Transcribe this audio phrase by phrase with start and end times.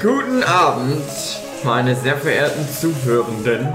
[0.00, 1.02] Guten Abend,
[1.64, 3.68] meine sehr verehrten Zuhörenden.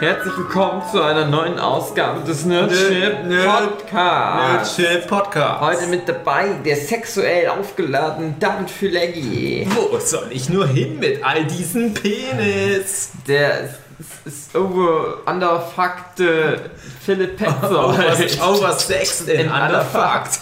[0.00, 4.78] Herzlich willkommen zu einer neuen Ausgabe des Nerdship Podcasts.
[4.78, 5.60] Nerdship Podcast.
[5.60, 9.68] Heute mit dabei der sexuell aufgeladene David Fileggi.
[9.70, 13.10] Wo soll ich nur hin mit all diesen Penis?
[13.28, 16.70] Der s- over underfuckte
[17.04, 18.40] Philipp Petzold.
[18.42, 20.40] Oversext in In underfucked.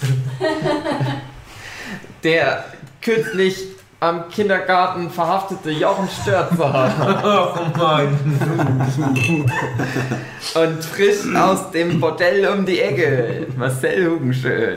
[2.23, 2.65] Der
[3.03, 3.57] kürzlich
[4.01, 6.91] am Kindergarten verhaftete Jochen Störzer.
[7.25, 8.19] Oh Mann.
[10.55, 14.77] Und frisch aus dem Bordell um die Ecke, Marcel Hugenschön.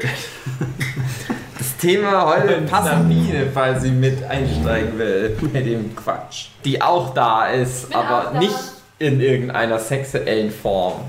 [1.57, 6.47] Das Thema heute passend, Sabine, falls sie mit einsteigen will bei dem Quatsch.
[6.66, 8.55] die auch da ist, Bin aber nicht
[8.99, 11.02] in irgendeiner sexuellen Form.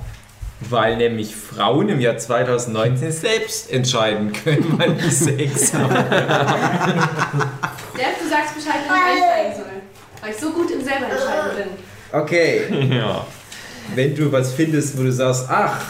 [0.70, 5.92] Weil nämlich Frauen im Jahr 2019 selbst entscheiden können, wann die Sex haben.
[5.94, 6.08] Der,
[8.20, 9.64] du sagst Bescheid, wenn ich einsteigen soll.
[10.20, 12.20] Weil ich so gut im selber entscheiden bin.
[12.20, 13.26] Okay, Ja.
[13.94, 15.80] wenn du was findest, wo du sagst, ach,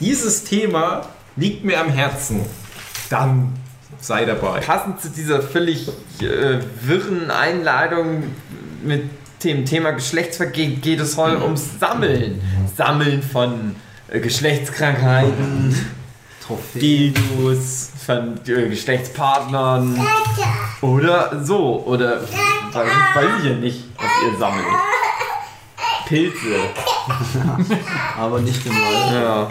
[0.00, 2.40] dieses Thema liegt mir am Herzen,
[3.10, 3.52] dann
[4.00, 4.60] sei dabei.
[4.60, 5.88] Passend zu dieser völlig
[6.20, 8.24] äh, wirren Einladung
[8.84, 9.04] mit
[9.42, 12.40] dem Thema Geschlechtsverkehr geht es heute ums Sammeln.
[12.76, 13.74] Sammeln von
[14.08, 15.74] äh, Geschlechtskrankheiten,
[16.74, 19.98] Dildos, von äh, Geschlechtspartnern
[20.82, 21.82] oder so.
[21.86, 24.66] Oder weiß, weiß ich ja nicht, was ihr sammelt.
[26.06, 26.56] Pilze.
[28.18, 29.14] Aber nicht im Wald.
[29.14, 29.48] Ja.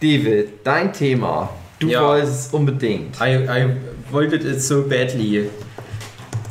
[0.00, 1.50] David, dein Thema.
[1.78, 2.02] Du Ja.
[2.02, 3.16] wolltest es unbedingt.
[3.20, 3.76] I, I
[4.10, 5.50] wanted it so badly.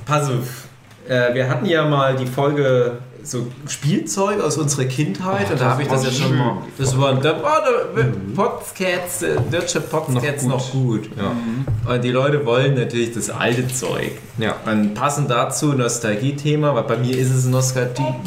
[0.06, 0.66] Pass auf.
[1.10, 5.72] Äh, wir hatten ja mal die Folge so Spielzeug aus unserer Kindheit Oh, und da
[5.72, 6.58] habe ich das ja schon mal.
[6.78, 7.62] Das war da war
[7.96, 8.04] der
[8.36, 11.10] Podcast, äh, deutsche Podcast Noch noch gut.
[11.18, 11.94] Ja.
[11.94, 14.12] Und die Leute wollen natürlich das alte Zeug.
[14.38, 14.56] Ja.
[14.66, 17.52] Und passend dazu Nostalgie-Thema, weil bei mir ist es ein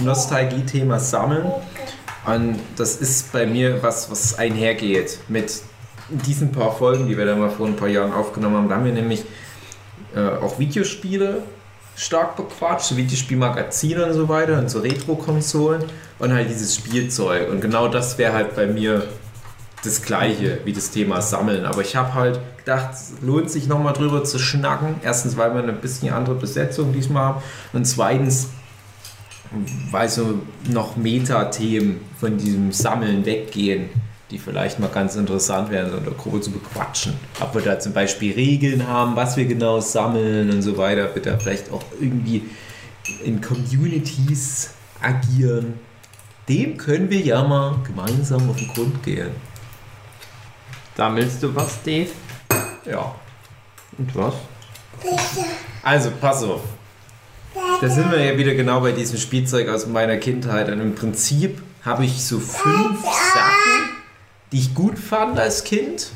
[0.05, 1.47] Nostalgie-Thema Sammeln.
[2.27, 5.63] Und das ist bei mir was, was einhergeht mit
[6.11, 8.69] diesen paar Folgen, die wir da mal vor ein paar Jahren aufgenommen haben.
[8.69, 9.25] Da haben wir nämlich
[10.15, 11.43] äh, auch Videospiele
[12.01, 15.85] stark bequatscht, so Videospielmagazine und so weiter und so Retro-Konsolen
[16.19, 17.51] und halt dieses Spielzeug.
[17.51, 19.07] Und genau das wäre halt bei mir
[19.85, 21.67] das gleiche wie das Thema Sammeln.
[21.67, 24.95] Aber ich habe halt gedacht, es lohnt sich nochmal drüber zu schnacken.
[25.03, 27.43] Erstens, weil wir eine bisschen andere Besetzung diesmal haben.
[27.75, 28.49] Und zweitens,
[29.91, 30.41] weil so
[30.71, 33.91] noch Meta-Themen von diesem Sammeln weggehen,
[34.31, 37.15] die vielleicht mal ganz interessant wären, so in der Gruppe zu bequatschen.
[37.41, 41.15] Ob wir da zum Beispiel Regeln haben, was wir genau sammeln und so weiter, ob
[41.17, 42.45] wir da vielleicht auch irgendwie
[43.25, 44.71] in Communities
[45.01, 45.75] agieren.
[46.49, 49.31] Dem können wir ja mal gemeinsam auf den Grund gehen.
[50.97, 52.11] Sammelst du was, Dave?
[52.85, 53.15] Ja.
[53.97, 54.35] Und was?
[55.83, 56.63] Also, pass auf.
[57.81, 60.69] Da sind wir ja wieder genau bei diesem Spielzeug aus meiner Kindheit.
[60.69, 63.90] Und im Prinzip habe ich so fünf Sachen,
[64.53, 66.11] die ich gut fand als Kind.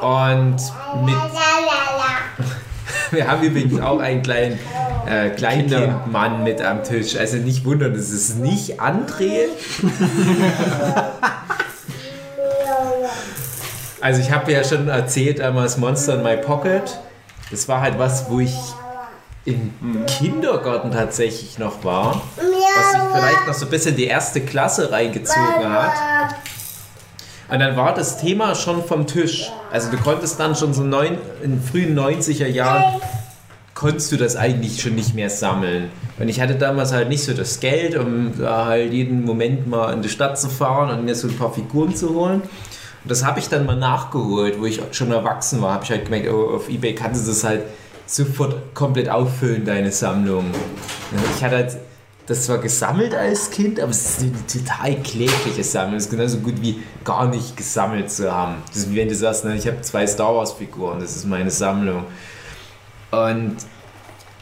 [0.00, 0.56] Und
[1.04, 1.14] mit.
[3.10, 4.58] Wir haben übrigens auch einen kleinen
[5.06, 7.16] äh, Kleinkindmann mit am Tisch.
[7.16, 9.46] Also nicht wundern, es ist nicht André.
[14.02, 16.98] Also ich habe ja schon erzählt, damals Monster in My Pocket.
[17.50, 18.54] Das war halt was, wo ich
[19.44, 19.72] im
[20.06, 22.22] Kindergarten tatsächlich noch war.
[22.36, 26.34] Was sich vielleicht noch so ein bisschen die erste Klasse reingezogen hat.
[27.50, 29.50] Und dann war das Thema schon vom Tisch.
[29.72, 33.00] Also du konntest dann schon so neun, in frühen 90er Jahren
[33.74, 35.90] konntest du das eigentlich schon nicht mehr sammeln.
[36.18, 40.02] Und ich hatte damals halt nicht so das Geld, um halt jeden Moment mal in
[40.02, 42.42] die Stadt zu fahren und mir so ein paar Figuren zu holen.
[42.42, 45.72] Und das habe ich dann mal nachgeholt, wo ich schon erwachsen war.
[45.72, 47.62] Habe ich halt gemerkt, oh, auf Ebay kannst du das halt
[48.06, 50.44] sofort komplett auffüllen, deine Sammlung.
[51.36, 51.76] Ich hatte halt
[52.26, 55.96] das zwar gesammelt als Kind, aber es ist eine total klägliche Sammlung.
[55.96, 58.56] Es ist genauso gut wie gar nicht gesammelt zu haben.
[58.68, 61.50] Das ist wie wenn du sagst, ich habe zwei Star Wars Figuren, das ist meine
[61.50, 62.04] Sammlung.
[63.10, 63.56] Und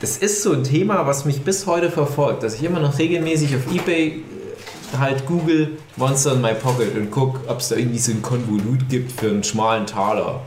[0.00, 3.56] das ist so ein Thema, was mich bis heute verfolgt, dass ich immer noch regelmäßig
[3.56, 7.98] auf Ebay äh, halt google Monster in my Pocket und guck, ob es da irgendwie
[7.98, 10.42] so ein Konvolut gibt für einen schmalen Taler.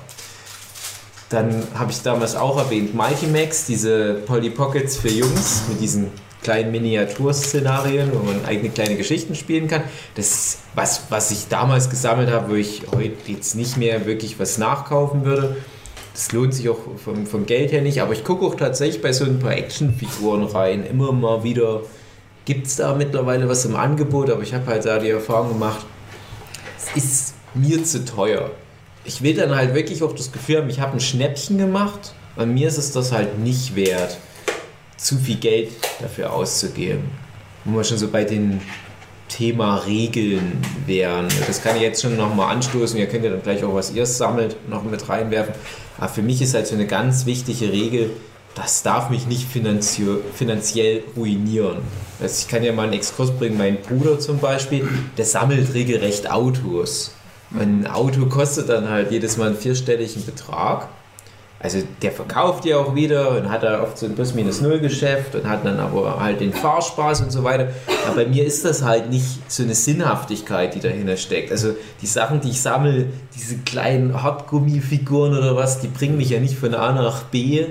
[1.29, 6.11] Dann habe ich damals auch erwähnt Mighty Max, diese Polly Pockets für Jungs mit diesen
[6.43, 9.83] kleinen Miniaturszenarien, wo man eigene kleine Geschichten spielen kann.
[10.15, 14.57] Das was, was ich damals gesammelt habe, wo ich heute jetzt nicht mehr wirklich was
[14.57, 15.57] nachkaufen würde.
[16.13, 19.13] Das lohnt sich auch vom, vom Geld her nicht, aber ich gucke auch tatsächlich bei
[19.13, 20.85] so ein paar Actionfiguren rein.
[20.85, 21.81] Immer mal wieder
[22.45, 25.85] gibt es da mittlerweile was im Angebot, aber ich habe halt da die Erfahrung gemacht,
[26.77, 28.51] es ist mir zu teuer.
[29.03, 32.53] Ich will dann halt wirklich auch das Gefühl haben, ich habe ein Schnäppchen gemacht Und
[32.53, 34.17] mir ist es das halt nicht wert,
[35.01, 37.03] zu viel Geld dafür auszugeben.
[37.65, 38.61] Wo wir schon so bei den
[39.27, 41.27] Thema Regeln wären.
[41.47, 42.99] Das kann ich jetzt schon nochmal anstoßen.
[42.99, 45.55] Ihr könnt ja dann gleich auch, was ihr sammelt, noch mit reinwerfen.
[45.97, 48.11] Aber für mich ist halt so eine ganz wichtige Regel,
[48.55, 51.77] das darf mich nicht finanziell, ruinieren.
[52.19, 53.57] Also ich kann ja mal einen Exkurs bringen.
[53.57, 54.87] Mein Bruder zum Beispiel,
[55.17, 57.13] der sammelt regelrecht Autos.
[57.57, 60.89] Ein Auto kostet dann halt jedes Mal einen vierstelligen Betrag.
[61.63, 65.63] Also der verkauft ja auch wieder und hat da oft so ein Plus-Minus-Null-Geschäft und hat
[65.63, 67.67] dann aber halt den Fahrspaß und so weiter.
[68.07, 71.51] Aber bei mir ist das halt nicht so eine Sinnhaftigkeit, die dahinter steckt.
[71.51, 76.39] Also die Sachen, die ich sammle, diese kleinen Hartgummifiguren oder was, die bringen mich ja
[76.39, 77.67] nicht von A nach B.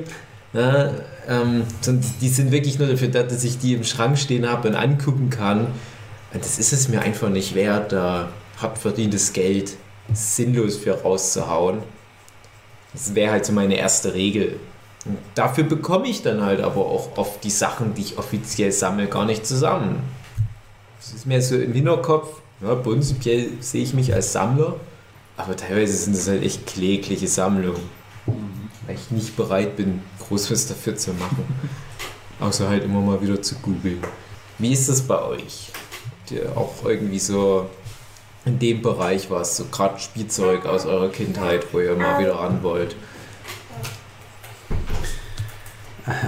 [0.52, 0.94] Ne?
[1.28, 1.64] Ähm,
[2.20, 5.30] die sind wirklich nur dafür da, dass ich die im Schrank stehen habe und angucken
[5.30, 5.66] kann.
[6.32, 8.28] Und das ist es mir einfach nicht wert, da
[8.62, 9.72] hart verdientes Geld
[10.12, 11.78] sinnlos für rauszuhauen.
[12.92, 14.58] Das wäre halt so meine erste Regel.
[15.04, 19.06] Und dafür bekomme ich dann halt aber auch oft die Sachen, die ich offiziell sammle,
[19.06, 20.00] gar nicht zusammen.
[20.98, 24.76] Das ist mir so im Hinterkopf, ja, prinzipiell sehe ich mich als Sammler,
[25.36, 27.88] aber teilweise sind das halt echt klägliche Sammlungen.
[28.86, 31.44] Weil ich nicht bereit bin, groß was dafür zu machen.
[32.40, 34.02] Außer halt immer mal wieder zu googeln.
[34.58, 35.70] Wie ist das bei euch?
[36.20, 37.68] Habt ihr auch irgendwie so
[38.44, 42.62] in dem Bereich was, so gerade Spielzeug aus eurer Kindheit, wo ihr mal wieder ran
[42.62, 42.96] wollt?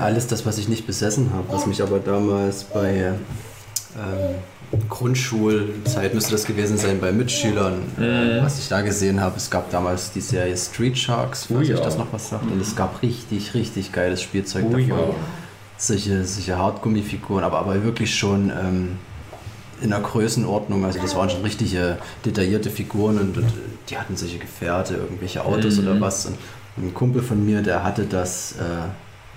[0.00, 3.14] Alles das, was ich nicht besessen habe, was mich aber damals bei
[3.96, 8.42] ähm, Grundschulzeit müsste das gewesen sein, bei Mitschülern, Mhm.
[8.44, 9.36] was ich da gesehen habe.
[9.38, 11.80] Es gab damals die Serie Street Sharks, falls Oh ja.
[11.80, 12.44] das noch was sagt.
[12.50, 14.88] Und es gab richtig, richtig geiles Spielzeug Oh davon.
[14.88, 14.96] ja.
[15.78, 18.98] Solche, solche Hartgummifiguren, aber, aber wirklich schon ähm,
[19.82, 20.84] in der Größenordnung.
[20.84, 23.52] Also das waren schon richtige detaillierte Figuren und, und
[23.88, 25.88] die hatten solche Gefährte, irgendwelche Autos Mhm.
[25.88, 26.26] oder was.
[26.26, 26.36] Und
[26.78, 28.64] ein Kumpel von mir, der hatte das, äh,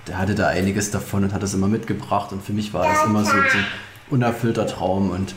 [0.06, 2.32] der hatte da einiges davon und hat das immer mitgebracht.
[2.32, 3.66] Und für mich war das immer so, so ein
[4.10, 5.10] unerfüllter Traum.
[5.10, 5.34] Und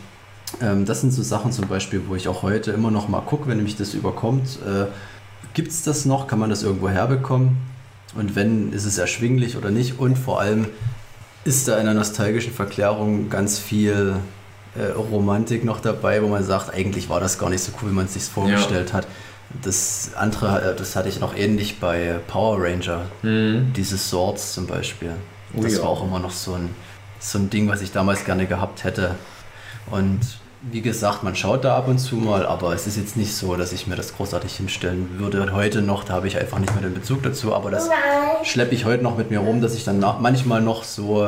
[0.62, 3.48] ähm, das sind so Sachen zum Beispiel, wo ich auch heute immer noch mal gucke,
[3.48, 4.58] wenn mich das überkommt.
[4.66, 4.86] Äh,
[5.54, 6.26] Gibt es das noch?
[6.28, 7.56] Kann man das irgendwo herbekommen?
[8.14, 9.98] Und wenn, ist es erschwinglich oder nicht?
[9.98, 10.66] Und vor allem,
[11.44, 14.16] ist da in der nostalgischen Verklärung ganz viel
[14.78, 17.94] äh, Romantik noch dabei, wo man sagt, eigentlich war das gar nicht so cool, wie
[17.94, 19.06] man es sich vorgestellt hat.
[19.62, 23.72] Das andere, äh, das hatte ich noch ähnlich bei Power Ranger, Mhm.
[23.76, 25.12] diese Swords zum Beispiel.
[25.56, 25.82] Oh das ja.
[25.82, 26.72] war auch immer noch so ein,
[27.18, 29.16] so ein Ding, was ich damals gerne gehabt hätte.
[29.90, 30.20] Und
[30.62, 33.56] wie gesagt, man schaut da ab und zu mal, aber es ist jetzt nicht so,
[33.56, 35.52] dass ich mir das großartig hinstellen würde.
[35.52, 37.88] Heute noch, da habe ich einfach nicht mehr den Bezug dazu, aber das
[38.44, 41.26] schleppe ich heute noch mit mir rum, dass ich dann nach, manchmal noch so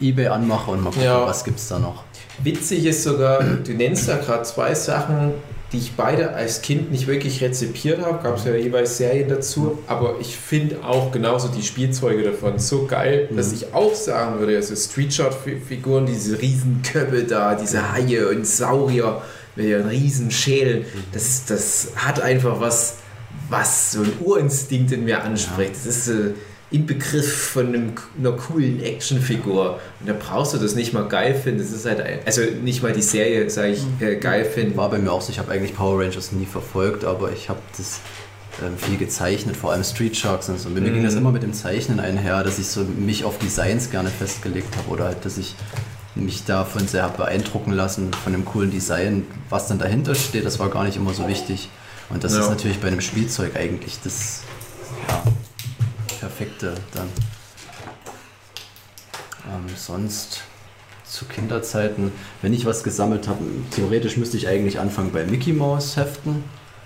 [0.00, 1.24] Ebay anmache und mal gucke, Ja.
[1.24, 2.02] was gibt es da noch.
[2.42, 5.32] Witzig ist sogar, du nennst da gerade zwei Sachen,
[5.74, 8.22] die ich beide als Kind nicht wirklich rezipiert habe.
[8.22, 9.78] Gab es ja jeweils Serien dazu.
[9.86, 14.56] Aber ich finde auch genauso die Spielzeuge davon so geil, dass ich auch sagen würde,
[14.56, 19.20] also Streetshot-Figuren, diese Riesenköpfe da, diese Haie und Saurier
[19.56, 22.96] mit ihren riesen Schälen, das, das hat einfach was,
[23.48, 25.74] was so ein Urinstinkt in mir anspricht.
[25.74, 26.34] Das ist äh,
[26.74, 29.78] Inbegriff von einem, einer coolen Actionfigur.
[30.00, 31.60] Und da brauchst du das nicht mal geil finden.
[31.60, 34.76] Das ist halt, also nicht mal die Serie, sage ich, äh, geil finden.
[34.76, 37.60] War bei mir auch so, ich habe eigentlich Power Rangers nie verfolgt, aber ich habe
[37.78, 38.00] das
[38.64, 40.68] ähm, viel gezeichnet, vor allem Street Sharks und so.
[40.68, 44.10] Mir ging das immer mit dem Zeichnen einher, dass ich so mich auf Designs gerne
[44.10, 45.54] festgelegt habe oder halt, dass ich
[46.16, 49.26] mich davon sehr beeindrucken lassen, von dem coolen Design.
[49.48, 51.68] Was dann dahinter steht, das war gar nicht immer so wichtig.
[52.10, 52.40] Und das Ja.
[52.42, 54.42] ist natürlich bei einem Spielzeug eigentlich das
[55.08, 55.22] ja,
[56.24, 57.08] Perfekte dann.
[59.46, 60.40] Ähm, sonst
[61.04, 65.98] zu Kinderzeiten, wenn ich was gesammelt habe, theoretisch müsste ich eigentlich anfangen bei Mickey Mouse
[65.98, 66.42] Heften,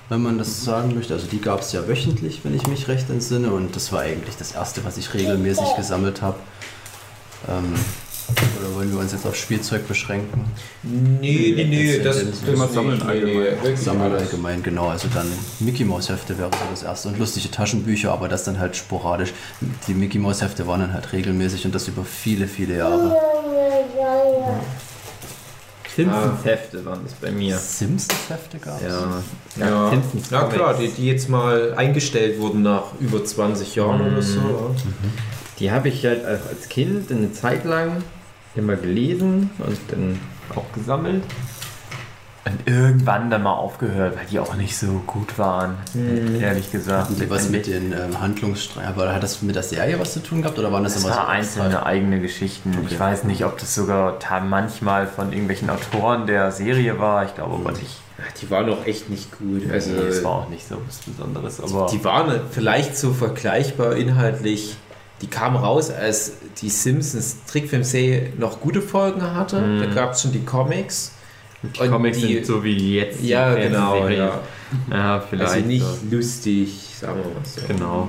[0.08, 1.14] wenn man das sagen möchte.
[1.14, 3.52] Also die gab es ja wöchentlich, wenn ich mich recht entsinne.
[3.52, 6.40] Und das war eigentlich das erste, was ich regelmäßig gesammelt habe.
[7.48, 7.74] Ähm,
[8.60, 10.44] oder wollen wir uns jetzt auf Spielzeug beschränken?
[10.82, 13.76] Nee, nee, nee, das, das Thema Sammeln nee, nee, allgemein.
[13.76, 14.88] Sammeln allgemein, genau.
[14.88, 15.26] Also dann
[15.60, 17.08] Mickey Mouse Hefte wäre so das erste.
[17.08, 19.32] Und lustige Taschenbücher, aber das dann halt sporadisch.
[19.86, 23.16] Die Mickey Mouse Hefte waren dann halt regelmäßig und das über viele, viele Jahre.
[25.96, 27.58] Simpsons-Hefte waren das bei mir.
[27.58, 28.86] Simpsons Hefte gab es?
[28.86, 29.22] Ja.
[29.58, 34.22] Ja, Simpsons ja klar, die, die jetzt mal eingestellt wurden nach über 20 Jahren oder
[34.22, 34.76] so.
[35.58, 38.04] Die habe ich halt als Kind eine Zeit lang
[38.58, 40.18] immer gelesen und dann
[40.54, 41.22] auch gesammelt.
[42.44, 45.74] Und irgendwann dann mal aufgehört, weil die auch nicht so gut waren,
[46.40, 47.02] ehrlich gesagt.
[47.10, 48.88] Hatten Sie was mit den ähm, Handlungssträngen?
[48.88, 51.14] Aber hat das mit der Serie was zu tun gehabt oder waren das, Das immer
[51.14, 52.72] war so einzelne eigene Geschichten.
[52.72, 52.98] Ich Okay.
[53.00, 57.26] weiß nicht, ob das sogar manchmal von irgendwelchen Autoren der Serie war.
[57.26, 57.98] Ich glaube aber nicht.
[58.40, 59.70] Die waren auch echt nicht gut.
[59.70, 61.86] Also, nee, es war auch nicht so was Besonderes, aber.
[61.92, 64.76] Die waren vielleicht so vergleichbar inhaltlich.
[65.20, 69.60] Die kamen raus, als die Simpsons Trickfilmserie noch gute Folgen hatte.
[69.60, 69.80] Mhm.
[69.80, 71.12] Da gab es schon die Comics.
[71.62, 73.22] die und Comics die- sind so wie jetzt.
[73.22, 74.06] Ja, genau.
[74.08, 74.40] Ja.
[74.90, 75.52] Ja, vielleicht.
[75.54, 76.16] Also nicht so.
[76.16, 77.60] lustig, sagen wir mal so.
[77.66, 78.08] Genau.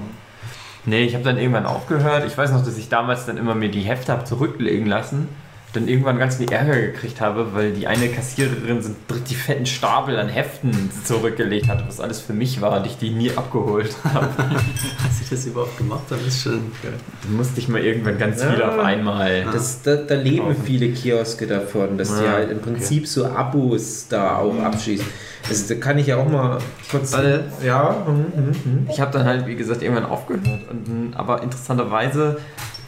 [0.86, 2.26] Nee, ich habe dann irgendwann aufgehört.
[2.28, 5.28] Ich weiß noch, dass ich damals dann immer mir die Hefte habe zurücklegen lassen.
[5.74, 9.68] Dann irgendwann ganz viel Ärger gekriegt habe, weil die eine Kassiererin so einen richtig fetten
[9.68, 13.96] Stapel an Heften zurückgelegt hatte, was alles für mich war und ich die nie abgeholt
[14.04, 14.30] habe.
[14.40, 16.02] Hast du das überhaupt gemacht?
[16.10, 16.94] Das ist schon geil.
[17.22, 18.50] Dann musste ich mal irgendwann ganz Ja.
[18.52, 19.44] viel auf einmal.
[19.54, 20.64] Das, da, da leben Kaufen.
[20.64, 25.06] viele Kioske davon, dass die Ja, halt im Prinzip so Abos da auch abschließen.
[25.48, 26.58] Also da kann ich ja auch mal
[26.90, 27.14] kurz.
[27.14, 27.44] Warte.
[27.64, 28.88] Ja, hm, hm, hm.
[28.90, 30.44] Ich habe dann halt, wie gesagt, irgendwann aufgehört.
[30.68, 32.40] Und, aber interessanterweise,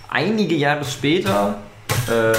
[0.10, 1.58] einige Jahre später,
[2.08, 2.34] äh,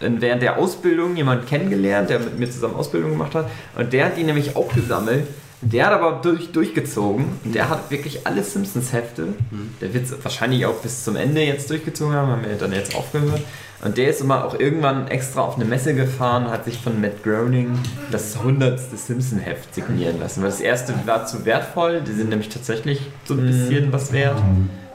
[0.00, 3.50] während der Ausbildung jemanden kennengelernt, der mit mir zusammen Ausbildung gemacht hat.
[3.76, 5.26] Und der hat die nämlich auch gesammelt.
[5.62, 7.26] Der hat aber durch, durchgezogen.
[7.44, 9.28] Und der hat wirklich alle Simpsons-Hefte.
[9.80, 12.94] Der wird es wahrscheinlich auch bis zum Ende jetzt durchgezogen haben, haben wir dann jetzt
[12.94, 13.42] aufgehört.
[13.82, 17.22] Und der ist immer auch irgendwann extra auf eine Messe gefahren, hat sich von Matt
[17.22, 17.78] Groening
[18.10, 18.78] das 100.
[18.78, 20.42] Simpson-Heft signieren lassen.
[20.42, 24.38] Weil das erste war zu wertvoll, die sind nämlich tatsächlich so ein bisschen was wert.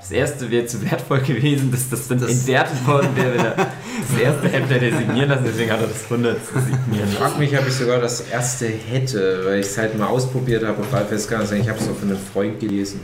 [0.08, 3.34] Das erste wäre zu wertvoll gewesen, dass das dann Das- entwertet worden wäre.
[3.34, 3.56] wenn er-
[4.12, 6.38] Das erste hätte er signieren lassen, deswegen hat er das 100.
[6.46, 7.14] signieren Ich lassen.
[7.18, 10.82] frag mich, ob ich sogar das erste hätte, weil ich es halt mal ausprobiert habe
[10.82, 13.00] auf Ralf kann sagen, ich habe es auch von einem Freund gelesen.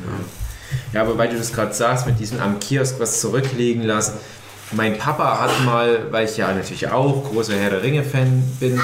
[0.94, 4.14] Ja, aber weil du das gerade sagst, mit diesem am Kiosk was zurücklegen lassen.
[4.74, 8.80] Mein Papa hat mal, weil ich ja natürlich auch großer Herr der Ringe-Fan bin,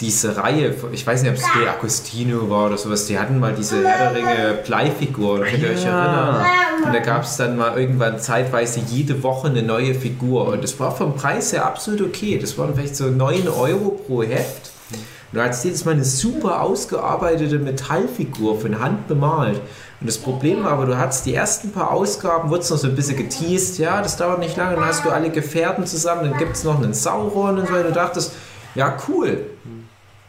[0.00, 3.54] diese Reihe, ich weiß nicht, ob es De Agostino war oder sowas, die hatten mal
[3.54, 6.04] diese Herr der Ringe Bleifiguren, könnt ihr euch Ja.
[6.04, 6.46] erinnern?
[6.86, 10.48] Und da gab es dann mal irgendwann zeitweise jede Woche eine neue Figur.
[10.48, 12.38] Und das war vom Preis her absolut okay.
[12.38, 14.70] Das waren vielleicht so 9 Euro pro Heft.
[14.92, 19.60] Und du hattest jedes Mal eine super ausgearbeitete Metallfigur von Hand bemalt.
[20.00, 22.86] Und das Problem war aber, du hattest die ersten paar Ausgaben, wurde es noch so
[22.86, 26.38] ein bisschen geteased, ja, das dauert nicht lange, dann hast du alle Gefährten zusammen, dann
[26.38, 28.32] gibt es noch einen Sauron und so, und du dachtest,
[28.74, 29.46] ja, cool.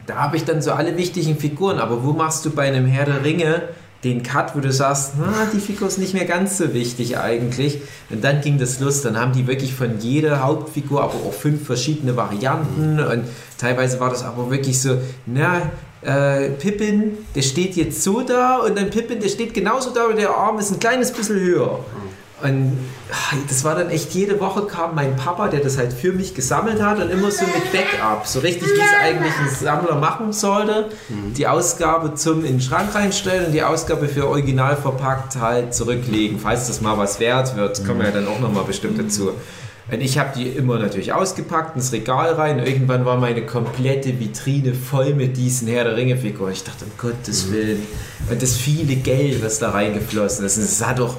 [0.08, 3.04] Da habe ich dann so alle wichtigen Figuren, aber wo machst du bei einem Herr
[3.04, 3.68] der Ringe
[4.04, 7.82] den Cut, wo du sagst, na, die Figur ist nicht mehr ganz so wichtig eigentlich.
[8.08, 11.66] Und dann ging das los, dann haben die wirklich von jeder Hauptfigur, aber auch fünf
[11.66, 13.24] verschiedene Varianten und
[13.58, 14.96] teilweise war das aber wirklich so,
[15.26, 15.60] na,
[16.00, 20.14] äh, Pippin, der steht jetzt so da und dann Pippin, der steht genauso da, aber
[20.14, 21.80] der Arm ist ein kleines bisschen höher.
[22.40, 22.78] Und
[23.10, 26.34] ah, das war dann echt, jede Woche kam mein Papa, der das halt für mich
[26.34, 30.32] gesammelt hat und immer so mit Backup, so richtig wie es eigentlich ein Sammler machen
[30.32, 30.90] sollte.
[31.36, 36.38] Die Ausgabe zum in den Schrank reinstellen und die Ausgabe für original verpackt halt zurücklegen,
[36.38, 39.32] falls das mal was wert wird, kommen wir ja dann auch nochmal bestimmt dazu.
[39.90, 42.58] Und ich habe die immer natürlich ausgepackt ins Regal rein.
[42.58, 46.52] Irgendwann war meine komplette Vitrine voll mit diesen Herr der Ringe Figuren.
[46.52, 47.86] Ich dachte, um Gottes Willen.
[48.30, 50.58] Und das viele Geld, was da reingeflossen ist.
[50.58, 51.16] Und es hat doch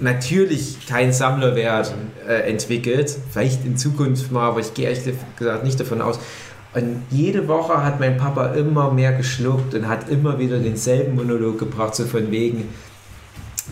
[0.00, 1.94] natürlich keinen Sammlerwert
[2.26, 3.16] äh, entwickelt.
[3.32, 6.18] Vielleicht in Zukunft mal, aber ich gehe ehrlich gesagt nicht davon aus.
[6.74, 11.58] Und jede Woche hat mein Papa immer mehr geschluckt und hat immer wieder denselben Monolog
[11.58, 12.68] gebracht, so von wegen,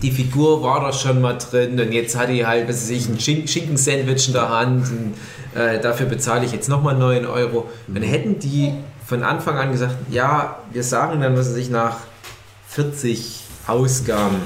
[0.02, 3.18] die Figur war doch schon mal drin und jetzt hat die halt, was ich, ein
[3.18, 7.68] Schin Schinkensandwich in der Hand und äh, dafür bezahle ich jetzt nochmal 9 Euro.
[7.86, 8.72] Dann hätten die
[9.06, 11.98] von Anfang an gesagt, ja, wir sagen dann, was weiß ich, nach
[12.68, 14.36] 40 Ausgaben,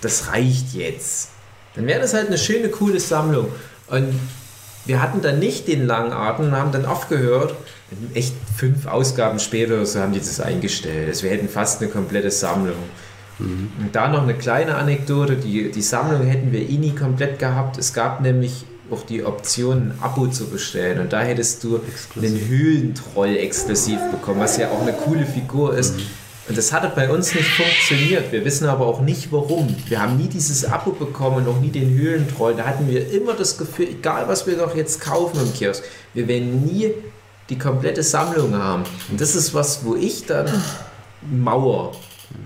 [0.00, 1.30] das reicht jetzt.
[1.74, 3.48] Dann wäre das halt eine schöne, coole Sammlung.
[3.88, 4.18] Und
[4.84, 7.54] wir hatten dann nicht den langen Atem und haben dann aufgehört.
[8.14, 11.08] Echt fünf Ausgaben später oder so haben die das eingestellt.
[11.08, 12.76] Also wir hätten fast eine komplette Sammlung.
[13.38, 17.78] Und da noch eine kleine Anekdote, die, die Sammlung hätten wir eh nie komplett gehabt.
[17.78, 20.98] Es gab nämlich auch die Option, ein Abo zu bestellen.
[21.00, 21.80] Und da hättest du
[22.16, 25.94] einen Höhlentroll exklusiv bekommen, was ja auch eine coole Figur ist.
[26.48, 28.32] Und das hatte bei uns nicht funktioniert.
[28.32, 29.76] Wir wissen aber auch nicht warum.
[29.86, 32.54] Wir haben nie dieses Abo bekommen, noch nie den Höhlentroll.
[32.54, 36.26] Da hatten wir immer das Gefühl, egal was wir doch jetzt kaufen im Kiosk, wir
[36.26, 36.94] werden nie
[37.50, 38.84] die komplette Sammlung haben.
[39.10, 40.48] Und das ist was, wo ich dann
[41.30, 41.92] mauer.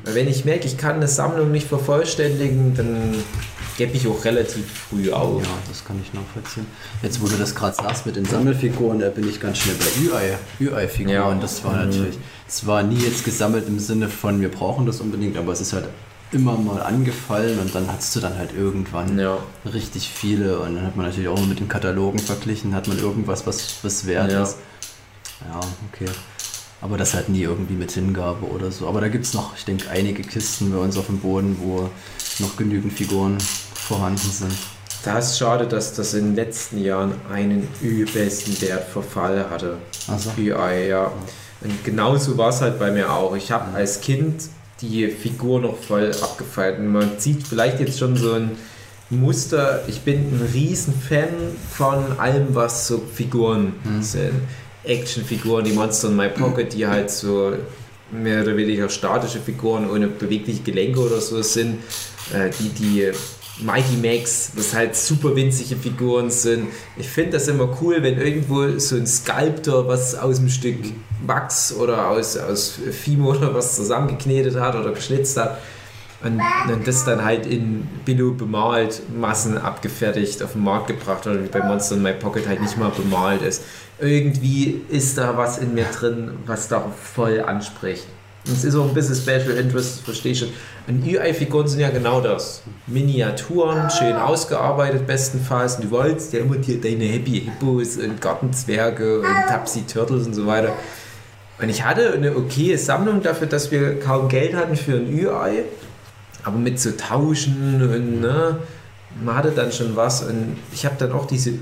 [0.05, 3.15] Wenn ich merke, ich kann eine Sammlung nicht vervollständigen, dann
[3.87, 5.43] gebe ich auch relativ früh auf.
[5.43, 6.67] Ja, das kann ich nachvollziehen.
[7.03, 10.01] Jetzt, wo du das gerade sagst mit den Sammelfiguren, da bin ich ganz schnell bei
[10.05, 10.39] Ü-Ei.
[10.61, 11.35] Ü-Ei-Figuren, Ja.
[11.35, 12.17] das war natürlich,
[12.49, 15.73] es war nie jetzt gesammelt im Sinne von, wir brauchen das unbedingt, aber es ist
[15.73, 15.87] halt
[16.31, 19.39] immer mal angefallen und dann hattest du dann halt irgendwann Ja.
[19.71, 23.47] richtig viele und dann hat man natürlich auch mit den Katalogen verglichen, hat man irgendwas,
[23.49, 24.45] was, was wert Ja.
[24.45, 24.57] ist.
[25.41, 25.59] Ja,
[25.93, 26.09] okay.
[26.81, 28.89] Aber das halt nie irgendwie mit Hingabe oder so.
[28.89, 31.89] Aber da gibt es noch, ich denke, einige Kisten bei uns auf dem Boden, wo
[32.41, 33.39] noch genügend Figuren
[33.83, 34.53] vorhanden sind.
[35.05, 39.79] Da ist schade, dass das in den letzten Jahren einen übelsten Wertverfall hatte.
[40.07, 41.11] Also, UI, ja.
[41.61, 43.35] Und genauso war es halt bei mir auch.
[43.35, 44.45] Ich habe als Kind
[44.81, 46.13] die Figur noch voll.
[46.79, 48.53] Und man sieht vielleicht jetzt schon so ein
[49.11, 49.83] Muster.
[49.89, 51.29] Ich bin ein riesen Fan
[51.71, 54.35] von allem, was so Figuren sind.
[54.85, 57.53] Actionfiguren, die Monster in My Pocket, die halt so
[58.11, 61.79] mehr oder weniger statische Figuren ohne bewegliche Gelenke oder so sind.
[62.33, 63.13] Äh, die, die
[63.59, 66.69] Mighty Max, was halt super winzige Figuren sind.
[66.97, 70.77] Ich finde das immer cool, wenn irgendwo so ein Sculptor was aus einem Stück
[71.27, 75.59] Wachs oder aus, aus Fimo oder was zusammengeknetet hat oder geschnitzt hat
[76.25, 76.41] und,
[76.73, 81.49] und das dann halt in Billo bemalt, Massen abgefertigt, auf den Markt gebracht oder wie
[81.49, 83.63] bei Monster in My Pocket halt nicht mal bemalt ist.
[84.01, 88.07] Irgendwie ist da was in mir drin, was da voll anspricht.
[88.45, 90.49] Es ist auch ein bisschen Special Interest, das verstehe ich schon.
[90.89, 92.63] Und UI-Figuren sind ja genau das.
[92.89, 95.77] Miniaturen, schön ausgearbeitet bestenfalls.
[95.77, 100.35] Und du wolltest ja immer dir deine Happy Hippos und Gartenzwerge und Tapsi Turtles und
[100.35, 100.73] so weiter.
[101.61, 105.63] Und ich hatte eine okaye Sammlung dafür, dass wir kaum Geld hatten für ein UI.
[106.43, 108.59] Aber mit so Tauschen und ne,
[109.23, 110.23] man hatte dann schon was.
[110.23, 111.53] Und ich habe dann auch diese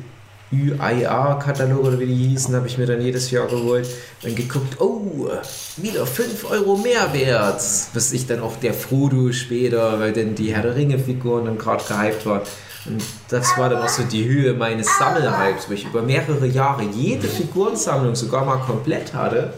[0.53, 3.89] UIA-Katalog oder wie die hießen, habe ich mir dann jedes Jahr geholt
[4.23, 5.31] und geguckt, oh,
[5.77, 7.63] wieder 5 Euro Mehrwert.
[7.95, 11.85] Bis ich dann auch der Frodo später, weil dann die Herr der Ringe-Figuren dann gerade
[11.85, 12.43] gehypt waren.
[12.87, 16.83] Und das war dann auch so die Höhe meines Sammelhypes, wo ich über mehrere Jahre
[16.83, 19.53] jede Figurensammlung sogar mal komplett hatte.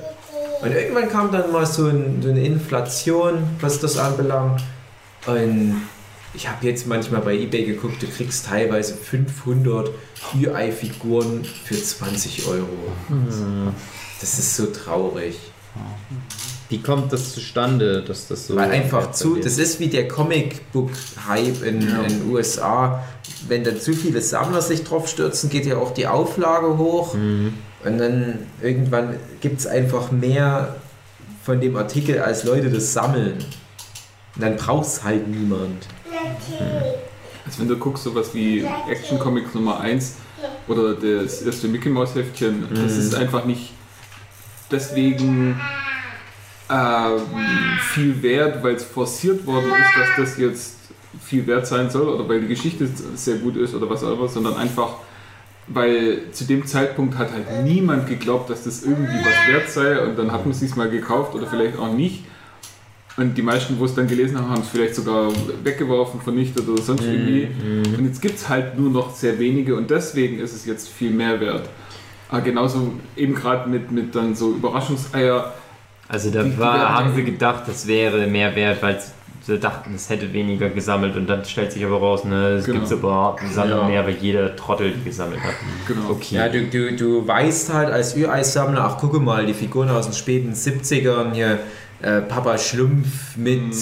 [0.61, 4.63] Und irgendwann kam dann mal so, ein, so eine Inflation, was das anbelangt.
[5.27, 5.83] Und
[6.35, 9.91] ich habe jetzt manchmal bei eBay geguckt, du kriegst teilweise 500
[10.35, 12.69] UI-Figuren für 20 Euro.
[14.21, 15.37] Das ist so traurig.
[16.69, 18.57] Wie kommt das zustande, dass das so.
[18.57, 23.05] Weil einfach zu, das ist wie der Comicbook-Hype in den USA.
[23.47, 27.15] Wenn dann zu viele Sammler sich drauf stürzen, geht ja auch die Auflage hoch.
[27.15, 27.55] Mhm.
[27.85, 30.77] Und dann irgendwann gibt es einfach mehr
[31.45, 33.45] von dem Artikel, als Leute das sammeln.
[34.37, 35.87] Und dann braucht es halt niemand.
[37.45, 40.17] Also wenn du guckst, sowas wie Action Comics Nummer 1
[40.69, 43.73] oder das erste Mickey Mouse Heftchen, das ist einfach nicht
[44.71, 45.61] deswegen
[46.71, 47.21] ähm,
[47.93, 50.77] viel wert, weil es forciert worden ist, dass das jetzt
[51.23, 54.29] viel wert sein soll oder weil die Geschichte sehr gut ist oder was auch immer,
[54.29, 54.95] sondern einfach,
[55.67, 60.19] weil zu dem Zeitpunkt hat halt niemand geglaubt, dass das irgendwie was wert sei und
[60.19, 62.25] dann hat man es sich mal gekauft oder vielleicht auch nicht.
[63.17, 65.31] Und die meisten, wo es dann gelesen haben, haben es vielleicht sogar
[65.63, 67.49] weggeworfen, vernichtet oder sonst irgendwie.
[67.99, 71.11] Und jetzt gibt es halt nur noch sehr wenige und deswegen ist es jetzt viel
[71.11, 71.69] mehr wert.
[72.31, 75.53] Aber genauso eben gerade mit, mit dann so Überraschungseier.
[76.09, 78.99] Also da war, haben sie gedacht, das wäre mehr wert, weil
[79.45, 82.81] sie dachten, es hätte weniger gesammelt und dann stellt sich aber raus, ne, es Genau.
[82.81, 83.85] gibt überhaupt sammeln Ja.
[83.89, 85.55] mehr, weil jeder Trottel die gesammelt hat.
[85.89, 86.11] Genau.
[86.11, 86.37] Okay.
[86.37, 90.15] Ja, du, du, du weißt halt als Ü-Eis-Sammler, ach gucke mal, die Figuren aus den
[90.15, 91.59] späten 70ern hier,
[92.03, 93.73] äh, Papa Schlumpf mit Mhm.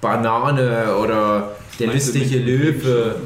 [0.00, 3.16] Banane oder der Meinst lustige Löwe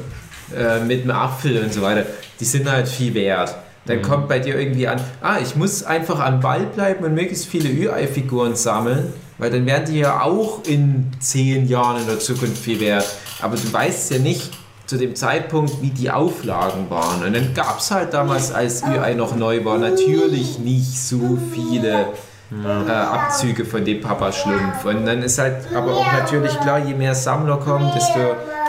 [0.55, 2.05] äh, mit einem Apfel und so weiter,
[2.39, 3.55] die sind halt viel wert.
[3.85, 7.47] Dann kommt bei dir irgendwie an, ah, ich muss einfach am Ball bleiben und möglichst
[7.47, 12.57] viele Ü-Ei-Figuren sammeln, weil dann werden die ja auch in zehn Jahren in der Zukunft
[12.57, 13.05] viel wert.
[13.41, 14.51] Aber du weißt ja nicht
[14.85, 17.23] zu dem Zeitpunkt, wie die Auflagen waren.
[17.23, 22.07] Und dann gab es halt damals, als Ü-Ei noch neu war, natürlich nicht so viele
[22.51, 24.83] äh, Abzüge von dem Papa Schlumpf.
[24.83, 28.19] Und dann ist halt aber auch natürlich klar, je mehr Sammler kommen, desto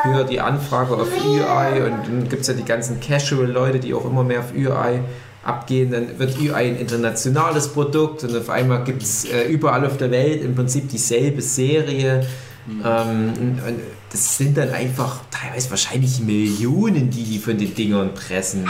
[0.03, 1.85] höher die Anfrage auf Ü-Ei.
[1.87, 5.01] Und dann gibt es ja die ganzen Casual-Leute, die auch immer mehr auf Ü-Ei
[5.43, 5.91] abgehen.
[5.91, 10.11] Dann wird Ü-Ei ein internationales Produkt und auf einmal gibt es äh, überall auf der
[10.11, 12.27] Welt im Prinzip dieselbe Serie.
[12.85, 13.81] Ähm, und, und
[14.13, 18.67] das sind dann einfach teilweise wahrscheinlich Millionen, die die von den Dingern pressen.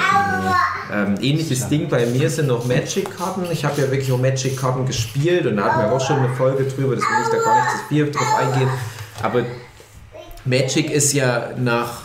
[0.93, 3.47] Ähm, ähnliches Ding bei mir sind noch Magic-Karten.
[3.51, 6.65] Ich habe ja wirklich auch Magic-Karten gespielt und da hatten wir auch schon eine Folge
[6.65, 8.69] drüber, deswegen will ich da gar nicht zu viel drauf eingehen.
[9.23, 9.45] Aber
[10.45, 12.03] Magic ist ja nach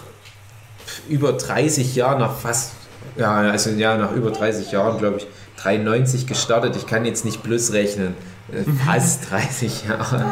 [1.10, 2.74] über 30 Jahren, nach fast,
[3.18, 5.28] ja, also ja, nach über 30 Jahren, glaube ich,
[5.62, 6.76] 93 gestartet.
[6.76, 8.14] Ich kann jetzt nicht plus rechnen.
[8.52, 10.26] Äh, Fast 30 Jahre.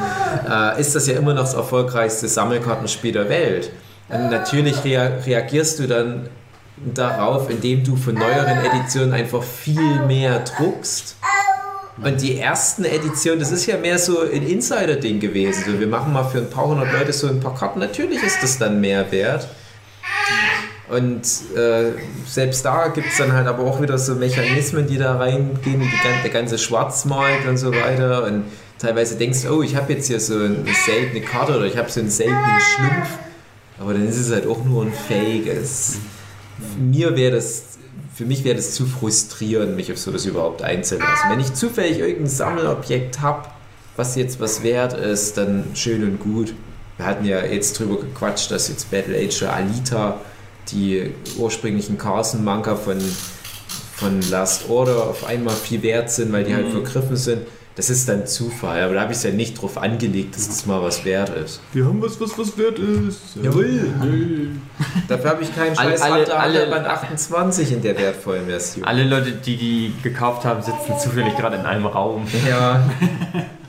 [0.77, 3.71] Äh, ist das ja immer noch das erfolgreichste Sammelkartenspiel der Welt.
[4.09, 6.29] Und natürlich rea reagierst du dann
[6.77, 11.15] darauf, indem du von neueren Editionen einfach viel mehr druckst.
[12.03, 15.63] Und die ersten Editionen, das ist ja mehr so ein Insider-Ding gewesen.
[15.65, 17.79] So, wir machen mal für ein paar hundert Leute so ein paar Karten.
[17.79, 19.47] Natürlich ist das dann mehr wert.
[20.89, 21.21] Und
[21.55, 21.91] äh,
[22.27, 26.23] selbst da gibt es dann halt aber auch wieder so Mechanismen, die da reingehen, die,
[26.23, 28.25] der ganze Schwarzmarkt und so weiter.
[28.25, 28.45] Und
[28.79, 31.89] teilweise denkst du, oh, ich habe jetzt hier so eine seltene Karte oder ich habe
[31.89, 33.09] so einen seltenen Schlumpf.
[33.79, 35.49] Aber dann ist es halt auch nur ein Fake.
[36.77, 37.73] Mir wäre das
[38.13, 41.31] für mich wäre das zu frustrierend, mich auf sowas überhaupt einzulassen.
[41.31, 43.49] Wenn ich zufällig irgendein Sammelobjekt habe,
[43.95, 46.53] was jetzt was wert ist, dann schön und gut.
[46.97, 50.21] Wir hatten ja jetzt drüber gequatscht, dass jetzt Battle Age Alita,
[50.71, 52.97] die ursprünglichen Carson-Manga von,
[53.95, 57.41] von Last Order, auf einmal viel wert sind, weil die halt vergriffen sind.
[57.75, 60.67] Das ist dann Zufall, aber da habe ich es ja nicht drauf angelegt, dass das
[60.67, 61.59] mal was wert ist.
[61.73, 63.19] Wir haben was, was was wert ist.
[63.41, 63.87] Jawohl.
[65.07, 68.85] Dafür habe ich keinen scheiß alle- alle- alle, Band 28 in der wertvollen Version.
[68.85, 72.27] Alle Leute, die die gekauft haben, sitzen zufällig gerade in einem Raum.
[72.47, 72.83] Ja.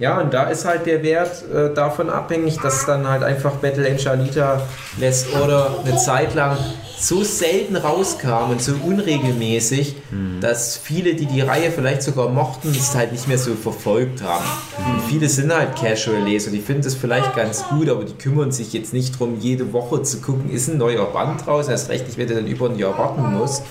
[0.00, 3.86] Ja, und da ist halt der Wert äh, davon abhängig, dass dann halt einfach Battle
[3.86, 4.60] Angel Alita
[4.98, 6.56] Last Order eine Zeit lang
[6.98, 9.96] so selten rauskam und so unregelmäßig,
[10.40, 14.44] dass viele, die die Reihe vielleicht sogar mochten, es halt nicht mehr so verfolgt haben.
[14.78, 18.72] Und viele sind halt Casual-Leser, die finden das vielleicht ganz gut, aber die kümmern sich
[18.72, 22.16] jetzt nicht darum, jede Woche zu gucken, ist ein neuer Band draußen, erst recht nicht,
[22.16, 23.64] wenn du dann über ein Jahr warten musst.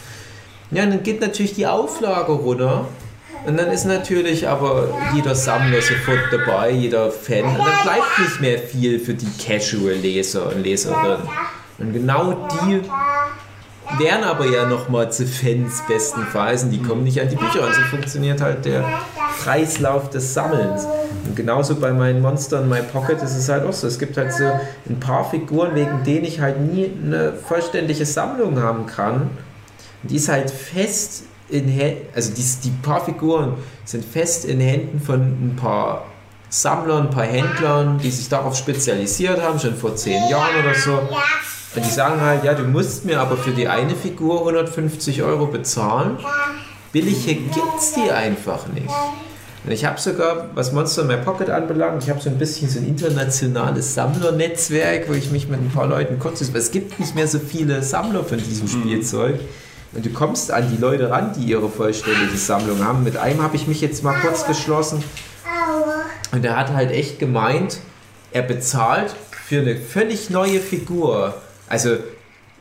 [0.71, 2.85] Ja, dann geht natürlich die Auflage runter.
[3.45, 7.43] Und dann ist natürlich aber jeder Sammler sofort dabei, jeder Fan.
[7.43, 11.27] Und dann bleibt nicht mehr viel für die Casual-Leser und Leserinnen.
[11.77, 12.81] Und genau die
[13.99, 17.65] werden aber ja nochmal zu Fans bestenfalls und die kommen nicht an die Bücher.
[17.65, 18.85] Und so funktioniert halt der
[19.43, 20.87] Kreislauf des Sammelns.
[21.25, 23.87] Und genauso bei meinen Monstern My Pocket ist es halt auch so.
[23.87, 24.45] Es gibt halt so
[24.89, 29.31] ein paar Figuren, wegen denen ich halt nie eine vollständige Sammlung haben kann.
[30.01, 34.59] Und die ist halt fest in Händen, also die, die paar Figuren sind fest in
[34.59, 36.05] Händen von ein paar
[36.49, 40.99] Sammlern, ein paar Händlern, die sich darauf spezialisiert haben, schon vor zehn Jahren oder so.
[41.75, 45.47] Und die sagen halt, ja, du musst mir aber für die eine Figur 150 Euro
[45.47, 46.17] bezahlen.
[46.91, 48.87] Billige gibt's die einfach nicht.
[49.65, 52.69] Und ich habe sogar, was Monster in My Pocket anbelangt, ich habe so ein bisschen
[52.69, 56.41] so ein internationales Sammlernetzwerk, wo ich mich mit ein paar Leuten kurz...
[56.53, 59.39] weil Es gibt nicht mehr so viele Sammler von diesem Spielzeug.
[59.95, 63.03] Und du kommst an die Leute ran, die ihre vollständige Sammlung haben.
[63.03, 65.03] Mit einem habe ich mich jetzt mal kurz geschlossen.
[66.31, 67.77] Und der hat halt echt gemeint,
[68.31, 71.35] er bezahlt für eine völlig neue Figur.
[71.69, 71.97] Also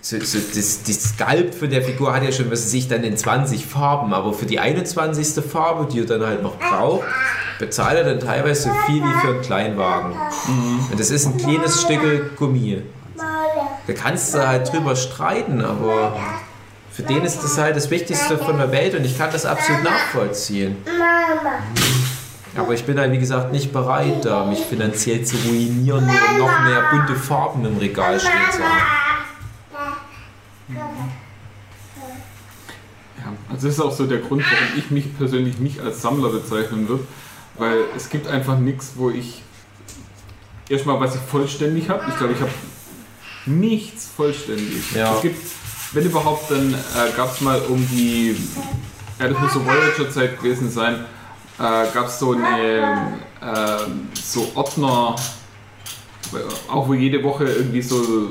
[0.03, 3.05] so, so das, das Sculpt von der Figur hat ja schon, was weiß ich, dann
[3.05, 5.43] in 20 Farben, aber für die 21.
[5.45, 7.07] Farbe, die er dann halt noch braucht,
[7.59, 10.13] bezahlt er dann teilweise so viel wie für einen Kleinwagen.
[10.91, 12.83] Und das ist ein kleines Stück Gummi.
[13.87, 16.17] Da kannst du halt drüber streiten, aber
[16.93, 19.83] für den ist das halt das Wichtigste von der Welt und ich kann das absolut
[19.83, 20.77] nachvollziehen.
[22.55, 26.39] Aber ich bin halt, wie gesagt, nicht bereit, da mich finanziell zu ruinieren, nur um
[26.39, 28.83] noch mehr bunte Farben im Regal stehen zu haben.
[33.19, 36.29] Ja, also das ist auch so der Grund, warum ich mich persönlich nicht als Sammler
[36.29, 37.05] bezeichnen würde,
[37.57, 39.43] weil es gibt einfach nichts, wo ich
[40.69, 42.05] erstmal was ich vollständig habe.
[42.09, 42.53] Ich glaube, ich habe
[43.47, 44.93] nichts vollständig.
[44.95, 45.15] Ja.
[45.15, 45.41] Es gibt,
[45.93, 48.37] wenn überhaupt, dann äh, gab es mal um die,
[49.19, 50.95] ja, das muss so Voyager-Zeit gewesen sein,
[51.59, 53.77] äh, gab es so eine äh,
[54.23, 55.17] so Ordner,
[56.71, 58.29] auch wo jede Woche irgendwie so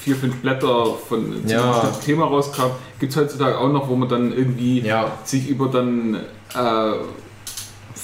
[0.00, 1.92] vier, fünf Blätter von Ja.
[2.04, 5.12] Thema rauskam, gibt es heutzutage auch noch, wo man dann irgendwie Ja.
[5.24, 6.16] sich über dann
[6.54, 6.92] äh,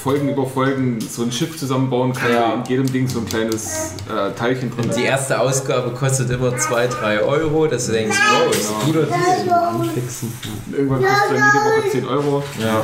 [0.02, 2.54] Folgen über Folgen so ein Schiff zusammenbauen kann, Ja.
[2.54, 6.56] in jedem Ding so ein kleines äh, Teilchen drin Und die erste Ausgabe kostet immer
[6.56, 9.52] 2, 3 Euro, dass du denkst, wow, ist ein guter Deal.
[9.52, 10.32] Anfixen.
[10.72, 12.42] Irgendwann kostet dann jede Woche 10 Euro.
[12.58, 12.82] Ja.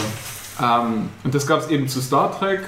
[0.81, 2.61] Ähm, und das gab es eben zu Star Trek.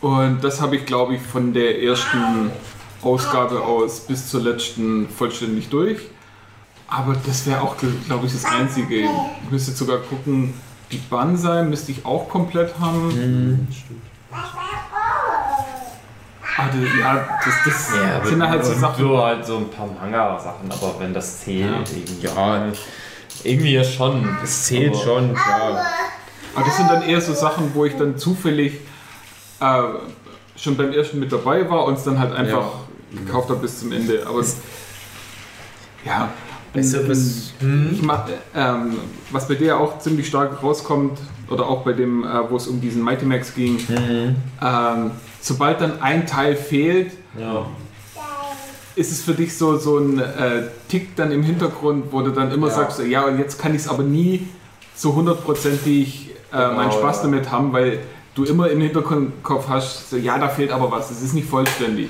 [0.00, 2.50] Und das habe ich, glaube ich, von der ersten
[3.02, 5.98] Ausgabe aus bis zur letzten vollständig durch.
[6.88, 7.76] Aber das wäre auch,
[8.06, 8.96] glaube ich, das Einzige.
[9.04, 10.54] Ich müsste sogar gucken,
[10.92, 13.66] die Banzai müsste ich auch komplett haben.
[16.56, 19.04] Ah, das, ja, das, das Ja, aber sind halt so Sachen.
[19.04, 21.78] So halt so ein paar Manga-Sachen, aber wenn das zählt, Ja.
[21.78, 22.26] irgendwie.
[22.26, 22.72] Ja.
[23.44, 24.28] Irgendwie ja schon.
[24.44, 25.86] Es zählt Aber- schon, klar.
[26.54, 28.80] Aber das sind dann eher so Sachen, wo ich dann zufällig
[29.60, 29.82] äh,
[30.56, 32.66] schon beim ersten mit dabei war und es dann halt einfach
[33.10, 34.24] gekauft habe bis zum Ende.
[34.26, 34.58] Aber es,
[36.04, 36.28] ja,
[36.74, 37.52] Weißt du, was-
[37.92, 38.94] ich mach, ähm,
[39.30, 41.18] was bei dir auch ziemlich stark rauskommt,
[41.50, 43.78] oder auch bei dem, äh, wo es um diesen Mighty Max ging,
[44.62, 47.66] ähm, sobald dann ein Teil fehlt, Ja.
[48.96, 52.50] ist es für dich so, so ein äh, Tick dann im Hintergrund, wo du dann
[52.52, 52.74] immer Ja.
[52.74, 54.46] sagst, ja, und jetzt kann ich es aber nie
[54.94, 57.22] so hundertprozentig äh, meinen Genau, Spaß ja.
[57.24, 57.98] damit haben, weil
[58.34, 62.08] du immer im Hinterkopf hast, so, ja, da fehlt aber was, es ist nicht vollständig.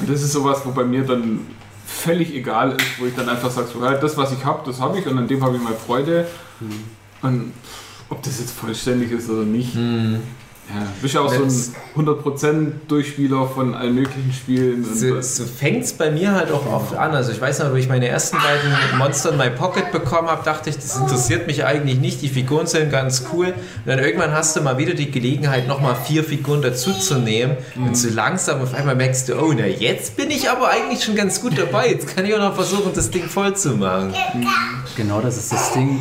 [0.00, 1.40] Und das ist sowas, wo bei mir dann
[1.88, 4.80] völlig egal ist, wo ich dann einfach sage, so, ja, das, was ich habe, das
[4.80, 6.26] habe ich und an dem habe ich mal Freude.
[7.22, 7.52] Und
[8.10, 9.74] ob das jetzt vollständig ist oder nicht,
[10.74, 11.74] Ja, du bist ja auch so Das- ein
[12.06, 14.84] 100% Durchspieler von allen möglichen Spielen.
[14.84, 17.12] So, so fängt es bei mir halt auch oft an.
[17.12, 20.44] Also ich weiß noch, wo ich meine ersten beiden Monster in My Pocket bekommen habe,
[20.44, 22.20] dachte ich, das interessiert mich eigentlich nicht.
[22.20, 23.46] Die Figuren sind ganz cool.
[23.46, 23.54] Und
[23.86, 27.56] dann irgendwann hast du mal wieder die Gelegenheit, nochmal vier Figuren dazuzunehmen.
[27.76, 31.16] Und so langsam auf einmal merkst du, oh, na jetzt bin ich aber eigentlich schon
[31.16, 31.88] ganz gut dabei.
[31.90, 34.12] Jetzt kann ich auch noch versuchen, das Ding voll zu machen.
[34.96, 36.00] Genau, das ist das Ding.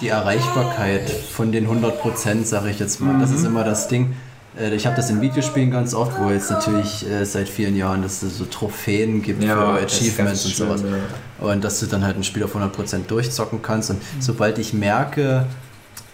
[0.00, 3.18] Die Erreichbarkeit von den 100%, sage ich jetzt mal.
[3.18, 4.14] Das ist immer das Ding.
[4.58, 8.02] Äh, Ich habe das in Videospielen ganz oft, wo jetzt natürlich äh, seit vielen Jahren,
[8.02, 9.48] dass es so Trophäen gibt für
[9.82, 10.80] das ist Achievements und sowas.
[10.80, 10.94] schlimm,
[11.40, 11.46] ja.
[11.52, 13.90] Und dass du dann halt ein Spiel auf 100% durchzocken kannst.
[13.90, 13.96] Mhm.
[13.96, 15.46] Und sobald ich merke,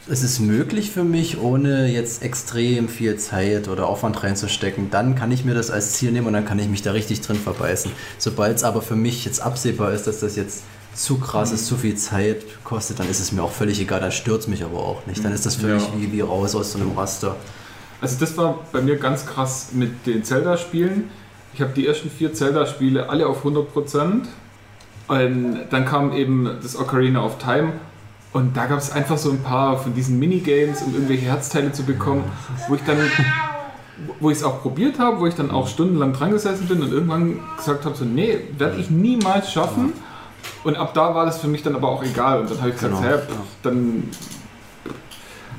[0.06, 5.32] es ist möglich für mich, ohne jetzt extrem viel Zeit oder Aufwand reinzustecken, dann kann
[5.32, 7.90] ich mir das als Ziel nehmen und dann kann ich mich da richtig drin verbeißen.
[8.18, 11.54] Sobald es aber für mich jetzt absehbar ist, dass das jetzt zu krass Mhm.
[11.54, 14.46] ist, zu viel Zeit kostet, dann ist es mir auch völlig egal, dann stört es
[14.46, 15.24] mich aber auch nicht.
[15.24, 15.74] Dann ist das für Ja.
[15.76, 17.36] mich wie, wie raus aus so einem Raster.
[18.04, 21.08] Also das war bei mir ganz krass mit den Zelda-Spielen.
[21.54, 24.24] Ich habe die ersten vier Zelda-Spiele alle auf 100%.
[25.08, 27.72] Und dann kam eben das Ocarina of Time.
[28.34, 31.84] Und da gab es einfach so ein paar von diesen Minigames, um irgendwelche Herzteile zu
[31.84, 32.24] bekommen,
[32.68, 32.98] wo ich dann,
[34.20, 36.92] wo ich es auch probiert habe, wo ich dann auch stundenlang dran gesessen bin und
[36.92, 39.94] irgendwann gesagt habe, so, nee, werde ich niemals schaffen.
[40.62, 42.40] Und ab da war das für mich dann aber auch egal.
[42.42, 43.08] Und dann habe ich gesagt, Genau.
[43.08, 44.10] hä, pff, dann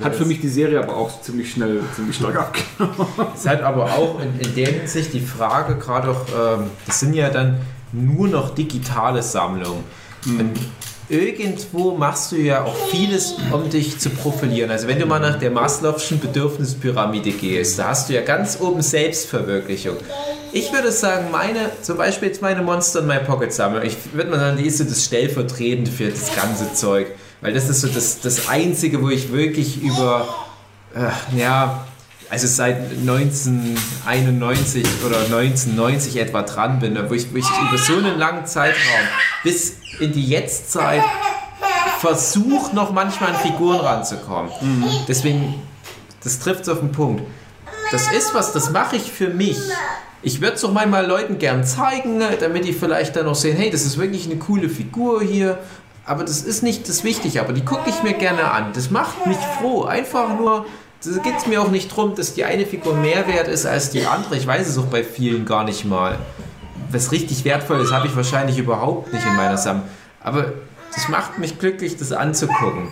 [0.04, 3.08] hat für mich die Serie aber auch ziemlich schnell, ziemlich stark abgenommen.
[3.36, 7.14] Es hat aber auch in, in der Hinsicht die Frage, gerade auch, ähm, das sind
[7.14, 7.60] ja dann
[7.92, 9.84] nur noch digitale Sammlungen.
[10.26, 10.54] Und
[11.08, 14.72] irgendwo machst du ja auch vieles, um dich zu profilieren.
[14.72, 18.82] Also wenn du mal nach der Maslow'schen Bedürfnispyramide gehst, da hast du ja ganz oben
[18.82, 19.98] Selbstverwirklichung.
[20.52, 24.32] Ich würde sagen, meine, zum Beispiel jetzt meine Monster in My Pocket Sammlung, ich würde
[24.32, 27.08] mal sagen, die ist so das stellvertretende für das ganze Zeug.
[27.46, 30.28] Weil das ist so das, das Einzige, wo ich wirklich über,
[30.96, 31.86] äh, ja,
[32.28, 38.18] also seit 1991 oder 1990 etwa dran bin, wo ich, wo ich über so einen
[38.18, 39.06] langen Zeitraum
[39.44, 41.04] bis in die Jetztzeit
[42.00, 44.52] versuche, noch manchmal an Figuren ranzukommen.
[45.08, 45.54] Deswegen,
[46.24, 47.22] das trifft es auf den Punkt.
[47.92, 49.60] Das ist was, das mache ich für mich.
[50.24, 53.70] Ich würde es doch manchmal Leuten gern zeigen, damit die vielleicht dann auch sehen, hey,
[53.70, 55.60] das ist wirklich eine coole Figur hier.
[56.06, 58.74] Aber das ist nicht das Wichtige, aber die gucke ich mir gerne an.
[58.74, 59.86] Das macht mich froh.
[59.86, 60.66] Einfach nur,
[61.04, 63.90] da geht es mir auch nicht darum, dass die eine Figur mehr wert ist als
[63.90, 64.38] die andere.
[64.38, 66.20] Ich weiß es auch bei vielen gar nicht mal.
[66.92, 69.88] Was richtig wertvoll ist, habe ich wahrscheinlich überhaupt nicht in meiner Sammlung.
[70.22, 70.54] Aber
[70.94, 72.92] das macht mich glücklich, das anzugucken.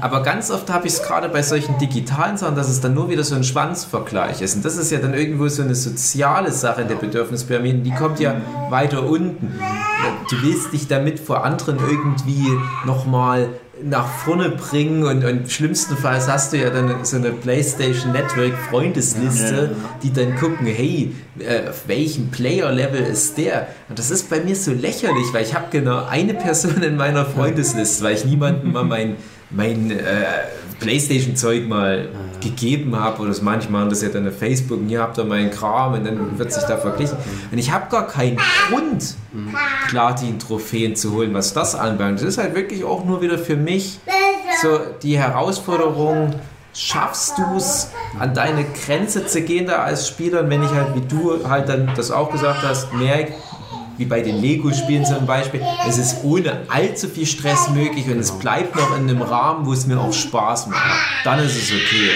[0.00, 3.08] Aber ganz oft habe ich es gerade bei solchen digitalen Sachen, dass es dann nur
[3.08, 4.56] wieder so ein Schwanzvergleich ist.
[4.56, 7.78] Und das ist ja dann irgendwo so eine soziale Sache in der Bedürfnispyramide.
[7.78, 9.54] Die kommt ja weiter unten.
[10.30, 12.48] Du willst dich damit vor anderen irgendwie
[12.84, 13.48] nochmal
[13.84, 19.74] nach vorne bringen und, und schlimmstenfalls hast du ja dann so eine PlayStation Network Freundesliste,
[20.02, 23.68] die dann gucken, hey, äh, auf welchem Player-Level ist der?
[23.88, 27.24] Und das ist bei mir so lächerlich, weil ich habe genau eine Person in meiner
[27.24, 29.16] Freundesliste, weil ich niemandem mal mein,
[29.54, 30.24] mein äh,
[30.80, 32.08] Playstation-Zeug mal
[32.40, 35.50] gegeben habe oder das manchmal das ja dann auf Facebook und hier habt ihr meinen
[35.50, 37.16] Kram und dann wird sich da verglichen.
[37.50, 38.38] Und ich habe gar keinen
[38.68, 39.14] Grund,
[39.88, 42.20] Platin-Trophäen zu holen, was das anbelangt.
[42.20, 44.00] Das ist halt wirklich auch nur wieder für mich
[44.60, 46.34] so die Herausforderung,
[46.74, 50.94] schaffst du es, an deine Grenze zu gehen da als Spieler und wenn ich halt,
[50.94, 53.34] wie du halt dann das auch gesagt hast, merke,
[53.98, 58.32] wie bei den Lego-Spielen zum Beispiel, es ist ohne allzu viel Stress möglich und es
[58.32, 61.00] bleibt noch in einem Rahmen, wo es mir auch Spaß macht.
[61.24, 62.10] Dann ist es okay.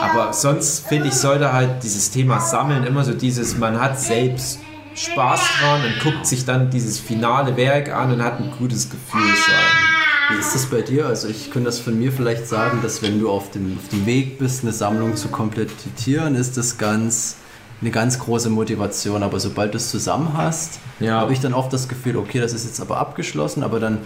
[0.00, 4.60] Aber sonst finde ich, sollte halt dieses Thema Sammeln immer so dieses, man hat selbst
[4.94, 9.34] Spaß dran und guckt sich dann dieses finale Werk an und hat ein gutes Gefühl
[9.34, 9.88] sein.
[10.30, 11.06] Wie ist das bei dir?
[11.06, 14.04] Also ich könnte das von mir vielleicht sagen, dass wenn du auf dem, auf dem
[14.04, 17.37] Weg bist, eine Sammlung zu komplettieren, ist das ganz
[17.80, 19.22] eine ganz große Motivation.
[19.22, 21.20] Aber sobald du es zusammen hast, Ja.
[21.20, 23.98] habe ich dann oft das Gefühl, okay, das ist jetzt aber abgeschlossen, aber dann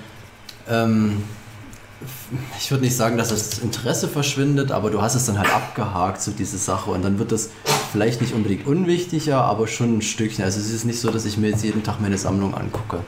[0.68, 1.22] ähm,
[2.58, 6.20] ich würde nicht sagen, dass das Interesse verschwindet, aber du hast es dann halt abgehakt,
[6.20, 6.90] so diese Sache.
[6.90, 7.50] Und dann wird das
[7.92, 10.44] vielleicht nicht unbedingt unwichtiger, aber schon ein Stückchen.
[10.44, 12.98] Also es ist nicht so, dass ich mir jetzt jeden Tag meine Sammlung angucke.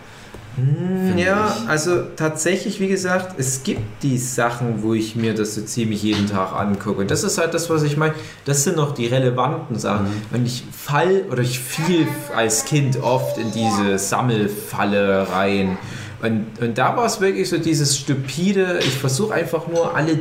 [1.17, 1.69] Ja, ich.
[1.69, 6.29] also tatsächlich, wie gesagt, es gibt die Sachen, wo ich mir das so ziemlich jeden
[6.29, 7.01] Tag angucke.
[7.01, 8.15] Und das ist halt das, was ich meine.
[8.45, 10.07] Das sind noch die relevanten Sachen.
[10.33, 15.77] Und ich fall oder ich fiel als Kind oft in diese Sammelfalle rein.
[16.23, 20.21] Und, und da war es wirklich so dieses stupide, ich versuche einfach nur alle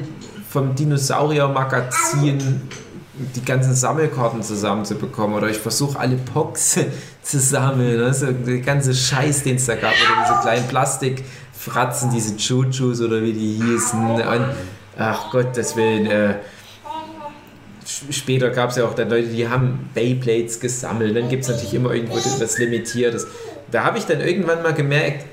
[0.50, 2.62] vom Dinosaurier-Magazin
[3.36, 6.80] die ganzen Sammelkarten zusammenzubekommen oder ich versuche alle Pox
[7.24, 12.36] zu sammeln, so der ganze Scheiß, den es da gab oder diese kleinen Plastikfratzen, diese
[12.38, 14.22] Chujus oder wie die hießen und
[14.98, 16.36] ach Gottes Willen, äh,
[17.86, 21.16] sch- später gab es ja auch dann Leute, die haben Beyblades gesammelt.
[21.16, 23.26] Dann gibt es natürlich immer irgendwo was Limitiertes.
[23.72, 25.26] Da habe ich dann irgendwann mal gemerkt,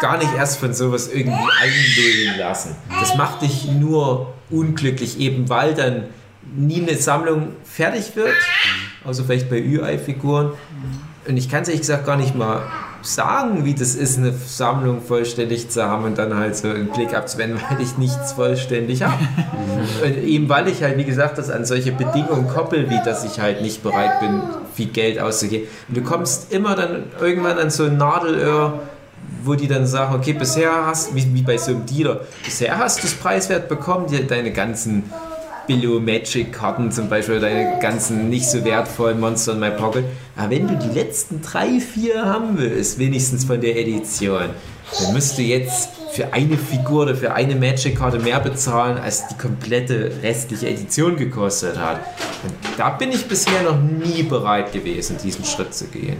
[0.00, 2.74] gar nicht erst von sowas irgendwie einlullen lassen.
[3.00, 6.04] Das macht dich nur unglücklich, eben weil dann
[6.56, 8.34] nie eine Sammlung fertig wird,
[9.04, 10.52] außer vielleicht bei Ü-Ei-Figuren.
[11.26, 12.62] Und ich kann es ehrlich gesagt gar nicht mal
[13.04, 17.14] sagen, wie das ist, eine Sammlung vollständig zu haben und dann halt so einen Blick
[17.14, 19.22] abzuwenden, weil ich nichts vollständig habe.
[20.04, 23.40] und eben weil ich halt, wie gesagt, das an solche Bedingungen koppel, wie dass ich
[23.40, 24.40] halt nicht bereit bin,
[24.74, 25.68] viel Geld auszugeben.
[25.88, 28.80] Und du kommst immer dann irgendwann an so ein Nadelöhr,
[29.42, 33.02] wo die dann sagen, okay, bisher hast, wie, wie bei so einem Dealer, bisher hast
[33.02, 35.04] du es preiswert bekommen, dir deine ganzen
[35.66, 40.04] Billo Magic Karten zum Beispiel, deine ganzen nicht so wertvollen Monster in My Pocket.
[40.36, 44.50] Aber wenn du die letzten drei, vier haben willst, wenigstens von der Edition,
[45.00, 49.26] dann musst du jetzt für eine Figur oder für eine Magic Karte mehr bezahlen, als
[49.26, 52.00] die komplette restliche Edition gekostet hat.
[52.44, 56.16] Und da bin ich bisher noch nie bereit gewesen, diesen Schritt zu gehen.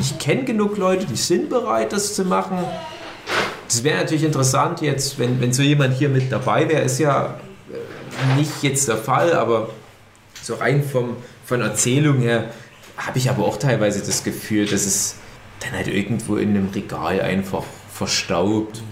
[0.00, 2.58] Ich kenne genug Leute, die sind bereit, das zu machen.
[3.68, 7.38] Das wäre natürlich interessant jetzt, wenn, wenn so jemand hier mit dabei wäre, ist ja
[7.70, 7.76] äh,
[8.36, 9.70] nicht jetzt der Fall, aber
[10.42, 12.50] so rein vom, von Erzählung her
[12.96, 15.16] habe ich aber auch teilweise das Gefühl, dass es
[15.60, 18.82] dann halt irgendwo in einem Regal einfach verstaubt.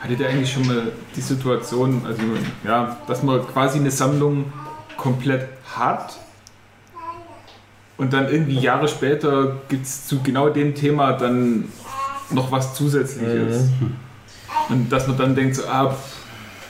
[0.00, 2.22] Hattet ihr eigentlich schon mal die Situation, also
[2.64, 4.52] ja, dass man quasi eine Sammlung
[4.96, 6.18] komplett hat
[7.96, 11.68] und dann irgendwie Jahre später gibt es zu genau dem Thema dann
[12.30, 13.68] noch was Zusätzliches.
[14.70, 15.94] Und dass man dann denkt, so, ah,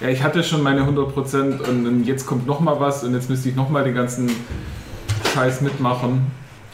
[0.01, 3.29] ja, ich hatte schon meine 100% und, und jetzt kommt noch mal was und jetzt
[3.29, 4.31] müsste ich noch mal den ganzen
[5.35, 6.31] Scheiß mitmachen.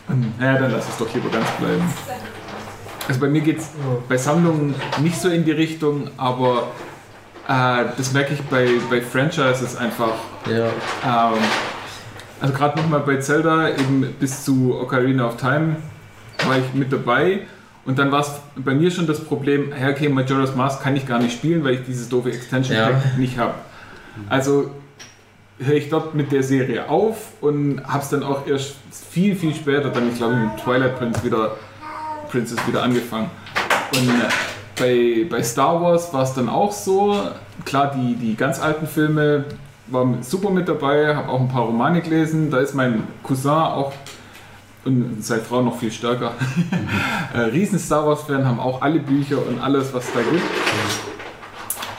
[0.08, 1.82] Und, naja, dann lass es doch lieber ganz bleiben.
[3.08, 3.70] Also bei mir geht es
[4.08, 6.68] bei Sammlungen nicht so in die Richtung, aber
[7.48, 10.14] äh, das merke ich bei, bei Franchises einfach.
[10.48, 10.66] Ja.
[11.04, 11.38] Ähm,
[12.40, 15.76] also gerade nochmal bei Zelda, eben bis zu Ocarina of Time
[16.46, 17.46] war ich mit dabei
[17.86, 21.06] und dann war es bei mir schon das Problem, ja, okay, Majora's Mask kann ich
[21.06, 22.88] gar nicht spielen, weil ich dieses doofe Extension Ja.
[22.88, 23.54] Pack nicht habe.
[24.28, 24.70] Also
[25.58, 28.74] höre ich dort mit der Serie auf und habe es dann auch erst
[29.10, 31.52] viel, viel später, dann ich glaube mit Twilight Prince wieder,
[32.30, 33.30] Princess wieder angefangen.
[33.92, 34.28] Und äh,
[34.78, 37.18] bei, bei Star Wars war es dann auch so,
[37.64, 39.44] klar, die, die ganz alten Filme
[39.86, 43.92] waren super mit dabei, habe auch ein paar Romane gelesen, da ist mein Cousin auch
[44.86, 46.32] und seine Frau noch viel stärker.
[47.34, 50.42] äh, riesen Star Wars Fan, haben auch alle Bücher und alles, was da gibt.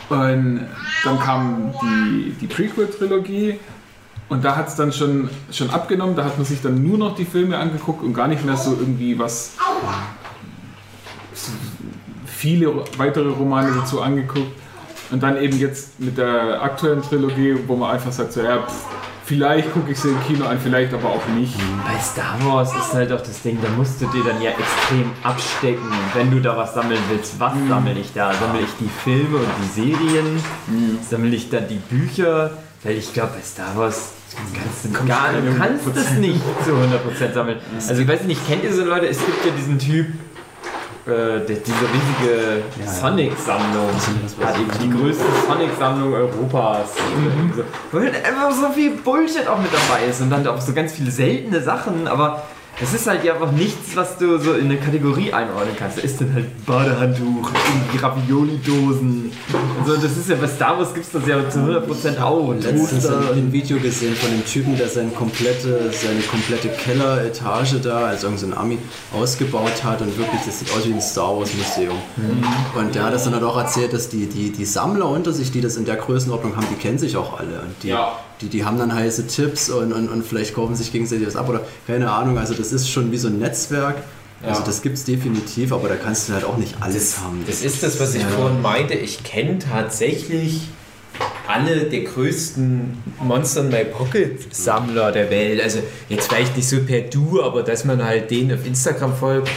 [0.09, 0.65] Und
[1.03, 3.59] dann kam die, die Prequel-Trilogie
[4.29, 6.15] und da hat es dann schon, schon abgenommen.
[6.15, 8.71] Da hat man sich dann nur noch die Filme angeguckt und gar nicht mehr so
[8.71, 9.53] irgendwie was.
[12.25, 14.51] viele weitere Romane dazu angeguckt.
[15.11, 18.73] Und dann eben jetzt mit der aktuellen Trilogie, wo man einfach sagt, so, ja, pff,
[19.25, 21.53] vielleicht gucke ich sie im Kino an, vielleicht aber auch nicht.
[21.85, 25.11] Bei Star Wars ist halt auch das Ding, da musst du dir dann ja extrem
[25.23, 27.39] abstecken, wenn du da was sammeln willst.
[27.39, 28.33] Was sammle ich da?
[28.33, 30.43] Sammle ich die Filme und die Serien?
[31.09, 32.51] Sammle ich dann die Bücher?
[32.83, 34.11] Weil ich glaube, bei Star Wars
[34.53, 35.91] kannst du gar du du kannst 100%.
[35.95, 37.57] es nicht zu 100% sammeln.
[37.87, 39.07] Also ich weiß nicht, kennt ihr so Leute?
[39.07, 40.07] Es gibt ja diesen Typ,
[41.07, 42.91] äh, der, diese riesige ja.
[42.91, 43.89] Sonic-Sammlung
[44.41, 46.89] hat die größte Sonic-Sammlung Europas.
[47.55, 50.73] So, wo halt einfach so viel Bullshit auch mit dabei ist und dann auch so
[50.73, 52.43] ganz viele seltene Sachen, aber
[52.79, 55.97] es ist halt ja einfach nichts, was du so in eine Kategorie einordnen kannst.
[55.97, 57.49] Da ist dann halt Badehandtuch,
[57.99, 59.31] Ravioli-Dosen
[59.79, 59.95] und so.
[59.95, 62.49] Das ist ja bei Star Wars gibt es das ja zu 100% auch.
[62.49, 66.69] Und Letztens Toaster ein, ein Video gesehen von dem Typen, der seine komplette, seine komplette
[66.69, 68.77] Kelleretage da, also irgendein so Ami,
[69.11, 71.97] ausgebaut hat und wirklich, das sieht aus wie ein Star Wars Museum.
[72.75, 75.51] Und der hat das dann halt auch erzählt, dass die, die, die Sammler unter sich,
[75.51, 77.61] die das in der Größenordnung haben, die kennen sich auch alle.
[77.61, 78.19] Und die, Ja.
[78.41, 81.49] Die, die haben dann heiße Tipps und, und, und vielleicht kaufen sich gegenseitig was ab
[81.49, 82.37] oder keine Ahnung.
[82.37, 83.97] Also das ist schon wie so ein Netzwerk.
[84.43, 84.65] Also Ja.
[84.67, 87.43] das gibt es definitiv, aber da kannst du halt auch nicht alles Das, haben.
[87.47, 88.93] das ist das, was ich vorhin meinte.
[88.93, 90.61] Ich kenne tatsächlich
[91.47, 95.61] alle der größten Monster in My Pocket Sammler der Welt.
[95.61, 99.49] Also jetzt vielleicht nicht so per Du, aber dass man halt denen auf Instagram folgt.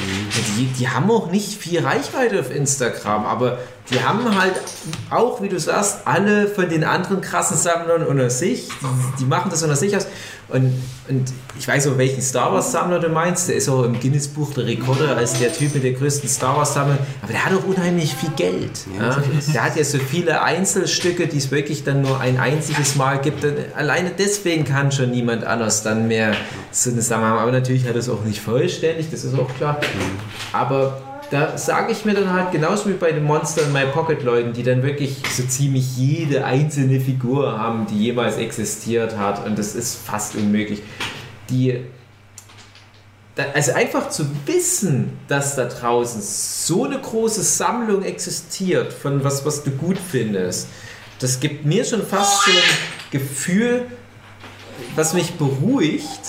[0.56, 3.58] Die, die haben auch nicht viel Reichweite auf Instagram, aber
[3.90, 4.54] die haben halt
[5.10, 8.68] auch, wie du sagst, alle von den anderen krassen Sammlern unter sich.
[8.68, 10.06] Die, die machen das unter sich aus.
[10.52, 10.74] Und,
[11.08, 13.48] und ich weiß auch, welchen Star Wars Sammler du meinst.
[13.48, 16.56] Der ist auch im Guinness Buch der Rekorde als der Typ mit der größten Star
[16.56, 16.98] Wars Sammlung.
[17.22, 18.86] Aber der hat auch unheimlich viel Geld.
[18.98, 19.22] Ja,
[19.52, 23.44] Der hat ja so viele Einzelstücke, die es wirklich dann nur ein einziges Mal gibt.
[23.44, 26.34] Und alleine deswegen kann schon niemand anders dann mehr
[26.70, 27.38] so eine Sammlung haben.
[27.38, 29.80] Aber natürlich hat er es auch nicht vollständig, das ist auch klar.
[30.52, 34.22] Aber da sage ich mir dann halt genauso wie bei den Monster in My Pocket
[34.22, 39.58] Leuten, die dann wirklich so ziemlich jede einzelne Figur haben, die jemals existiert hat und
[39.58, 40.82] das ist fast unmöglich.
[41.48, 41.80] Die
[43.54, 49.62] also einfach zu wissen, dass da draußen so eine große Sammlung existiert von was, was
[49.62, 50.68] du gut findest,
[51.20, 52.56] das gibt mir schon fast so ein
[53.10, 53.86] Gefühl,
[54.96, 56.20] was mich beruhigt,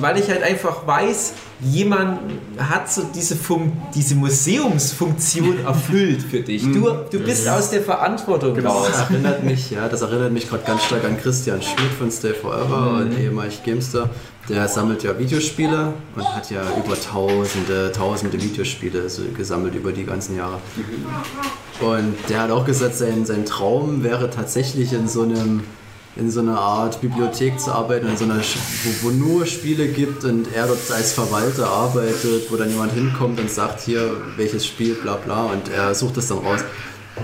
[0.00, 2.18] weil ich halt einfach weiß, jemand
[2.58, 6.62] hat so diese, Fun diese Museumsfunktion erfüllt für dich.
[6.62, 8.88] Du, du bist aus der Verantwortung Genau, raus.
[8.90, 12.34] das erinnert mich, ja, das erinnert mich gerade ganz stark an Christian Schmidt von Stay
[12.34, 14.10] Forever und ehemalig Gamester.
[14.48, 20.04] Der sammelt ja Videospiele und hat ja über tausende, tausende Videospiele so gesammelt über die
[20.04, 20.58] ganzen Jahre.
[21.80, 25.62] Und der hat auch gesagt, sein, sein Traum wäre tatsächlich in so einem
[26.16, 30.24] in so einer Art Bibliothek zu arbeiten, in so einer, wo, wo nur Spiele gibt
[30.24, 34.94] und er dort als Verwalter arbeitet, wo dann jemand hinkommt und sagt, hier, welches Spiel,
[34.94, 36.60] bla bla, und er sucht es dann raus.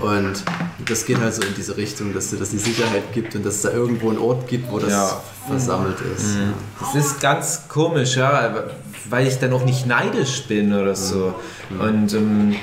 [0.01, 0.43] Und
[0.87, 3.61] das geht halt so in diese Richtung, dass es die Sicherheit gibt und dass es
[3.63, 5.21] da irgendwo einen Ort gibt, wo das Ja.
[5.47, 6.35] versammelt ist.
[6.35, 6.53] Ja.
[6.93, 8.65] Das ist ganz komisch, ja,
[9.09, 11.33] weil ich dann auch nicht neidisch bin oder so.
[11.79, 12.55] Und ähm,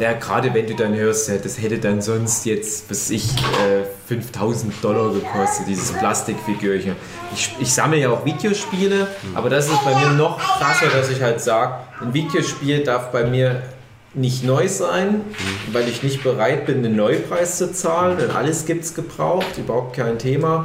[0.00, 4.72] ja, gerade wenn du dann hörst, das hätte dann sonst jetzt, was ich, äh, 5000
[4.82, 6.96] Dollar gekostet, dieses Plastikfigürchen.
[7.34, 11.20] Ich, ich sammle ja auch Videospiele, aber das ist bei mir noch krasser, dass ich
[11.20, 13.62] halt sage, ein Videospiel darf bei mir
[14.14, 15.20] nicht neu sein,
[15.70, 19.94] weil ich nicht bereit bin, einen Neupreis zu zahlen, denn alles gibt es gebraucht, überhaupt
[19.96, 20.64] kein Thema.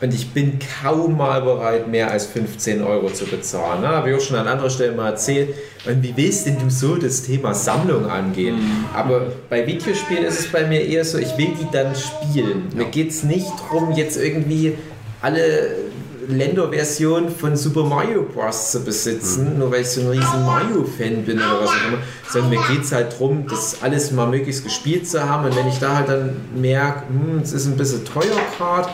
[0.00, 3.80] Und ich bin kaum mal bereit, mehr als 15 Euro zu bezahlen.
[3.80, 3.88] Ne?
[3.88, 5.54] Habe ich auch schon an anderer Stelle mal erzählt.
[5.86, 8.58] Und wie willst denn du so das Thema Sammlung angehen?
[8.92, 12.68] Aber bei Videospielen ist es bei mir eher so, ich will die dann spielen.
[12.74, 14.74] Mir geht es nicht darum, jetzt irgendwie
[15.22, 15.76] alle
[16.28, 18.72] Länderversionen von Super Mario Bros.
[18.72, 21.98] zu besitzen, nur weil ich so ein riesen Mario-Fan bin oder was auch immer.
[22.30, 25.44] Sondern mir geht es halt darum, das alles mal möglichst gespielt zu haben.
[25.46, 28.88] Und wenn ich da halt dann merke, hm, es ist ein bisschen teuer gerade,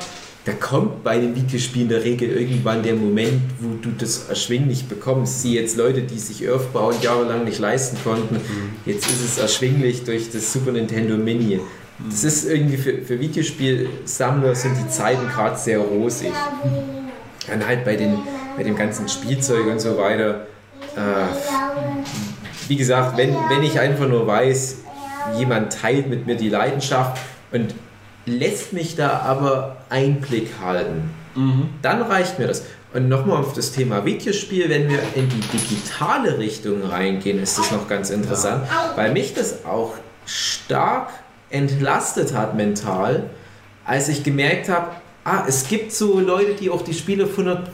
[0.45, 4.87] da kommt bei den Videospielen in der Regel irgendwann der Moment, wo du das erschwinglich
[4.87, 5.43] bekommst.
[5.43, 8.41] Sieh jetzt Leute, die sich Earthbound jahrelang nicht leisten konnten,
[8.87, 11.61] jetzt ist es erschwinglich durch das Super Nintendo Mini.
[12.09, 16.33] Das ist irgendwie für, für Videospielsammler sind die Zeiten gerade sehr rosig.
[17.53, 18.19] Und halt bei, den,
[18.57, 20.47] bei dem ganzen Spielzeug und so weiter.
[20.97, 21.27] Äh,
[22.69, 24.79] wie gesagt, wenn, wenn ich einfach nur weiß,
[25.37, 27.21] jemand teilt mit mir die Leidenschaft
[27.53, 27.75] und
[28.31, 31.11] lässt mich da aber Einblick halten,
[31.83, 32.65] dann reicht mir das.
[32.93, 37.71] Und nochmal auf das Thema Videospiel, wenn wir in die digitale Richtung reingehen, ist das
[37.71, 38.65] noch ganz interessant,
[38.97, 39.95] weil mich das auch
[40.27, 41.11] stark
[41.51, 43.31] entlastet hat mental,
[43.85, 44.91] als ich gemerkt habe,
[45.25, 47.71] ah, es gibt so Leute, die auch die Spiele auf 100%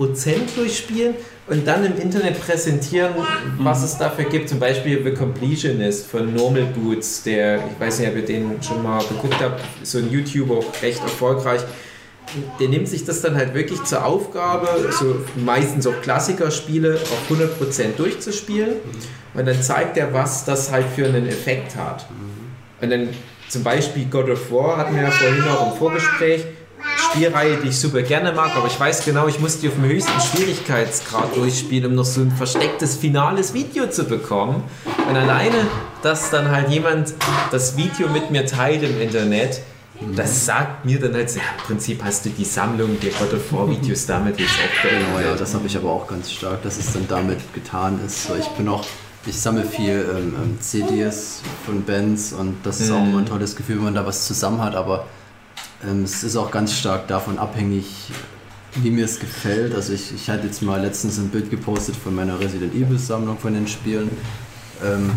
[0.54, 1.14] durchspielen
[1.48, 3.14] und dann im Internet präsentieren,
[3.58, 4.48] was es dafür gibt.
[4.48, 8.82] Zum Beispiel The Completionist von Normal Boots, der, ich weiß nicht, ob ihr den schon
[8.82, 11.60] mal geguckt habt, so ein YouTuber, recht erfolgreich.
[12.58, 14.68] Der nimmt sich das dann halt wirklich zur Aufgabe,
[14.98, 18.74] so meistens auch Klassikerspiele auf 100% durchzuspielen
[19.32, 22.06] und dann zeigt er, was das halt für einen Effekt hat.
[22.80, 23.08] Und dann
[23.48, 26.44] zum Beispiel God of War hatten wir ja vorhin auch im Vorgespräch.
[26.96, 29.84] Spielreihe, die ich super gerne mag, aber ich weiß genau, ich muss die auf dem
[29.84, 34.62] höchsten Schwierigkeitsgrad durchspielen, um noch so ein verstecktes finales Video zu bekommen.
[35.08, 35.66] Und alleine,
[36.02, 37.14] dass dann halt jemand
[37.50, 39.60] das Video mit mir teilt im Internet,
[40.14, 43.52] das sagt mir dann halt, ja, im Prinzip hast du die Sammlung der God of
[43.52, 46.76] War Videos damit jetzt auch Genau, ja, das habe ich aber auch ganz stark, dass
[46.76, 48.28] es dann damit getan ist.
[48.38, 48.84] Ich bin auch,
[49.24, 53.56] ich sammle viel ähm, ähm, CDs von Bands und das ist auch immer ein tolles
[53.56, 55.06] Gefühl, wenn man da was zusammen hat, aber
[55.84, 57.86] ähm, es ist auch ganz stark davon abhängig,
[58.76, 59.74] wie mir es gefällt.
[59.74, 63.38] Also ich, ich hatte jetzt mal letztens ein Bild gepostet von meiner Resident Evil Sammlung
[63.38, 64.10] von den Spielen.
[64.84, 65.10] Ähm,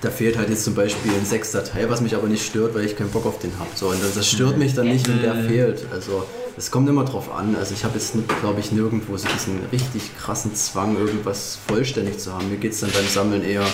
[0.00, 2.84] da fehlt halt jetzt zum Beispiel ein sechster Teil, was mich aber nicht stört, weil
[2.84, 3.70] ich keinen Bock auf den habe.
[3.74, 5.86] So, und das, das stört mich dann nicht, wenn der fehlt.
[5.92, 6.24] Also
[6.56, 7.54] es kommt immer drauf an.
[7.56, 12.32] Also ich habe jetzt, glaube ich, nirgendwo so diesen richtig krassen Zwang, irgendwas vollständig zu
[12.32, 12.50] haben.
[12.50, 13.64] Mir geht es dann beim Sammeln eher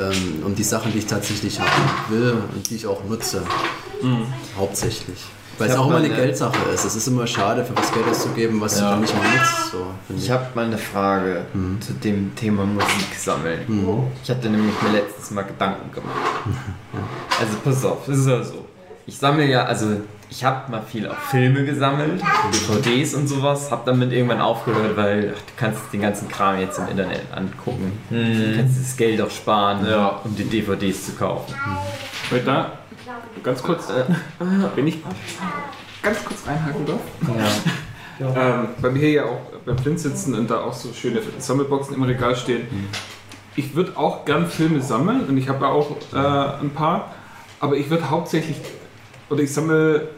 [0.00, 1.70] ähm, um die Sachen, die ich tatsächlich haben
[2.08, 3.42] will und die ich auch nutze.
[4.56, 5.18] Hauptsächlich.
[5.58, 6.84] Weil Ich es auch immer eine Geldsache ist.
[6.86, 8.90] Es ist immer schade, für was Geld auszugeben, was du Ja.
[8.92, 9.72] dann nicht mal nutzt.
[9.72, 11.44] So, finde Ich habe mal eine Frage
[11.80, 14.08] zu dem Thema Musik sammeln.
[14.24, 16.16] Ich hatte nämlich mir letztes Mal Gedanken gemacht.
[17.40, 18.66] Also pass auf, es ist ja so.
[19.06, 19.86] Ich sammle ja, also
[20.30, 22.22] ich habe mal viel auch Filme gesammelt,
[22.52, 26.78] DVDs und sowas, habe damit irgendwann aufgehört, weil ach, du kannst den ganzen Kram jetzt
[26.78, 27.98] im Internet angucken.
[28.08, 30.20] Du kannst das Geld auch sparen, Ja.
[30.24, 31.54] um die DVDs zu kaufen.
[32.30, 32.72] Weil da,
[33.42, 34.04] ganz kurz, Äh,
[34.76, 34.98] wenn ich
[36.02, 37.00] ganz kurz reinhaken darf.
[37.26, 37.44] ja.
[38.22, 41.94] Ähm, weil wir hier ja auch beim Flint sitzen und da auch so schöne Sammelboxen
[41.94, 42.66] im Regal stehen.
[43.56, 47.14] ich würde auch gern Filme sammeln und ich habe ja auch äh, ein paar,
[47.60, 48.58] aber ich würde hauptsächlich,
[49.30, 50.08] oder ich sammle,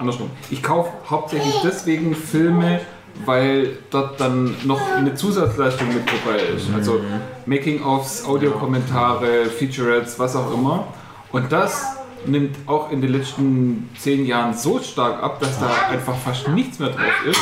[0.00, 2.80] andersrum, ich kaufe hauptsächlich deswegen Filme,
[3.24, 6.68] weil dort dann noch eine Zusatzleistung mit dabei ist.
[6.74, 7.00] Also
[7.46, 10.86] Making-ofs, Audiokommentare, Featurettes, was auch immer.
[11.32, 11.84] Und das
[12.26, 16.78] nimmt auch in den letzten zehn Jahren so stark ab, dass da einfach fast nichts
[16.78, 17.40] mehr drauf ist.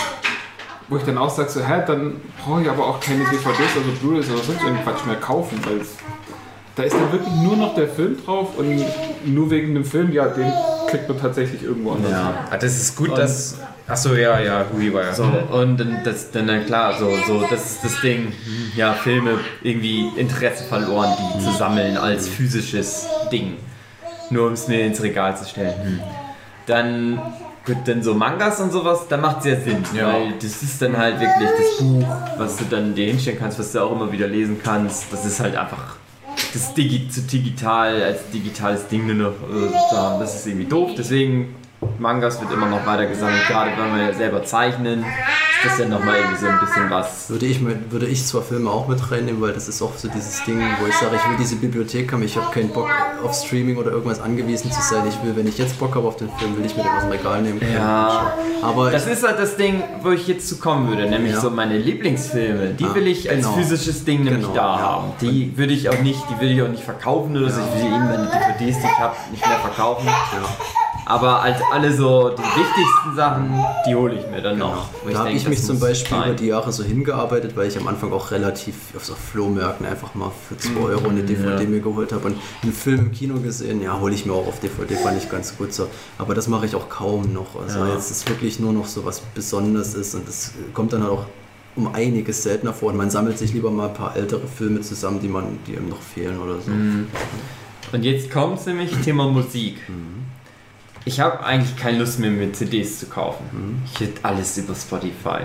[0.89, 3.95] Wo ich dann auch sage, so, hä, dann brauche ich aber auch keine DVDs oder
[4.01, 5.81] Blu-rays oder sonst Quatsch mehr kaufen, weil
[6.77, 8.85] da ist dann wirklich nur noch der Film drauf und
[9.27, 10.51] nur wegen dem Film, ja, den
[10.89, 12.11] kriegt man tatsächlich irgendwo anders.
[12.11, 13.59] Ja, ah, das ist gut, dass.
[13.87, 15.15] Achso, ja, ja, Hui war ja.
[15.15, 18.33] So, und dann, das, dann, dann klar, so, so, das ist das Ding,
[18.77, 23.57] ja, Filme irgendwie Interesse verloren, die zu sammeln als physisches Ding.
[24.31, 25.73] Nur um es mir ins Regal zu stellen.
[25.83, 26.01] Hm.
[26.67, 27.23] Dann,
[27.65, 30.13] gut, dann so Mangas und sowas, da macht es ja Sinn, Ja.
[30.13, 33.73] weil das ist dann halt wirklich das Buch, was du dann dir hinstellen kannst, was
[33.73, 35.11] du auch immer wieder lesen kannst.
[35.11, 35.97] Das ist halt einfach
[36.53, 40.21] das Digi zu digital als digitales Ding nur noch äh, zu haben.
[40.21, 41.55] Das ist irgendwie doof, deswegen
[41.99, 46.17] Mangas wird immer noch weiter gesammelt, gerade wenn wir selber zeichnen, ist das ja nochmal
[46.17, 47.29] irgendwie so ein bisschen was.
[47.31, 50.09] Würde ich, mit- würde ich zwar Filme auch mit reinnehmen, weil das ist auch so
[50.09, 52.89] dieses Ding, wo ich sage, ich will diese Bibliothek haben, ich habe keinen Bock
[53.25, 55.03] auf Streaming oder irgendwas angewiesen zu sein.
[55.09, 57.03] Ich will, wenn ich jetzt Bock habe auf den Film, will ich mir den aus
[57.03, 57.75] dem Regal nehmen können.
[57.75, 61.41] Ja, Aber das ist halt das Ding, wo ich jetzt zu kommen würde, nämlich Ja.
[61.41, 63.53] so meine Lieblingsfilme, die Ah, will ich als genau.
[63.55, 64.81] physisches Ding nämlich Genau, da ja.
[64.81, 65.13] haben.
[65.21, 67.87] Die würde ich auch nicht, die will ich auch nicht verkaufen oder so, ich will
[67.93, 70.09] eben meine DVDs, die ich habe, nicht mehr verkaufen.
[71.09, 73.51] Aber als alle so die wichtigsten Sachen,
[73.89, 74.89] die hole ich mir dann noch.
[75.03, 75.13] Genau.
[75.15, 76.29] da habe ich mich zum Beispiel sein.
[76.29, 80.15] über die Jahre so hingearbeitet, weil ich am Anfang auch relativ auf so Flohmärkten einfach
[80.15, 80.77] mal für Mhm.
[80.77, 84.15] 2 Euro eine DVD mir geholt habe und einen Film im Kino gesehen, ja, hole
[84.15, 85.89] ich mir auch auf DVD, fand ich ganz gut so.
[86.19, 87.59] Aber das mache ich auch kaum noch.
[87.59, 87.95] Also Ja.
[87.95, 91.25] jetzt ist wirklich nur noch so was Besonderes ist und das kommt dann halt auch
[91.75, 95.21] um einiges seltener vor und man sammelt sich lieber mal ein paar ältere Filme zusammen,
[95.23, 96.71] die man, die einem noch fehlen oder so.
[96.71, 97.07] Mhm.
[97.93, 99.77] Und jetzt kommt nämlich Thema Musik.
[99.89, 100.18] Mhm.
[101.09, 103.83] Ich habe eigentlich keine Lust mehr, mir CDs zu kaufen.
[103.91, 105.41] Ich hätte alles über Spotify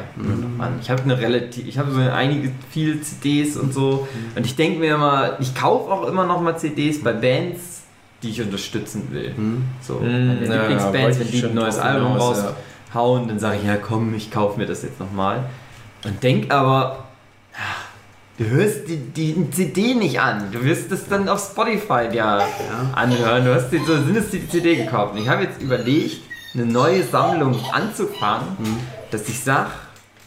[0.59, 0.77] an.
[0.81, 4.05] Ich habe eine relativ, ich habe so einige viele CDs und so.
[4.35, 7.83] Und ich denke mir immer, ich kaufe auch immer noch mal CDs bei Bands,
[8.21, 9.33] die ich unterstützen will.
[9.79, 12.17] So meine ja, Lieblingsbands, wenn ich die ein neues Album ja.
[12.17, 15.45] raushauen, dann sage ich, ja komm, ich kaufe mir das jetzt noch mal.
[16.03, 17.05] Und denk aber,
[18.37, 20.51] Du hörst die, die CD nicht an.
[20.51, 22.41] Du wirst das dann auf Spotify ja,
[22.95, 23.45] anhören.
[23.45, 25.13] Du hast dir so die CD gekauft.
[25.13, 26.21] Und ich habe jetzt überlegt,
[26.55, 28.47] eine neue Sammlung anzufangen,
[29.11, 29.69] dass ich sage,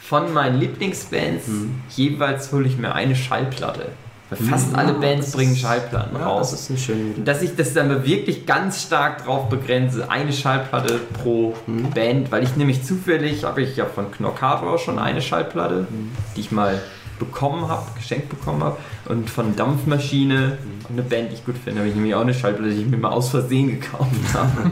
[0.00, 1.46] von meinen Lieblingsbands
[1.90, 3.88] jeweils hole ich mir eine Schallplatte.
[4.28, 6.50] Weil fast alle Bands bringen Schallplatten Ja, raus.
[6.50, 7.22] das ist eine schöne Idee.
[7.24, 11.54] Dass ich das dann wirklich ganz stark drauf begrenze, eine Schallplatte pro
[11.94, 15.86] Band, weil ich nämlich zufällig, habe ich ja von Knockator schon eine Schallplatte,
[16.36, 16.80] die ich mal
[17.18, 18.76] bekommen habe, geschenkt bekommen habe
[19.08, 20.58] und von Dampfmaschine,
[20.90, 22.96] eine Band, die ich gut finde, habe ich nämlich auch eine Schallplatte, die ich mir
[22.98, 24.70] mal aus Versehen gekauft habe.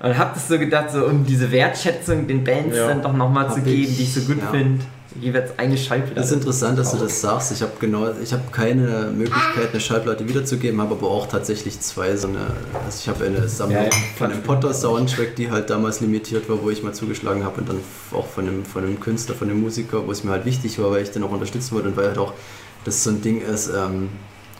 [0.00, 2.86] Und habe das so gedacht, so um diese Wertschätzung den Bands Ja.
[2.88, 4.50] dann doch nochmal zu geben, ich, die ich so gut ja.
[4.50, 4.84] finde,
[5.20, 6.14] jeweils eine Schallplatte.
[6.14, 7.52] Das ist interessant, dass du das sagst.
[7.52, 12.16] Ich habe genau, ich habe keine Möglichkeit, eine Schallplatte wiederzugeben, habe aber auch tatsächlich zwei
[12.16, 12.46] so eine.
[12.84, 13.90] Also ich habe eine Sammlung Ja, ja.
[14.16, 17.68] von einem Potter Soundtrack, die halt damals limitiert war, wo ich mal zugeschlagen habe und
[17.68, 17.80] dann
[18.12, 20.90] auch von einem, von einem Künstler, von einem Musiker, wo es mir halt wichtig war,
[20.90, 22.32] weil ich den auch unterstützen wollte und weil halt auch
[22.84, 23.68] das so ein Ding ist.
[23.68, 24.10] Ähm,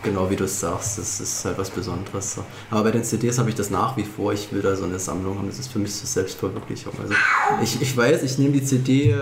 [0.05, 2.35] Genau wie du es sagst, das ist halt was Besonderes.
[2.37, 2.45] So.
[2.71, 4.33] Aber bei den CDs habe ich das nach wie vor.
[4.33, 5.49] Ich will da so eine Sammlung haben.
[5.49, 6.93] Das ist für mich so Selbstverwirklichung.
[7.03, 7.15] Also
[7.65, 9.17] ich, ich weiß, ich nehme die CD,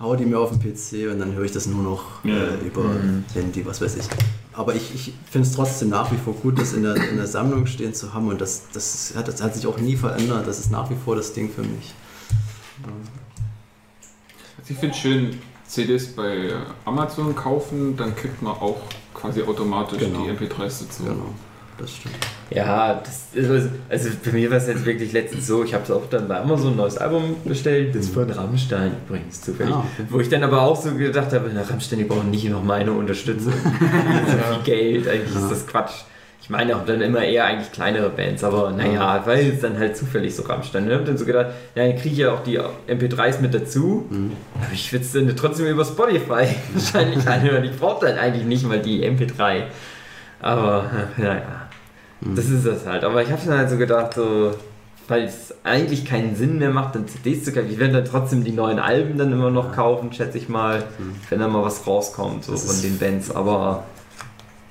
[0.00, 2.84] hau die mir auf den PC und dann höre ich das nur noch äh, über
[3.34, 4.06] Handy, was weiß ich.
[4.52, 7.26] Aber ich, ich finde es trotzdem nach wie vor gut, das in der, in der
[7.26, 10.46] Sammlung stehen zu haben und das, das, hat, das hat sich auch nie verändert.
[10.46, 11.94] Das ist nach wie vor das Ding für mich.
[14.58, 16.50] Also ich finde schön, CDs bei
[16.84, 18.80] Amazon kaufen, dann kriegt man auch
[19.14, 20.24] quasi automatisch Genau.
[20.24, 21.04] die MP3s dazu.
[21.04, 21.32] Genau,
[21.80, 22.14] das stimmt.
[22.50, 25.90] Ja, das ist, also bei mir war es jetzt wirklich letztens so, ich habe es
[25.90, 30.18] auch dann bei Amazon ein neues Album bestellt, das von Rammstein übrigens zufällig, Ah, wo
[30.18, 33.52] ich dann aber auch so gedacht habe, na Rammstein, die brauchen nicht noch meine Unterstützung.
[34.26, 35.92] so viel Geld, eigentlich ist das Quatsch.
[36.42, 39.96] Ich meine auch dann immer eher eigentlich kleinere Bands, aber naja, weil es dann halt
[39.96, 40.88] zufällig so Rammstein.
[40.88, 44.06] Ich habe dann so gedacht, ja, dann kriege ich ja auch die MP3s mit dazu,
[44.56, 47.62] aber ich würde es dann trotzdem über Spotify wahrscheinlich anhören.
[47.62, 49.62] Ich brauche dann eigentlich nicht mal die MP3.
[50.40, 51.68] Aber naja.
[52.20, 53.04] Das ist das halt.
[53.04, 54.52] Aber ich habe dann halt so gedacht, so,
[55.08, 57.70] weil es eigentlich keinen Sinn mehr macht, dann CDs zu kaufen.
[57.70, 60.84] Ich werde dann trotzdem die neuen Alben dann immer noch kaufen, schätze ich mal,
[61.28, 63.30] wenn da mal was rauskommt, so Das von den Bands.
[63.34, 63.84] Aber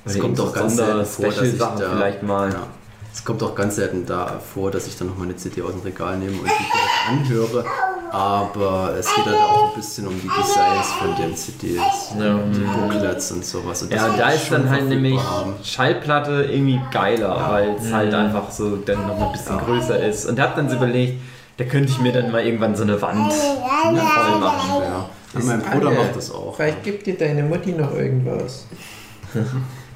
[0.05, 2.49] Es kommt so ganz dass ich Special-Sachen da, vielleicht mal.
[2.51, 2.67] Ja.
[3.13, 5.81] Es kommt auch ganz selten da vor, dass ich dann nochmal eine CD aus dem
[5.81, 7.65] Regal nehme und die direkt anhöre.
[8.11, 11.77] Aber es geht halt auch ein bisschen um die Designs von den CDs,
[12.19, 12.39] Ja.
[12.51, 13.83] die Booklets und sowas.
[13.83, 15.53] Und Ja, da ist dann halt nämlich haben.
[15.63, 20.25] Schallplatte irgendwie geiler, weil es halt einfach so dann noch ein bisschen größer ist.
[20.25, 21.21] Und hab dann so überlegt,
[21.57, 24.81] da könnte ich mir dann mal irgendwann so eine Wand voll machen.
[24.83, 25.09] Ja.
[25.33, 26.55] Und mein Bruder macht das auch.
[26.55, 28.65] Vielleicht gibt dir deine Mutti noch irgendwas.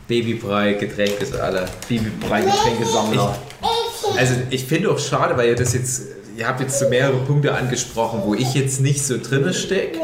[0.07, 1.65] Babybrei, Getränk ist alle.
[1.87, 3.35] Babybrei-Getränkesammler.
[4.17, 6.03] Also ich finde auch schade, weil ihr das jetzt,
[6.37, 9.99] ihr habt jetzt so mehrere Punkte angesprochen, wo ich jetzt nicht so drinne stecke,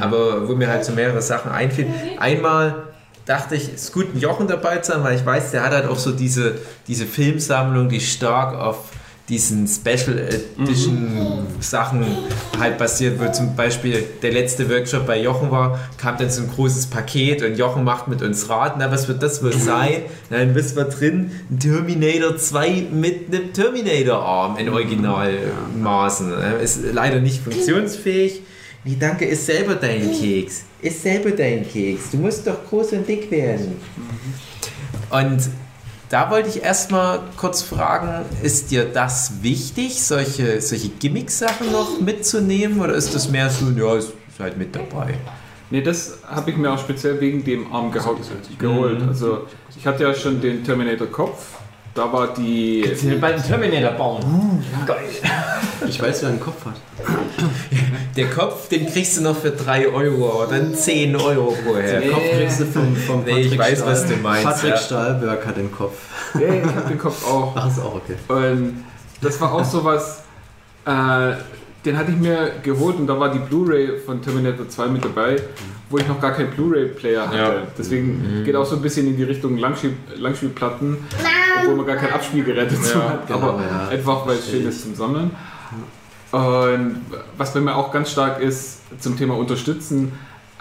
[0.00, 1.94] aber wo mir halt so mehrere Sachen einfielen.
[2.18, 2.84] Einmal
[3.26, 5.72] dachte ich, es ist gut, einen Jochen dabei zu haben, weil ich weiß, der hat
[5.72, 8.90] halt auch so diese, diese Filmsammlung, die stark auf
[9.28, 10.18] diesen Special
[10.60, 12.04] Edition Sachen
[12.58, 16.50] halt basiert, wo zum Beispiel der letzte Workshop bei Jochen war, kam dann so ein
[16.50, 20.02] großes Paket und Jochen macht mit uns Rat, na was wird das wohl sein?
[20.28, 26.32] Na, dann wissen wir drin, ein Terminator 2 mit einem Terminator-Arm in Originalmaßen.
[26.62, 28.42] Ist leider nicht funktionsfähig.
[28.84, 30.64] Nee, danke, ist selber dein Keks.
[30.82, 32.10] Ist selber dein Keks.
[32.10, 33.78] Du musst doch groß und dick werden.
[35.08, 35.48] Und
[36.14, 42.80] da wollte ich erstmal kurz fragen, ist dir das wichtig, solche, solche Gimmick-Sachen noch mitzunehmen
[42.80, 45.14] oder ist das mehr so, ja, ist halt mit dabei?
[45.70, 49.02] Nee, das habe ich mir auch speziell wegen dem Arm geholt.
[49.08, 51.58] Also ich hatte ja schon den Terminator Kopf.
[51.94, 52.82] Da war die.
[52.84, 54.64] Ich will bald einen Terminator bauen.
[54.84, 54.98] Geil.
[55.86, 56.74] Ich weiß, wer einen Kopf hat.
[58.16, 62.00] Der Kopf, den kriegst du noch für 3 Euro oder dann 10 Euro vorher.
[62.00, 64.76] Den Kopf kriegst du vom, vom Nee, ich weiß, was du meinst, Patrick ja.
[64.76, 65.94] Stahlberg hat den Kopf.
[66.34, 67.52] Ja, ich habe den Kopf auch.
[67.54, 68.16] Ach, ist auch okay.
[68.28, 68.84] Und
[69.20, 70.22] das war auch sowas,
[70.86, 71.32] äh,
[71.84, 75.36] den hatte ich mir geholt und da war die Blu-ray von Terminator 2 mit dabei,
[75.90, 77.36] wo ich noch gar keinen Blu-ray-Player hatte.
[77.36, 77.62] Ja.
[77.76, 80.96] Deswegen geht auch so ein bisschen in die Richtung Langspiel Langspielplatten,
[81.60, 83.88] obwohl man gar kein Abspielgerät dazu Ja, hat, genau, aber ja.
[83.88, 85.30] einfach weil es schön ist zum Sammeln.
[86.32, 87.00] Und
[87.36, 90.12] was bei mir auch ganz stark ist zum Thema Unterstützen,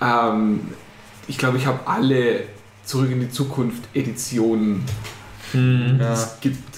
[0.01, 0.59] ähm,
[1.28, 2.41] ich glaube, ich habe alle
[2.86, 4.84] Zurück in die Zukunft Editionen
[5.53, 5.99] Hm.
[5.99, 6.72] die es gibt.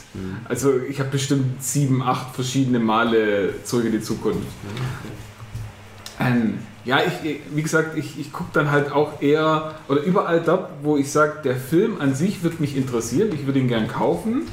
[0.47, 4.47] Also ich habe bestimmt sieben, acht verschiedene Male Zurück in die Zukunft.
[6.19, 10.69] Ähm, ja, ich, wie gesagt, ich, ich gucke dann halt auch eher, oder überall dort,
[10.83, 14.43] wo ich sage, der Film an sich wird mich interessieren, ich würde ihn gern kaufen.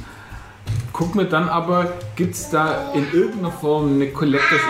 [0.91, 4.61] Guck mir dann aber, gibt es da in irgendeiner Form eine Collector's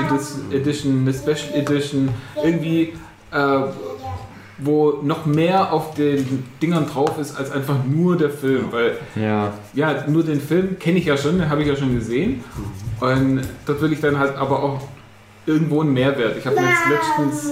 [0.51, 2.09] Edi- Edition, eine Special Edition,
[2.43, 2.93] irgendwie,
[3.31, 3.59] äh,
[4.57, 8.71] wo noch mehr auf den Dingern drauf ist als einfach nur der Film.
[8.71, 9.53] Weil Ja.
[9.73, 12.43] ja, nur den Film kenne ich ja schon, den habe ich ja schon gesehen.
[12.99, 14.81] Und dort will ich dann halt aber auch
[15.45, 16.37] irgendwo einen Mehrwert.
[16.37, 17.49] Ich habe jetzt letztens,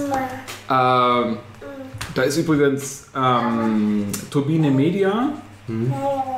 [0.70, 1.38] ähm,
[2.14, 5.30] da ist übrigens ähm, Turbine Media,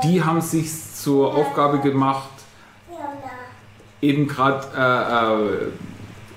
[0.03, 2.29] die haben sich zur Aufgabe gemacht,
[4.01, 4.67] eben gerade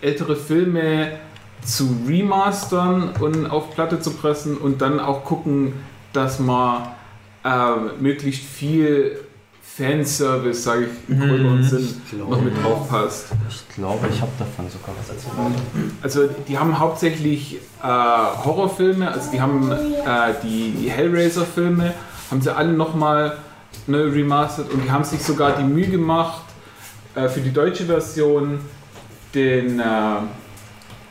[0.01, 1.19] äh, äh, ältere Filme
[1.67, 5.73] zu remastern und auf Platte zu pressen und dann auch gucken,
[6.13, 6.87] dass man
[7.43, 9.19] äh, möglichst viel
[9.61, 13.27] Fanservice, sage ich im größeren Sinn, noch mit drauf passt.
[13.49, 15.33] Ich glaube, ich habe davon sogar was erzählt.
[16.01, 21.93] Also die haben hauptsächlich äh, Horrorfilme, also die haben äh, die, die Hellraiser-Filme,
[22.31, 23.37] haben sie alle nochmal
[23.85, 26.43] ne, remastert und die haben sich sogar die Mühe gemacht,
[27.13, 28.59] äh, für die deutsche Version
[29.35, 29.83] den, äh,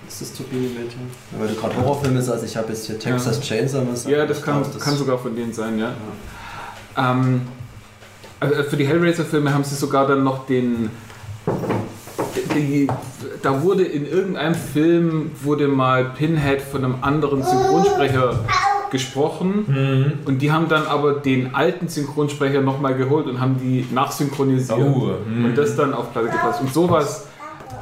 [0.09, 0.99] Ist das Turbine Media?
[1.39, 4.17] Weil du gerade Horrorfilme sagst, ich habe jetzt hier Texas Chainsaw Massacre.
[4.19, 5.93] ja das kann, glaub, kann sogar von denen sein, ja.
[6.97, 7.43] Ähm,
[8.41, 10.91] also für die Hellraiser-Filme haben sie sogar dann noch den.
[12.55, 12.87] Die,
[13.43, 18.41] da wurde in irgendeinem Film wurde mal Pinhead von einem anderen Synchronsprecher
[18.91, 24.79] gesprochen und die haben dann aber den alten Synchronsprecher nochmal geholt und haben die nachsynchronisiert
[24.79, 26.61] Oh, und das dann auf Platte gepasst.
[26.63, 27.27] Und sowas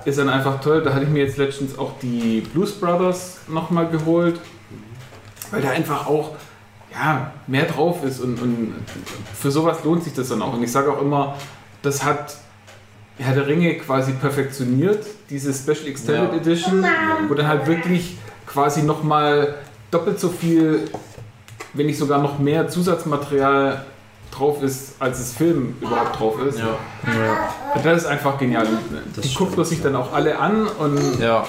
[0.05, 0.83] ist dann einfach toll.
[0.83, 4.41] Da hatte ich mir jetzt letztens auch die Blues Brothers nochmal geholt,
[5.51, 6.33] weil da einfach auch
[6.93, 8.75] ja, mehr drauf ist und, und
[9.35, 10.55] für sowas lohnt sich das dann auch.
[10.55, 11.37] Und ich sage auch immer,
[11.83, 12.37] das hat
[13.19, 16.37] Herr der Ringe quasi perfektioniert, diese Special Extended Ja.
[16.39, 16.85] Edition,
[17.29, 19.55] wo dann halt wirklich quasi nochmal
[19.91, 20.91] doppelt so viel,
[21.73, 23.85] wenn nicht sogar noch mehr Zusatzmaterial
[24.37, 26.59] drauf ist, als das Film überhaupt drauf ist.
[26.59, 26.77] Ja.
[27.75, 28.67] Und das ist einfach genial.
[29.15, 31.45] Das Die guckt man sich dann auch alle an und Ja.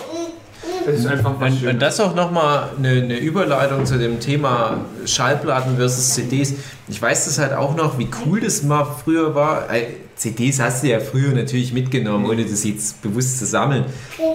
[0.87, 4.81] es ist einfach was Und, und das auch nochmal eine, eine Überleitung zu dem Thema
[5.05, 6.53] Schallplatten versus CDs.
[6.87, 9.69] Ich weiß das halt auch noch, wie cool das mal früher war.
[9.73, 13.85] Äh, CDs hast du ja früher natürlich mitgenommen, ohne das jetzt bewusst zu sammeln.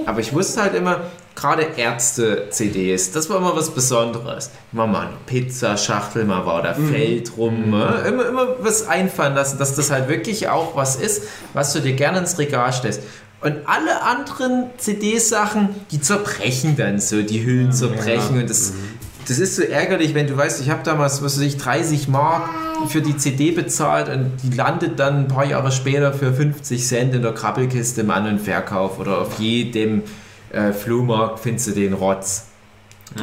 [0.07, 1.01] Aber ich wusste halt immer,
[1.41, 4.51] gerade Ärzte-CDs, das war immer was Besonderes.
[4.73, 7.71] Immer mal eine Pizzaschachtel, mal war da Feld rum.
[7.71, 8.05] ne?
[8.07, 11.23] Immer, immer was einfallen lassen, dass das halt wirklich auch was ist,
[11.55, 13.03] was du dir gerne ins Regal stellst.
[13.41, 18.39] Und alle anderen CD-Sachen, die zerbrechen dann so, die Hüllen zerbrechen.
[18.39, 18.75] Und das,
[19.27, 22.51] das ist so ärgerlich, wenn du weißt, ich habe damals, was weiß ich, 30 Mark
[22.89, 27.15] für die CD bezahlt und die landet dann ein paar Jahre später für 50 Cent
[27.15, 30.03] in der Krabbelkiste im An- und Verkauf oder auf jedem
[30.53, 32.47] äh, Flohmarkt findest du den Rotz.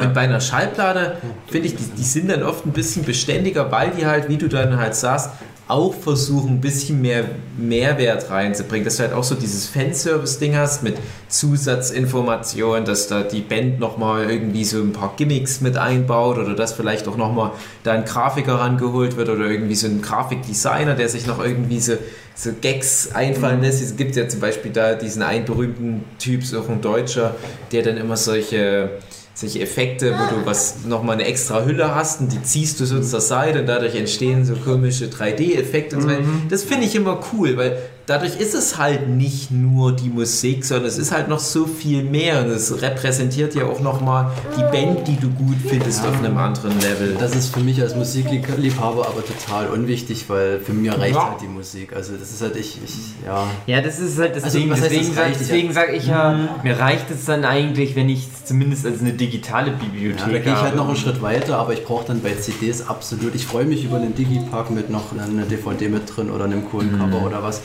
[0.01, 1.17] Und bei einer Schallplatte
[1.47, 4.49] finde ich, die, die sind dann oft ein bisschen beständiger, weil die halt, wie du
[4.49, 5.29] dann halt sagst,
[5.69, 7.25] auch versuchen, ein bisschen mehr
[7.57, 8.85] Mehrwert reinzubringen.
[8.85, 10.97] Dass du halt auch so dieses Fanservice-Ding hast mit
[11.27, 16.73] Zusatzinformationen, dass da die Band nochmal irgendwie so ein paar Gimmicks mit einbaut oder dass
[16.73, 17.51] vielleicht auch nochmal
[17.83, 21.93] da ein Grafiker rangeholt wird oder irgendwie so ein Grafikdesigner, der sich noch irgendwie so,
[22.37, 23.81] so Gags einfallen lässt.
[23.81, 27.35] Es gibt ja zum Beispiel da diesen einen berühmten Typ, so auch ein Deutscher,
[27.71, 28.91] der dann immer solche
[29.33, 32.99] solche Effekte, wo du was nochmal eine extra Hülle hast und die ziehst du so
[32.99, 36.23] zur Seite und dadurch entstehen so komische 3D-Effekte und so weiter.
[36.49, 37.77] Das finde ich immer cool, weil
[38.07, 42.03] dadurch ist es halt nicht nur die Musik, sondern es ist halt noch so viel
[42.03, 46.37] mehr und es repräsentiert ja auch nochmal die Band, die du gut findest auf einem
[46.37, 47.17] anderen Level.
[47.19, 51.47] Das ist für mich als Musikliebhaber aber total unwichtig, weil für mich reicht halt die
[51.47, 51.93] Musik.
[51.93, 52.95] Also das ist halt ich, ich
[53.25, 53.43] ja.
[53.67, 54.69] Ja, das ist halt das Also, Ding.
[54.73, 58.85] Deswegen, das sag- sage ich ja, mir reicht es dann eigentlich, wenn ich es zumindest
[58.85, 61.83] als eine digitale Bibliothek Ja, da gehe ich halt noch einen Schritt weiter, aber ich
[61.83, 63.35] brauche dann bei CDs absolut.
[63.35, 66.97] Ich freue mich über einen Digipack mit noch einer DVD mit drin oder einem coolen
[66.97, 67.61] Cover oder was.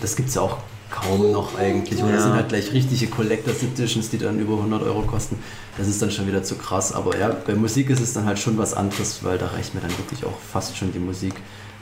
[0.00, 0.58] Das gibt es ja auch
[0.90, 2.00] kaum noch eigentlich.
[2.02, 2.26] Oder das Ja.
[2.28, 5.38] sind halt gleich richtige Collectors Editions, die dann über 100 Euro kosten.
[5.78, 6.92] Das ist dann schon wieder zu krass.
[6.92, 9.80] Aber ja, bei Musik ist es dann halt schon was anderes, weil da reicht mir
[9.80, 11.34] dann wirklich auch fast schon die Musik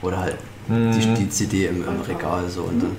[0.02, 0.36] oder halt
[0.68, 2.96] die, die CD im, im Regal so und dann.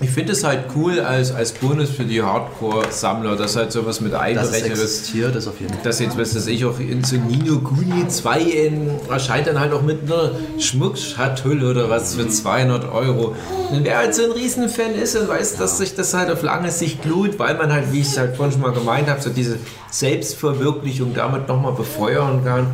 [0.00, 4.12] Ich finde es halt cool als, als Bonus für die Hardcore-Sammler, dass halt sowas mit
[4.12, 4.80] Dass es einberechnet wird.
[4.80, 5.82] existiert, ist auf jeden Fall.
[5.84, 9.72] dass jetzt, was weiß ich, auch in so Nino Kuni 2 in, erscheint dann halt
[9.72, 13.34] auch mit einer Schmuckschatulle oder was für 200 Euro.
[13.70, 16.70] Und wer halt so ein Riesenfan ist und weiß, dass sich das halt auf lange
[16.70, 19.30] Sicht lohnt, weil man halt, wie ich es halt vorhin schon mal gemeint habe, so
[19.30, 19.56] diese
[19.90, 22.66] Selbstverwirklichung damit nochmal befeuern kann,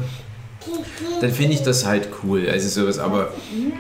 [1.21, 2.49] dann finde ich das halt cool.
[2.51, 3.31] Also sowas, aber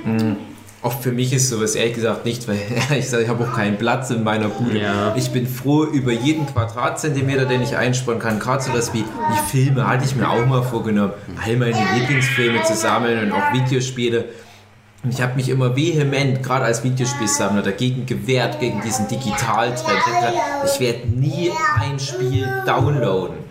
[0.04, 0.36] mh,
[0.82, 2.58] auch für mich ist sowas ehrlich gesagt nicht, weil
[2.98, 4.78] ich sage, ich habe auch keinen Platz in meiner Bude.
[4.78, 5.14] Ja.
[5.16, 8.38] Ich bin froh über jeden Quadratzentimeter, den ich einsparen kann.
[8.38, 11.12] Gerade sowas wie die Filme hatte ich mir auch mal vorgenommen,
[11.44, 14.26] all meine Lieblingsfilme zu sammeln und auch Videospiele.
[15.04, 19.98] Und ich habe mich immer vehement, gerade als Videospielsammler, dagegen gewehrt, gegen diesen Digitaltrend.
[20.64, 23.47] Ich werde nie ein Spiel downloaden.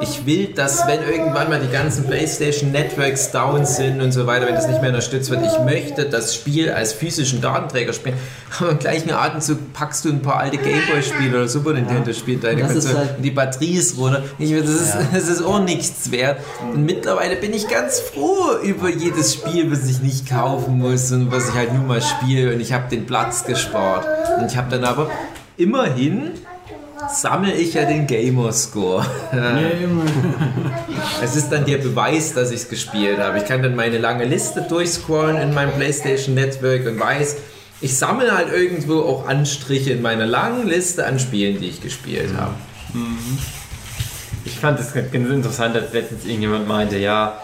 [0.00, 4.46] Ich will, dass wenn irgendwann mal die ganzen PlayStation Networks down sind und so weiter,
[4.46, 8.16] wenn das nicht mehr unterstützt wird, ich möchte das Spiel als physischen Datenträger spielen.
[8.58, 12.72] Aber im gleichen Atemzug packst du ein paar alte Gameboy-Spiele oder Super Nintendo-Spiele deine ist
[12.72, 14.22] Konsole halt- und die Batterie ist runter.
[14.38, 15.00] Ich, das, ist, Ja.
[15.12, 16.38] das ist auch nichts wert.
[16.72, 21.30] Und mittlerweile bin ich ganz froh über jedes Spiel, was ich nicht kaufen muss und
[21.30, 24.06] was ich halt nur mal spiele und ich habe den Platz gespart.
[24.40, 25.10] Und ich habe dann aber
[25.56, 26.30] immerhin
[27.08, 29.06] sammle ich ja den Gamerscore.
[31.22, 33.38] Es ist dann der Beweis, dass ich es gespielt habe.
[33.38, 37.36] Ich kann dann meine lange Liste durchscrollen in meinem PlayStation Network und weiß,
[37.80, 42.30] ich sammle halt irgendwo auch Anstriche in meiner langen Liste an Spielen, die ich gespielt
[42.36, 42.54] habe.
[44.58, 47.40] Ich fand es ganz interessant, als letztens irgendjemand meinte, ja,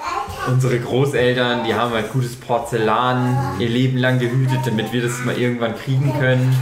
[0.49, 5.39] unsere Großeltern, die haben halt gutes Porzellan ihr Leben lang gehütet, damit wir das mal
[5.39, 6.53] irgendwann kriegen können.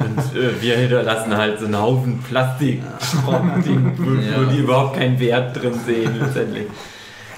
[0.00, 5.62] Und äh, wir hinterlassen halt so einen Haufen Plastikschrott-Ding, wo, wo die überhaupt keinen Wert
[5.62, 6.66] drin sehen letztendlich.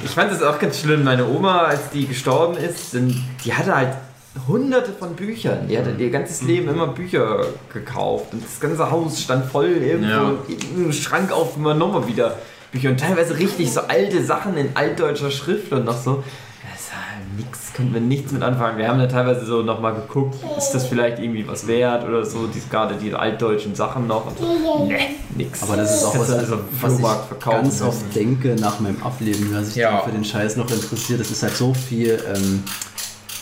[0.02, 2.94] Ich fand es auch ganz schlimm, meine Oma, als die gestorben ist,
[3.44, 3.90] die hatte halt
[4.48, 5.68] hunderte von Büchern.
[5.68, 7.44] Die hatte ihr ganzes Leben immer Bücher
[7.74, 10.32] gekauft und das ganze Haus stand voll irgendwo Ja.
[10.76, 12.36] im Schrank aufgemacht, nochmal wieder
[12.74, 16.22] Bücher und teilweise richtig so alte Sachen in altdeutscher Schrift und noch so.
[16.72, 18.78] Das ist halt nix, können wir nichts mit anfangen.
[18.78, 22.46] Wir haben da teilweise so nochmal geguckt, ist das vielleicht irgendwie was wert oder so,
[22.48, 24.86] die, gerade die altdeutschen Sachen noch und so.
[24.86, 24.98] Ne,
[25.36, 25.62] nix.
[25.62, 27.86] Aber das ist auch was, dem was ich verkaufen ganz müssen.
[27.86, 29.92] oft denke nach meinem Ableben, wer sich Ja.
[29.92, 31.20] dann für den Scheiß noch interessiert.
[31.20, 32.64] Es ist halt so viel ähm,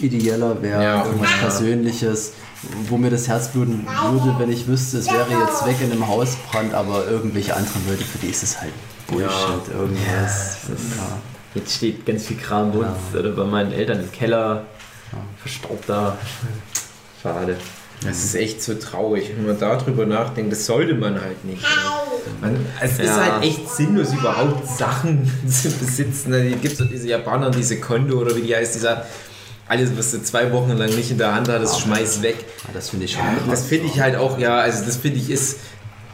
[0.00, 1.04] ideeller, wäre Ja.
[1.06, 1.36] irgendwas Ja.
[1.38, 2.32] Persönliches,
[2.88, 6.06] wo mir das Herz bluten würde, wenn ich wüsste, es wäre jetzt weg in einem
[6.06, 8.72] Hausbrand, aber irgendwelche anderen Leute, für die ist es halt
[9.08, 9.28] Bullshit,
[9.74, 10.58] irgendwas.
[10.68, 11.18] Ja.
[11.54, 14.64] Jetzt steht ganz viel Kram bei uns oder bei meinen Eltern im Keller.
[15.38, 16.16] Verstaubt da.
[17.22, 17.56] Schade.
[18.04, 20.50] Das ist echt so traurig, wenn man darüber nachdenkt.
[20.52, 21.62] Das sollte man halt nicht.
[22.40, 23.32] Man, es ist Ja.
[23.34, 26.32] halt echt sinnlos, überhaupt Sachen zu besitzen.
[26.32, 29.02] Da gibt es doch diese Japaner, diese Kondo oder wie die heißt, die sagen,
[29.68, 32.36] alles, was du zwei Wochen lang nicht in der Hand hattest, schmeiß weg.
[32.64, 35.30] Ja, das finde ich schon Das finde ich halt auch, ja, also das finde ich
[35.30, 35.58] ist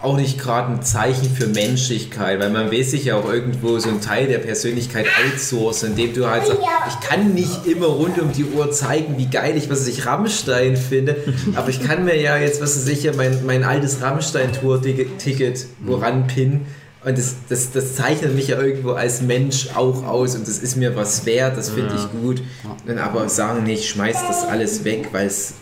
[0.01, 3.89] auch nicht gerade ein Zeichen für Menschlichkeit, weil man will sich ja auch irgendwo so
[3.89, 8.33] einen Teil der Persönlichkeit outsourcen, indem du halt sagst, ich kann nicht immer rund um
[8.33, 11.17] die Uhr zeigen, wie geil ich, was ich Rammstein finde,
[11.57, 16.67] aber ich kann mir ja jetzt, was ich, ja mein, mein altes Rammstein-Tour-Ticket woran pinnen
[17.05, 20.77] und das, das, das zeichnet mich ja irgendwo als Mensch auch aus und das ist
[20.77, 22.43] mir was wert, das finde ich gut.
[22.87, 25.55] Dann aber sagen, nee, ich schmeiß das alles weg, weil es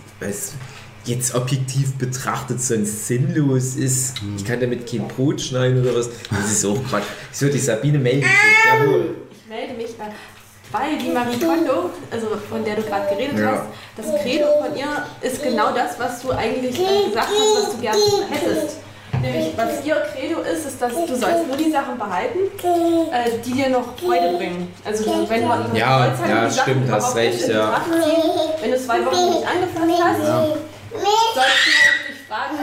[1.04, 4.14] jetzt objektiv betrachtet sonst sinnlos ist.
[4.36, 6.08] Ich kann damit kein Brot schneiden oder was.
[6.30, 7.04] Das ist auch Quatsch.
[7.32, 8.80] So, die Sabine meldet sich.
[8.80, 9.14] Jawohl.
[9.30, 13.52] Ich melde mich, äh, weil die Marie Kondo, also von der du gerade geredet Ja.
[13.52, 13.62] hast,
[13.96, 17.80] das Credo von ihr ist genau das, was du eigentlich äh, gesagt hast, was du
[17.80, 18.78] gerne hättest.
[19.22, 22.38] Nämlich, was ihr Credo ist, ist, dass du sollst nur die Sachen behalten,
[23.12, 24.74] äh, die dir noch Freude bringen.
[24.84, 27.80] Also wenn du an Ja, Kreuzheim ja, die Sachen stimmt, hast recht, ja.
[28.60, 32.58] Wenn du zwei Wochen nicht angefasst hast, sollst du dich fragen,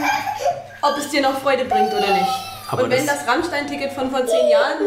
[0.81, 2.29] ob es dir noch Freude bringt oder nicht.
[2.71, 4.79] Aber und wenn das- das Rammstein-Ticket von vor zehn Jahren,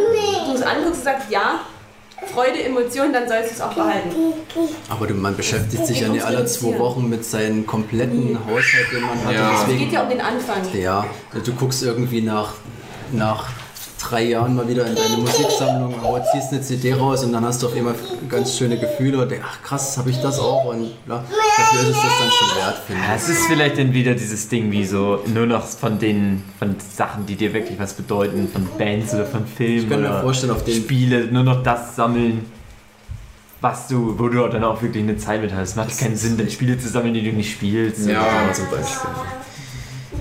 [0.47, 1.61] du es anguckst und sagst, ja,
[2.33, 4.09] Freude, Emotion, dann sollst du es auch behalten.
[4.89, 9.03] Aber du, man beschäftigt sich ja nicht alle zwei Wochen mit seinen kompletten Haushalt, den
[9.03, 9.35] man hat.
[9.35, 9.49] Ja.
[9.49, 10.63] Und Es deswegen geht ja um den Anfang.
[10.75, 11.07] Ja,
[11.45, 12.55] du guckst irgendwie nach,
[13.13, 13.51] nach
[14.09, 17.63] drei Jahren mal wieder in deine Musiksammlung, oh, ziehst eine CD raus und dann hast
[17.63, 17.95] du auf einmal
[18.29, 21.25] ganz schöne Gefühle und denkst, ach krass, habe ich das auch und ja,
[21.57, 23.23] dafür ist es das dann schon wert, finde Ja, ich.
[23.23, 27.27] es ist vielleicht dann wieder dieses Ding wie so nur noch von den von Sachen,
[27.27, 30.53] die dir wirklich was bedeuten, von Bands oder von Filmen Ich kann mir oder vorstellen,
[30.53, 32.45] auf den- Spiele, nur noch das sammeln,
[33.61, 35.71] was du, wo du dann auch wirklich eine Zeit mit hast.
[35.71, 38.07] Es macht keinen Sinn, dann Spiele zu sammeln, die du nicht spielst.
[38.07, 38.25] Ja.
[38.53, 39.11] zum Beispiel.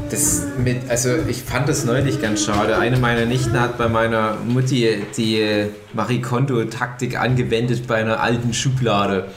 [0.09, 2.77] Das mit, also ich fand das neulich ganz schade.
[2.77, 9.29] Eine meiner Nichten hat bei meiner Mutti die Marie Kondo-Taktik angewendet bei einer alten Schublade.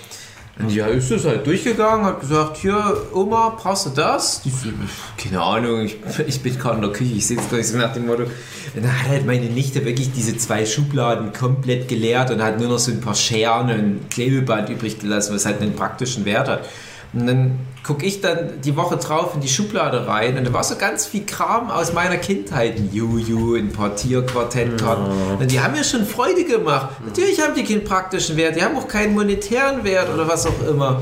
[0.58, 4.42] Und ja, ist das halt durchgegangen, hat gesagt, hier, Oma, brauchst du das?
[4.42, 4.70] Die so,
[5.16, 5.96] keine Ahnung, ich,
[6.26, 8.24] ich bin gerade in der Küche, ich es gar nicht so nach dem Motto.
[8.24, 12.68] Und dann hat halt meine Nichte wirklich diese zwei Schubladen komplett geleert und hat nur
[12.68, 16.68] noch so ein paar Scheren und Klebeband übrig gelassen, was halt einen praktischen Wert hat.
[17.14, 20.62] Und dann gucke ich dann die Woche drauf in die Schublade rein und da war
[20.62, 22.76] so ganz viel Kram aus meiner Kindheit.
[22.76, 25.06] Ein Juju, ein paar Tierquartettkarten.
[25.38, 26.90] Und die haben mir schon Freude gemacht.
[27.06, 30.68] Natürlich haben die keinen praktischen Wert, die haben auch keinen monetären Wert oder was auch
[30.68, 31.00] immer.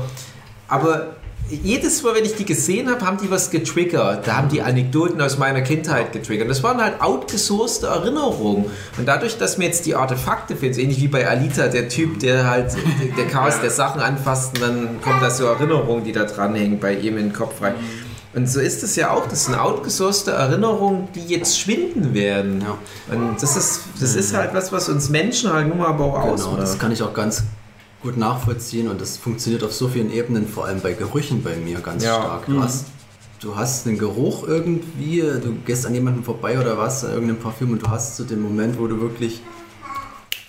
[0.69, 1.16] Aber
[1.49, 4.27] jedes Mal, wenn ich die gesehen habe, haben die was getriggert.
[4.27, 6.49] Da haben die Anekdoten aus meiner Kindheit getriggert.
[6.49, 8.65] Das waren halt outgesourcete Erinnerungen.
[8.97, 12.19] Und dadurch, dass mir jetzt die Artefakte fehlen, so ähnlich wie bei Alita, der Typ,
[12.19, 12.75] der halt,
[13.17, 16.93] der Chaos der Sachen anfasst und dann kommen da so Erinnerungen, die da dranhängen, bei
[16.93, 17.75] ihm in den Kopf rein.
[18.33, 19.25] Und so ist es ja auch.
[19.27, 22.61] Das sind outgesourcete Erinnerungen, die jetzt schwinden werden.
[22.61, 22.77] Ja.
[23.15, 26.21] Und das ist, das ist halt was, was uns Menschen halt nun mal aber auch
[26.21, 26.61] Genau, ausmacht.
[26.61, 27.43] das kann ich auch ganz
[28.07, 31.79] gut nachvollziehen und das funktioniert auf so vielen Ebenen, vor allem bei Gerüchen bei mir
[31.79, 32.15] ganz Ja.
[32.15, 32.45] stark.
[32.45, 32.85] Du hast,
[33.41, 37.71] du hast einen Geruch irgendwie, du gehst an jemanden vorbei oder was, an irgendeinem Parfüm
[37.73, 39.41] und du hast so den Moment, wo du wirklich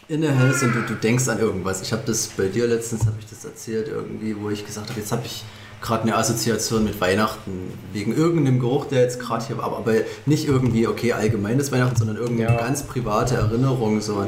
[0.08, 1.82] innehältst und du, du denkst an irgendwas.
[1.82, 5.00] Ich habe das bei dir letztens, habe ich das erzählt irgendwie, wo ich gesagt habe,
[5.00, 5.44] jetzt habe ich
[5.82, 9.94] gerade eine Assoziation mit Weihnachten wegen irgendeinem Geruch, der jetzt gerade hier war, aber, aber
[10.26, 12.60] nicht irgendwie, okay, allgemeines Weihnachten, sondern irgendeine Ja.
[12.62, 14.00] ganz private Erinnerung.
[14.00, 14.26] So.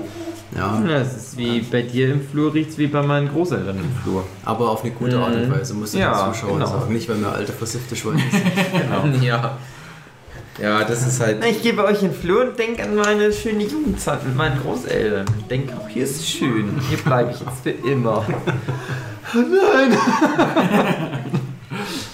[0.57, 3.79] Ja, Ja, es ist wie bei dir im Flur riecht es wie bei meinen Großeltern
[3.79, 4.25] im Flur.
[4.45, 6.67] aber auf eine gute Art und Weise, muss ich Ja, den Zuschauern genau.
[6.67, 6.93] sagen.
[6.93, 8.21] Nicht, weil wir alte versiffte Schweine
[9.13, 9.23] sind.
[9.23, 9.57] Ja.
[10.61, 11.43] Ja, das ist halt.
[11.45, 15.25] Ich gebe euch in den Flur und denke an meine schöne Jugendzeit mit meinen Großeltern.
[15.39, 16.79] Ich denke, auch hier ist es schön.
[16.89, 18.27] Hier bleibe ich jetzt für immer.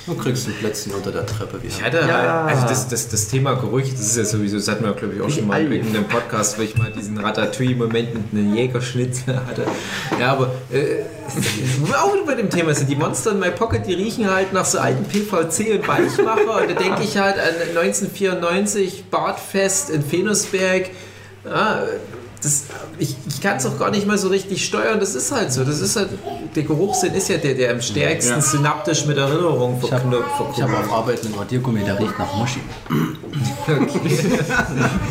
[0.06, 1.74] Du kriegst ein Plätzchen unter der Treppe wieder.
[1.74, 2.44] Ich hatte Ja.
[2.44, 5.14] halt, also das, das, das Thema Gerüche, das ist ja sowieso, das hatten wir glaube
[5.16, 9.36] ich auch schon mal in einem Podcast, wo ich mal diesen Ratatouille-Moment mit einem Jägerschnitzel
[9.46, 9.66] hatte.
[10.20, 11.02] Ja, aber äh,
[11.80, 14.32] wo wir auch wieder bei dem Thema sind, die Monster in My Pocket, die riechen
[14.32, 19.90] halt nach so alten PVC und Weichmacher und da denke ich halt an 1994 Bartfest
[19.90, 20.90] in Venusberg.
[21.44, 21.82] Ja,
[22.42, 22.64] das,
[22.98, 25.64] ich ich kann es auch gar nicht mal so richtig steuern, das ist halt so.
[25.64, 26.08] Das ist halt,
[26.54, 28.40] der Geruchssinn ist ja der, der am stärksten Ja.
[28.40, 30.56] synaptisch mit Erinnerungen Ich habe verknüpft.
[30.56, 32.60] ich hab auf Arbeit einen Radiergummi, der riecht nach Muschi.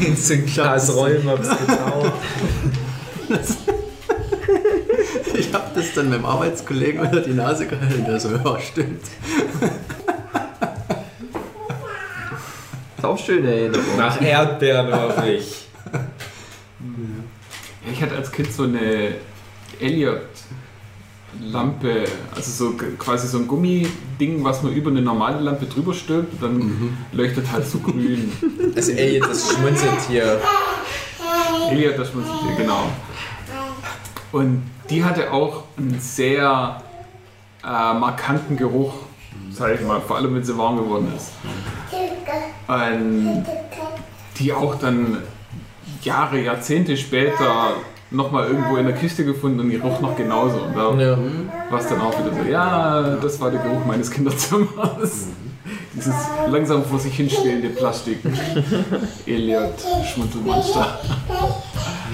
[0.06, 2.14] In so ein Glas Räumen hab's getaucht.
[5.38, 9.04] Ich habe das dann meinem Arbeitskollegen unter die Nase gehalten, der so, ja, stimmt.
[12.98, 13.84] Ist auch schöne Erinnerung.
[13.98, 15.65] Nach Erdbeeren hoffe ich.
[17.96, 19.16] Ich hatte als Kind so eine
[19.80, 22.04] Elliot-Lampe,
[22.36, 26.44] also so quasi so ein Gummiding, was man über eine normale Lampe drüber stülpt und
[26.44, 28.34] dann leuchtet halt so grün.
[28.76, 30.42] Also ey, das schmunzelt hier.
[31.72, 32.90] Elliot, das ich genau.
[34.34, 36.84] Und die hatte auch einen sehr
[37.64, 38.96] äh, markanten Geruch,
[39.52, 41.32] sag ich mal, vor allem wenn sie warm geworden ist.
[42.68, 43.46] Und
[44.38, 45.20] die auch dann
[46.06, 47.74] Jahre, Jahrzehnte später
[48.12, 50.58] nochmal irgendwo in der Kiste gefunden und die roch noch genauso.
[50.60, 51.18] Und da Ja.
[51.70, 55.28] war es dann auch wieder so, ja, das war der Geruch meines Kinderzimmers.
[55.96, 56.14] Dieses
[56.50, 58.20] langsam vor sich hinschwelende Plastik.
[59.26, 59.74] Elliot,
[60.14, 61.00] Schmunzelmonster.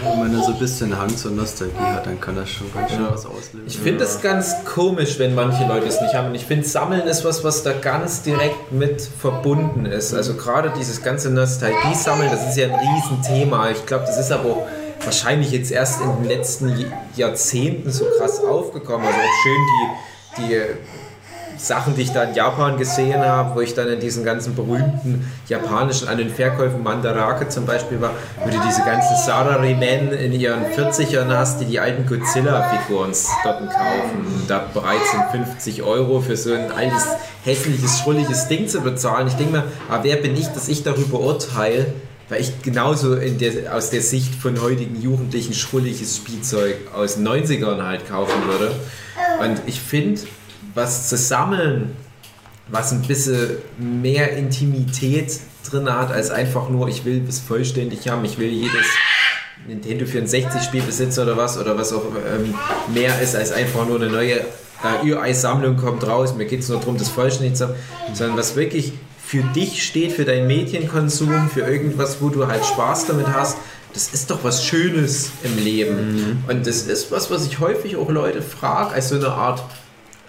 [0.03, 2.91] Wenn man da so ein bisschen Hang zur Nostalgie hat, dann kann das schon ganz
[2.91, 3.63] schön was auslösen.
[3.67, 6.27] Ich finde es ganz komisch, wenn manche Leute es nicht haben.
[6.27, 10.13] Und ich finde, Sammeln ist was, was da ganz direkt mit verbunden ist.
[10.13, 13.71] Also gerade dieses ganze Nostalgie-Sammeln, das ist ja ein Riesenthema.
[13.71, 14.67] Ich glaube, das ist aber auch
[15.03, 19.05] wahrscheinlich jetzt erst in den letzten Jahrzehnten so krass aufgekommen.
[19.05, 19.65] Also auch schön
[20.38, 20.61] die, die
[21.62, 25.32] Sachen, die ich da in Japan gesehen habe, wo ich dann in diesen ganzen berühmten
[25.47, 28.12] japanischen, an den Verkäufen Mandarake zum Beispiel war,
[28.43, 33.12] wo du diese ganzen Salarymen in ihren 40ern hast, die die alten Godzilla-Figuren
[33.43, 37.05] dort kaufen und da bereit sind 50 Euro für so ein altes,
[37.43, 39.28] hässliches, schrulliges Ding zu bezahlen.
[39.28, 41.93] Ich denke mir, aber wer bin ich, dass ich darüber urteile,
[42.30, 47.84] weil ich genauso der, aus der Sicht von heutigen Jugendlichen schrulliges Spielzeug aus den 90ern
[47.84, 48.74] halt kaufen würde.
[49.41, 50.22] Und ich finde,
[50.74, 51.95] was zu sammeln,
[52.67, 58.24] was ein bisschen mehr Intimität drin hat, als einfach nur, ich will es vollständig haben,
[58.26, 58.86] ich will jedes
[59.67, 62.53] Nintendo 64 Spiel besitzen oder was, oder was auch ähm,
[62.93, 66.80] mehr ist als einfach nur eine neue äh, Ür-Ei-Sammlung kommt raus, mir geht es nur
[66.80, 67.76] darum, das vollständig zu haben,
[68.13, 68.93] sondern was wirklich
[69.24, 73.57] für dich steht, für deinen Medienkonsum, für irgendwas, wo du halt Spaß damit hast,
[73.93, 76.43] das ist doch was Schönes im Leben.
[76.47, 79.63] Und das ist was, was ich häufig auch Leute frage, als so eine Art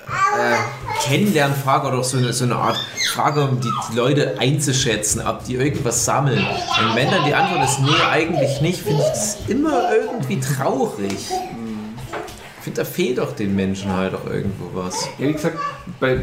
[0.07, 2.79] äh, Kennenlernfrage oder so eine, so eine Art
[3.13, 6.39] Frage, um die, Leute einzuschätzen, ob die irgendwas sammeln.
[6.39, 11.13] Und wenn dann die Antwort ist, nee, eigentlich nicht, finde ich das immer irgendwie traurig.
[11.13, 15.09] Ich finde, da fehlt doch den Menschen halt auch irgendwo was.
[15.19, 15.59] Wie gesagt,
[15.99, 16.21] bei,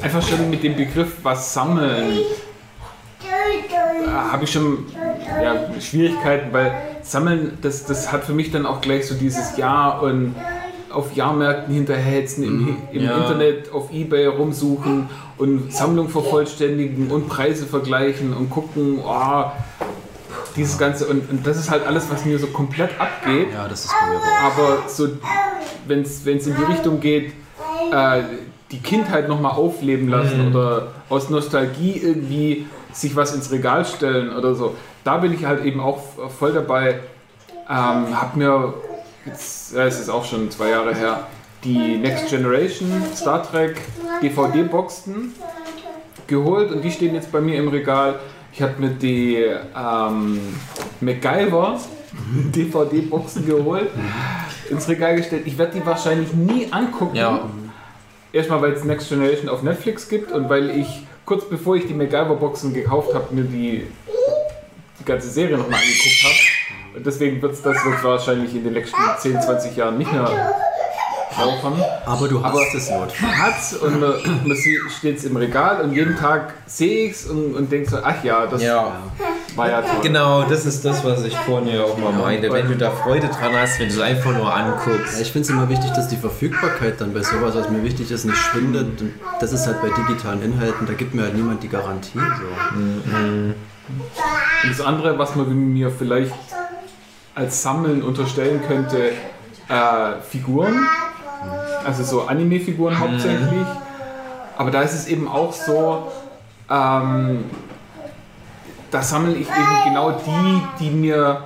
[0.00, 2.18] einfach schon mit dem Begriff was sammeln,
[3.20, 4.86] äh, habe ich schon
[5.42, 6.72] ja, Schwierigkeiten, weil
[7.02, 10.34] Sammeln, das, das hat für mich dann auch gleich so dieses Ja und
[10.94, 13.16] auf Jahrmärkten hinterhetzen, im, im Ja.
[13.18, 19.44] Internet, auf Ebay rumsuchen und Sammlung vervollständigen und Preise vergleichen und gucken, oh,
[20.56, 21.06] dieses Ganze.
[21.06, 23.48] Und, und das ist halt alles, was mir so komplett abgeht.
[23.52, 24.20] Ja, das ist mir.
[24.42, 25.08] Aber so,
[25.86, 27.32] wenn es in die Richtung geht,
[27.92, 28.22] äh,
[28.70, 34.54] die Kindheit nochmal aufleben lassen oder aus Nostalgie irgendwie sich was ins Regal stellen oder
[34.54, 34.74] so,
[35.04, 36.00] da bin ich halt eben auch
[36.38, 37.00] voll dabei.
[37.68, 38.74] Ähm, hab mir,
[39.26, 41.26] jetzt, ja, es ist auch schon zwei Jahre her,
[41.62, 43.80] die Next Generation Star Trek
[44.22, 45.34] DVD-Boxen
[46.26, 48.18] geholt und die stehen jetzt bei mir im Regal.
[48.52, 49.44] Ich habe mir die
[49.76, 50.38] ähm,
[51.00, 51.80] MacGyver
[52.54, 53.90] DVD-Boxen geholt,
[54.70, 55.42] ins Regal gestellt.
[55.46, 57.16] Ich werde die wahrscheinlich nie angucken.
[57.16, 57.48] Ja.
[58.32, 61.94] Erstmal, weil es Next Generation auf Netflix gibt und weil ich kurz bevor ich die
[61.94, 63.86] MacGyver-Boxen gekauft habe, mir die,
[65.00, 66.53] die ganze Serie nochmal angeguckt habe.
[66.96, 70.22] Und deswegen wird es das wird wahrscheinlich in den nächsten 10, 20 Jahren nicht mehr
[70.22, 71.72] laufen.
[72.06, 73.20] Aber du hast Aber- es notfalls.
[73.20, 74.12] Man hat's und man,
[74.46, 74.56] man
[74.96, 78.22] steht es im Regal und jeden Tag sehe ich es und, und denke so, ach
[78.22, 78.92] ja, das Ja.
[79.56, 79.96] war ja toll.
[80.02, 82.52] Genau, das ist das, was ich vorhin ja auch mal meinte.
[82.52, 85.20] Wenn du da Freude dran hast, wenn du es einfach nur anguckst.
[85.20, 88.24] ich finde es immer wichtig, dass die Verfügbarkeit dann bei sowas, was mir wichtig ist,
[88.26, 89.00] nicht schwindet.
[89.00, 92.12] Und das ist halt bei digitalen Inhalten, da gibt mir halt niemand die Garantie.
[92.18, 92.78] So.
[92.78, 93.54] Und
[94.68, 96.32] das andere, was man mir vielleicht
[97.34, 99.10] als Sammeln unterstellen könnte,
[99.68, 100.86] äh, Figuren,
[101.84, 103.66] also so Anime-Figuren hauptsächlich.
[104.56, 106.12] Aber da ist es eben auch so,
[106.70, 107.44] ähm,
[108.90, 111.42] da sammle ich eben genau die, die mir,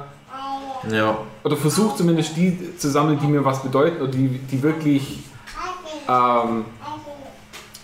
[0.90, 1.16] Ja.
[1.42, 5.24] oder versuche zumindest die zu sammeln, die mir was bedeuten oder die, die wirklich
[6.08, 6.64] ähm,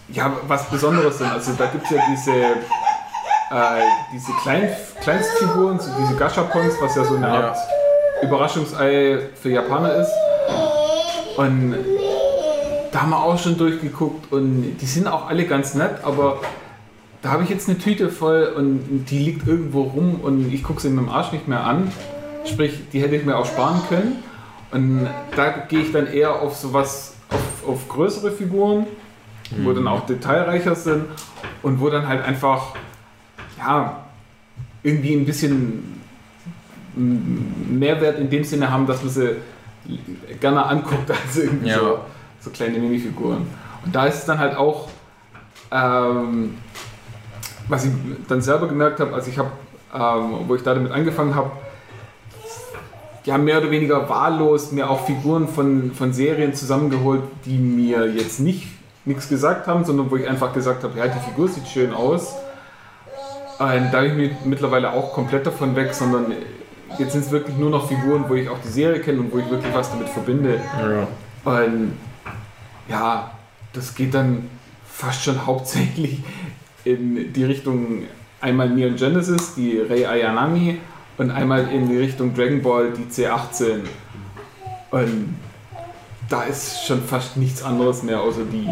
[0.08, 1.30] ja, was Besonderes sind.
[1.32, 3.82] Also da gibt es ja diese, äh,
[4.12, 4.68] diese Klein,
[5.00, 7.56] Kleinstfiguren, so diese Gashapons, was ja so eine Art
[8.24, 10.12] Überraschungsei für Japaner ist.
[11.36, 11.74] Und
[12.92, 16.40] da haben wir auch schon durchgeguckt und die sind auch alle ganz nett, aber
[17.22, 20.80] da habe ich jetzt eine Tüte voll und die liegt irgendwo rum und ich gucke
[20.80, 21.90] sie mit dem Arsch nicht mehr an.
[22.44, 24.22] Sprich, die hätte ich mir auch sparen können.
[24.70, 28.86] Und da gehe ich dann eher auf sowas, auf, auf größere Figuren,
[29.62, 31.06] wo dann auch detailreicher sind
[31.62, 32.74] und wo dann halt einfach,
[33.58, 34.04] ja,
[34.82, 36.02] irgendwie ein bisschen
[36.96, 39.36] Mehrwert in dem Sinne haben, dass man sie
[40.40, 41.78] gerne anguckt als irgendwie Ja.
[41.78, 41.98] so,
[42.40, 43.46] so kleine Minifiguren.
[43.84, 44.88] Und da ist es dann halt auch,
[45.70, 46.54] ähm,
[47.68, 47.90] was ich
[48.28, 49.50] dann selber gemerkt habe, als ich habe,
[49.94, 51.50] ähm, wo ich da damit angefangen habe,
[53.24, 58.40] ja, mehr oder weniger wahllos mir auch Figuren von, von Serien zusammengeholt, die mir jetzt
[58.40, 58.68] nicht
[59.06, 62.34] nichts gesagt haben, sondern wo ich einfach gesagt habe, ja, die Figur sieht schön aus.
[63.60, 66.32] Ähm, da bin ich mittlerweile auch komplett davon weg, sondern
[66.98, 69.38] jetzt sind es wirklich nur noch Figuren, wo ich auch die Serie kenne und wo
[69.38, 70.60] ich wirklich was damit verbinde.
[70.80, 71.06] Ja.
[71.44, 71.92] Und
[72.88, 73.30] ja,
[73.72, 74.48] das geht dann
[74.86, 76.20] fast schon hauptsächlich
[76.84, 78.04] in die Richtung
[78.40, 80.78] einmal Neon Genesis, die Rei Ayanami,
[81.16, 83.80] und einmal in die Richtung Dragon Ball, die C18.
[84.90, 85.36] Und
[86.28, 88.68] da ist schon fast nichts anderes mehr außer die.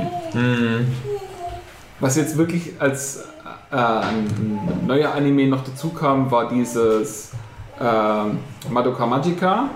[2.01, 3.25] Was jetzt wirklich als
[3.71, 4.01] äh,
[4.87, 7.31] neuer Anime noch dazu kam, war dieses
[7.81, 9.71] äh, Madoka Magica.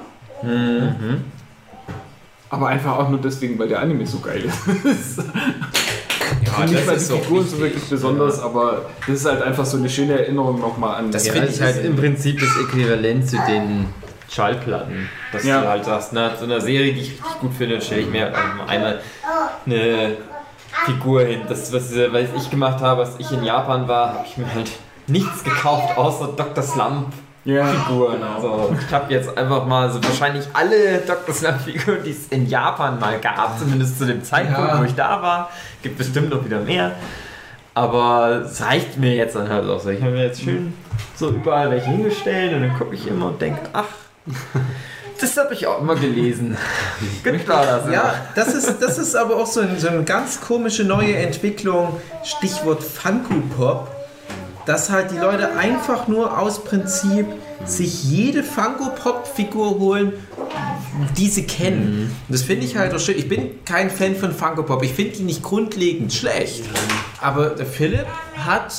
[2.50, 4.44] Aber einfach auch nur deswegen, weil der Anime so geil
[4.84, 5.20] ist.
[6.44, 9.76] Ja, nicht, weil das die Figuren so wirklich besonders, aber das ist halt einfach so
[9.76, 11.10] eine schöne Erinnerung nochmal an.
[11.12, 13.86] Das Ja, finde ich halt im Prinzip das Äquivalent zu den
[14.28, 15.08] Schallplatten.
[15.32, 15.60] Dass Ja.
[15.60, 18.24] du halt sagst, nach so einer Serie, die ich richtig gut finde, stelle ich mir
[18.24, 18.34] halt
[18.68, 19.00] einmal
[19.66, 20.16] eine
[20.86, 21.42] Figur hin.
[21.48, 24.70] Das, was, was ich gemacht habe, als ich in Japan war, habe ich mir halt
[25.06, 26.62] nichts gekauft, außer Dr.
[26.64, 27.12] Slump.
[27.46, 28.22] Ja, Figuren.
[28.22, 31.34] Also ich habe jetzt einfach mal so wahrscheinlich alle Dr.
[31.34, 34.78] Slump Figuren, die es in Japan mal gab, zumindest zu dem Zeitpunkt, Ja.
[34.78, 35.50] wo ich da war.
[35.82, 36.92] Gibt bestimmt noch wieder mehr.
[37.72, 39.90] Aber es reicht mir jetzt dann halt auch so.
[39.90, 40.74] Ich habe mir jetzt schön
[41.14, 43.84] so überall welche hingestellt und dann gucke ich immer und denke, ach,
[45.20, 46.56] das habe ich auch immer gelesen.
[47.46, 47.90] War das.
[47.90, 52.00] Ja, das ist, das ist aber auch so, ein, so eine ganz komische neue Entwicklung,
[52.24, 53.95] Stichwort Funko Pop,
[54.66, 57.26] dass halt die Leute einfach nur aus Prinzip
[57.64, 60.12] sich jede Funko Pop Figur holen,
[61.16, 62.14] die sie kennen.
[62.28, 63.16] Und das finde ich halt auch schön.
[63.18, 64.82] Ich bin kein Fan von Funko Pop.
[64.82, 66.64] Ich finde die nicht grundlegend schlecht.
[67.20, 68.06] Aber der Philipp
[68.44, 68.74] hat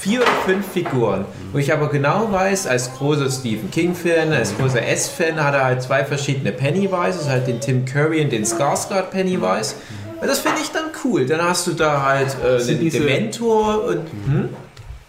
[0.00, 4.86] vier oder fünf Figuren, wo ich aber genau weiß, als großer Stephen King-Fan, als großer
[4.86, 9.76] S-Fan hat er halt zwei verschiedene Pennywises, halt den Tim Curry und den Skarsgård Pennywise.
[10.20, 11.24] Und das finde ich dann cool.
[11.26, 14.48] Dann hast du da halt äh, den diese- Dementor und hm?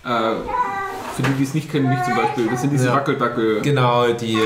[0.06, 0.10] Äh,
[1.16, 2.94] für die, die es nicht kennen, mich zum Beispiel, das sind diese Ja.
[2.96, 3.60] Wackeldackel.
[3.62, 4.38] genau die,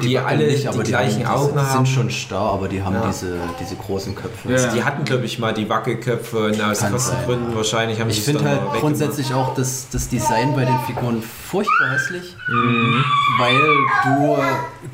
[0.00, 1.84] die, die alle nicht, aber die gleichen haben, Augen die haben.
[1.84, 3.06] sind schon starr, aber die haben Ja.
[3.08, 4.52] diese, diese großen Köpfe.
[4.52, 4.72] Ja.
[4.72, 8.32] Die hatten, glaube ich, mal die Wackelköpfe und aus Kostengründen wahrscheinlich haben sie Ich es
[8.36, 13.04] finde halt grundsätzlich auch das, das Design bei den Figuren furchtbar hässlich, Mhm.
[13.38, 13.58] weil
[14.04, 14.38] du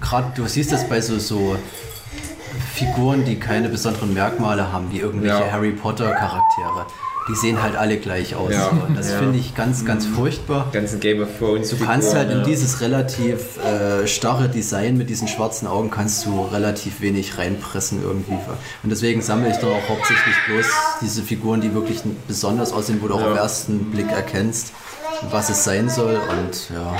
[0.01, 1.57] gerade, du siehst das bei so, so
[2.75, 5.53] Figuren, die keine besonderen Merkmale haben, wie irgendwelche Ja.
[5.53, 6.87] Harry Potter Charaktere.
[7.29, 8.53] Die sehen halt alle gleich aus.
[8.53, 8.69] Ja.
[8.69, 9.19] Und das Ja.
[9.19, 10.69] finde ich ganz, ganz furchtbar.
[10.73, 11.69] ganzen Game of Thrones.
[11.71, 16.43] Du kannst halt in dieses relativ äh, starre Design mit diesen schwarzen Augen kannst du
[16.47, 18.33] relativ wenig reinpressen irgendwie.
[18.83, 20.67] Und deswegen sammle ich dann auch hauptsächlich bloß
[21.03, 24.73] diese Figuren, die wirklich besonders aussehen, wo du auch auf ersten Blick erkennst,
[25.31, 26.15] was es sein soll.
[26.15, 26.97] Und ja,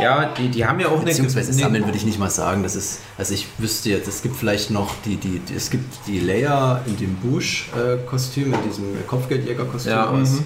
[0.00, 1.04] Ja, die, die haben ja auch eine.
[1.04, 2.62] beziehungsweise eine- sammeln würde ich nicht mal sagen.
[2.62, 6.06] Das ist, also ich wüsste jetzt, es gibt vielleicht noch die, die, die es gibt
[6.06, 10.06] die Leia in dem Bush-Kostüm, in diesem Kopfgeldjäger-Kostüm Ja.
[10.10, 10.38] aus.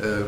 [0.00, 0.24] Äh,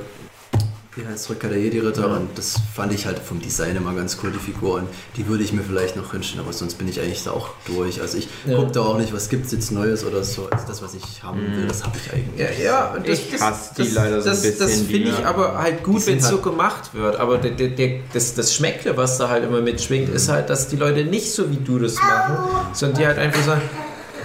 [0.98, 4.32] wie heißt Rückkehr der Jedi-Ritter und das fand ich halt vom Design immer ganz cool,
[4.32, 7.22] die Figur und die würde ich mir vielleicht noch wünschen, aber sonst bin ich eigentlich
[7.22, 8.00] da auch durch.
[8.00, 8.56] Also ich Ja.
[8.56, 10.48] gucke da auch nicht, was gibt es jetzt Neues oder so.
[10.50, 12.38] Also das, was ich haben will, das habe ich eigentlich.
[12.58, 14.78] Ja, ja, und das, Ich das, hasse die das, leider so ein das, bisschen, Das
[14.78, 15.24] die finde ich ja.
[15.26, 17.16] aber halt Die gut, wenn es so halt- gemacht wird.
[17.16, 20.66] Aber der, der, der, das, das Schmeckle, was da halt immer mitschwingt, ist halt, dass
[20.68, 22.38] die Leute nicht so wie du das machen,
[22.72, 23.62] sondern die halt einfach sagen,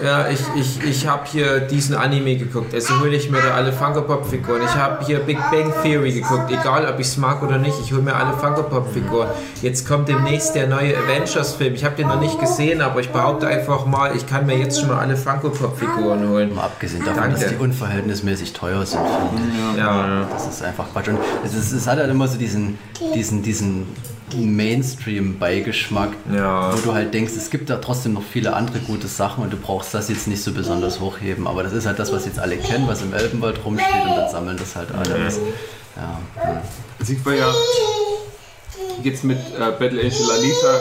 [0.01, 3.71] ja, ich, ich, ich habe hier diesen Anime geguckt, also hole ich mir da alle
[3.73, 4.61] Funko Pop Figuren.
[4.63, 7.91] Ich habe hier Big Bang Theory geguckt, egal ob ich es mag oder nicht, ich
[7.91, 9.27] hole mir alle Funko Pop Figuren.
[9.61, 11.75] Jetzt kommt demnächst der neue Avengers Film.
[11.75, 14.79] Ich habe den noch nicht gesehen, aber ich behaupte einfach mal, ich kann mir jetzt
[14.79, 16.55] schon mal alle Funko Pop Figuren holen.
[16.55, 17.39] Mal abgesehen davon, Danke.
[17.39, 19.01] dass die unverhältnismäßig teuer sind.
[19.01, 19.77] finde ich.
[19.77, 21.07] Ja, Das ist einfach Quatsch.
[21.09, 22.77] Und es, ist, es hat halt immer so diesen,
[23.15, 23.87] diesen, diesen
[24.41, 26.73] Mainstream-Beigeschmack, Ja.
[26.73, 29.57] wo du halt denkst, es gibt da trotzdem noch viele andere gute Sachen und du
[29.57, 31.47] brauchst das jetzt nicht so besonders hochheben.
[31.47, 34.29] Aber das ist halt das, was jetzt alle kennen, was im Elbenwald rumsteht und dann
[34.31, 35.23] sammeln das halt alle.
[35.25, 35.37] Das,
[35.95, 36.19] ja.
[36.99, 37.51] Also ich war ja
[39.03, 40.79] jetzt mit äh, Battle Angel Alita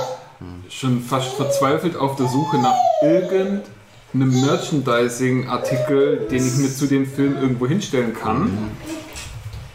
[0.69, 3.63] schon fast verzweifelt auf der Suche nach irgendeinem
[4.41, 8.51] Merchandising-Artikel, den ich mir zu dem Film irgendwo hinstellen kann.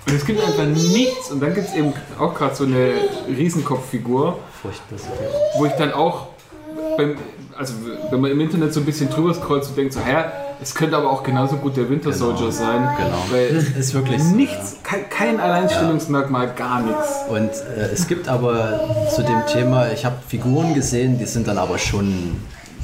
[0.08, 1.32] Und es gibt einfach nichts.
[1.32, 2.94] Und dann gibt es eben auch gerade so eine
[3.28, 5.00] Riesenkopffigur, Furchtbar.
[5.58, 6.28] wo ich dann auch,
[6.96, 7.18] beim,
[7.58, 7.74] also
[8.10, 10.24] wenn man im Internet so ein bisschen drüber scrollt, so denkt so, hä,
[10.62, 12.90] es könnte aber auch genauso gut der Winter Soldier sein.
[12.98, 13.26] Genau.
[13.30, 17.10] Weil Ist wirklich so, nichts, kein, kein Alleinstellungsmerkmal, gar nichts.
[17.30, 18.80] Und äh, es gibt aber
[19.14, 22.38] zu dem Thema, ich habe Figuren gesehen, die sind dann aber schon,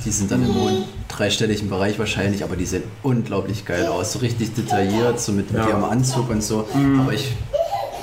[0.06, 4.20] die sind dann im hohen dreistelligen Bereich wahrscheinlich, aber die sehen unglaublich geil aus, so
[4.20, 6.68] richtig detailliert, so mit, mit ihrem Anzug und so.
[7.00, 7.36] Aber ich,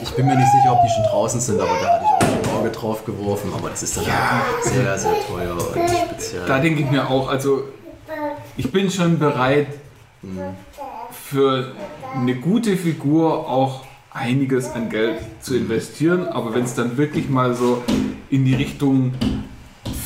[0.02, 2.30] ich bin mir nicht sicher, ob die schon draußen sind, aber da hatte ich auch
[2.30, 6.46] schon ein Auge drauf geworfen, aber das ist dann halt sehr, sehr teuer und speziell.
[6.46, 7.64] Da denke ich mir auch, also
[8.56, 9.68] ich bin schon bereit
[11.12, 11.72] für
[12.14, 17.54] eine gute Figur auch einiges an Geld zu investieren, aber wenn es dann wirklich mal
[17.54, 17.82] so
[18.28, 19.14] in die Richtung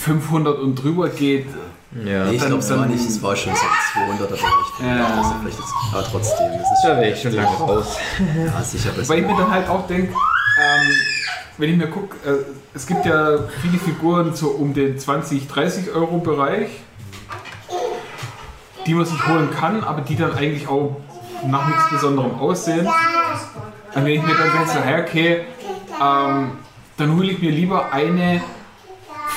[0.05, 1.47] 500 und drüber geht,
[2.03, 2.25] Ja.
[2.25, 3.62] Nee, ich glaube es war nicht, es war schon so
[4.01, 4.41] 200er Bereich.
[4.81, 5.07] Ja.
[5.19, 7.97] Also vielleicht jetzt, aber trotzdem, das ist Da schon, wäre ich schon lange raus.
[8.37, 9.09] ja, sicher besser.
[9.09, 10.93] Weil ich mir dann halt auch denke, ähm,
[11.59, 12.45] wenn ich mir gucke, äh,
[12.75, 16.69] es gibt ja viele Figuren so um den 20, 30 Euro Bereich,
[18.87, 20.97] die man sich holen kann, aber die dann eigentlich auch
[21.47, 22.87] nach nichts Besonderem aussehen.
[23.95, 25.41] Und wenn ich mir dann denke, so, hey, okay,
[26.03, 26.53] ähm,
[26.97, 28.43] dann hole ich mir lieber eine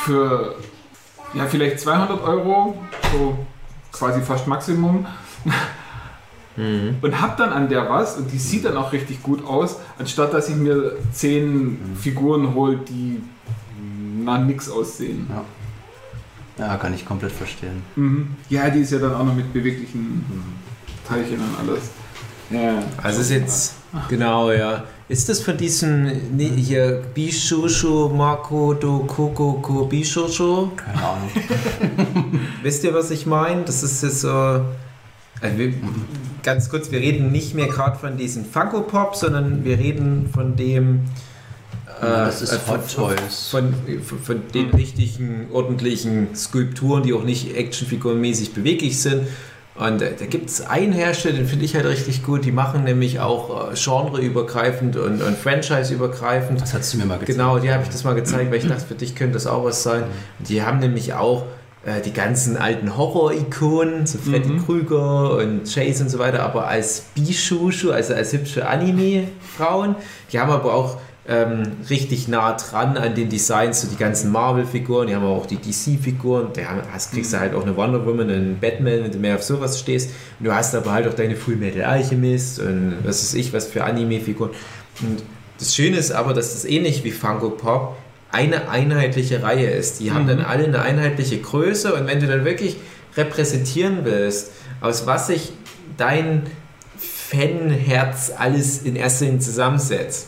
[0.03, 0.55] für
[1.33, 2.77] ja, vielleicht 200 Euro,
[3.11, 3.37] so
[3.91, 5.05] quasi fast Maximum.
[6.57, 10.33] Und hab dann an der was und die sieht dann auch richtig gut aus, anstatt
[10.33, 13.21] dass ich mir 10 Figuren hole, die
[14.23, 15.27] nach nix aussehen.
[16.57, 17.83] Ja, kann ich komplett verstehen.
[17.95, 18.35] Mhm.
[18.49, 20.25] Ja, die ist ja dann auch noch mit beweglichen
[21.07, 21.91] Teilchen und alles.
[22.49, 22.81] Ja.
[23.03, 23.75] Also ist jetzt,
[24.09, 24.83] genau, ja.
[25.09, 30.71] Ist das von diesem, nee, hier, Bishushu Mako do Kokoko Bishushu?
[30.75, 31.29] Keine Ahnung.
[32.61, 33.63] Wisst ihr, was ich meine?
[33.63, 34.29] Das ist jetzt so.
[35.39, 35.73] Also wir,
[36.43, 40.57] ganz kurz, wir reden nicht mehr gerade von diesen Funko Pop, sondern wir reden von
[40.57, 41.05] dem.
[42.01, 43.47] Ja, das ist äh, von, Hot Toys.
[43.49, 43.73] Von,
[44.03, 49.21] von, von den richtigen, ordentlichen Skulpturen, die auch nicht actionfigurenmäßig beweglich sind.
[49.79, 52.45] Und äh, da gibt es einen Hersteller, den finde ich halt richtig gut.
[52.45, 56.61] Die machen nämlich auch äh, genreübergreifend und, und franchiseübergreifend.
[56.61, 57.37] Das hast du mir mal gezeigt.
[57.37, 59.63] Genau, die habe ich das mal gezeigt, weil ich dachte, für dich könnte das auch
[59.63, 60.03] was sein.
[60.39, 61.43] Die haben nämlich auch
[61.85, 64.65] äh, die ganzen alten Horror-Ikonen, so Freddy Mhm.
[64.65, 69.95] Krüger und Chase und so weiter, aber als Bishushu, also als hübsche Anime-Frauen.
[70.31, 70.97] Die haben aber auch
[71.29, 75.57] ähm, richtig nah dran an den Designs, so die ganzen Marvel-Figuren, die haben auch die
[75.57, 76.49] DC-Figuren.
[76.53, 76.81] Da haben-
[77.11, 80.09] kriegst du halt auch eine Wonder Woman, einen Batman, wenn du mehr auf sowas stehst.
[80.39, 83.67] Und du hast aber halt auch deine Full Metal Alchemist und was weiß ich, was
[83.67, 84.51] für Anime-Figuren.
[85.01, 85.21] Und
[85.59, 87.97] das Schöne ist aber, dass das ähnlich wie Funko Pop
[88.31, 89.99] eine einheitliche Reihe ist.
[89.99, 90.27] Die haben Mhm.
[90.29, 92.77] dann alle eine einheitliche Größe und wenn du dann wirklich
[93.17, 95.51] repräsentieren willst, aus was sich
[95.97, 96.43] dein
[96.97, 100.27] Fanherz alles in erster Linie zusammensetzt,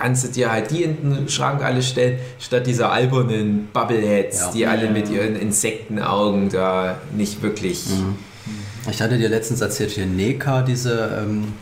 [0.00, 4.50] kannst du dir halt die in den Schrank alle stellen, statt dieser albernen Bubbleheads, Ja.
[4.52, 7.84] die alle mit ihren Insektenaugen da nicht wirklich.
[7.86, 8.16] Mhm.
[8.90, 11.52] Ich hatte dir letztens erzählt, hier Neka, diese, ähm,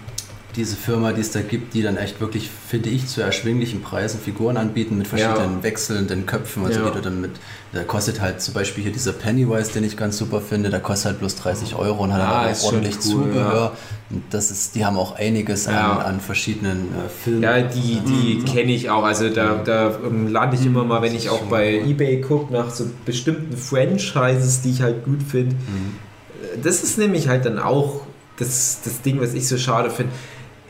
[0.57, 4.19] diese Firma, die es da gibt, die dann echt wirklich, finde ich, zu erschwinglichen Preisen
[4.19, 5.63] Figuren anbieten mit verschiedenen Ja.
[5.63, 6.65] wechselnden Köpfen.
[6.65, 6.89] Also Ja.
[6.89, 7.33] die du dann mit,
[7.73, 11.07] da kostet halt zum Beispiel hier dieser Pennywise, den ich ganz super finde, der kostet
[11.07, 13.73] halt bloß 30 Euro und hat Ah, dann auch ordentlich cool, Zubehör.
[14.11, 15.99] Und das ist, die haben auch einiges Ja.
[15.99, 17.43] an, an verschiedenen äh, Filmen.
[17.43, 19.05] Ja, die, die kenne ich auch.
[19.05, 22.71] Also da, da ähm, lande ich immer mal, wenn ich auch bei Ebay gucke, nach
[22.71, 25.55] so bestimmten Franchises, die ich halt gut finde.
[26.63, 28.01] Das ist nämlich halt dann auch
[28.39, 30.13] das, das Ding, was ich so schade finde.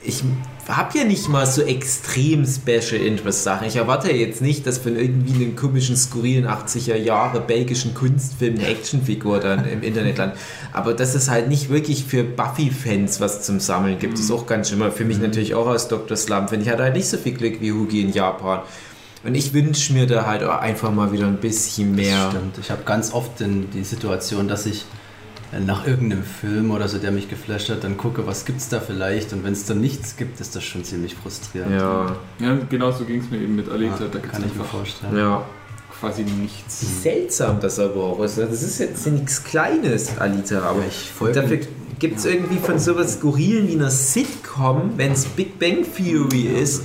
[0.09, 0.25] Ich
[0.67, 3.69] habe ja nicht mal so extrem Special Interest Sachen.
[3.69, 8.55] Ich erwarte ja jetzt nicht, dass von irgendwie einem komischen, skurrilen 80er Jahre belgischen Kunstfilm
[8.55, 10.39] eine Actionfigur dann im Internet landet.
[10.73, 14.71] Aber dass es halt nicht wirklich für Buffy-Fans was zum Sammeln gibt, ist auch ganz
[14.71, 14.79] schön.
[14.93, 16.17] Für mich natürlich auch als Dr.
[16.17, 18.61] Slump, ich, hat halt nicht so viel Glück wie Hugi in Japan.
[19.25, 22.31] Und ich wünsche mir da halt einfach mal wieder ein bisschen mehr.
[22.31, 22.57] Stimmt.
[22.59, 24.87] Ich habe ganz oft den, die Situation, dass ich
[25.67, 29.33] nach irgendeinem Film oder so, der mich geflasht hat, dann gucke, was gibt's da vielleicht
[29.33, 31.73] und wenn es dann nichts gibt, ist das schon ziemlich frustrierend.
[31.73, 34.05] Ja, Ja, genau so ging es mir eben mit Alita.
[34.05, 35.17] Ja, da kann ich mir vorstellen.
[35.17, 35.45] ja.
[36.01, 37.03] quasi nichts.
[37.03, 38.39] Seltsam das aber auch ist.
[38.39, 41.59] Das ist jetzt nichts Kleines, Alita, aber ich folge- dafür
[41.99, 46.85] gibt es irgendwie von sowas Skurrilen wie einer Sitcom, wenn es Big Bang Theory ist,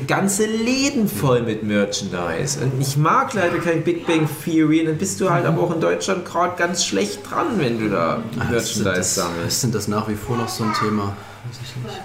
[0.00, 2.58] ganze Läden voll mit Merchandise.
[2.62, 5.74] Und ich mag leider kein Big Bang Theory, und dann bist du halt aber auch
[5.74, 9.46] in Deutschland gerade ganz schlecht dran, wenn du da Ah, Merchandise das, sammelst.
[9.48, 11.16] ist denn das nach wie vor noch so ein Thema?
[11.48, 12.00] Weiß ich nicht.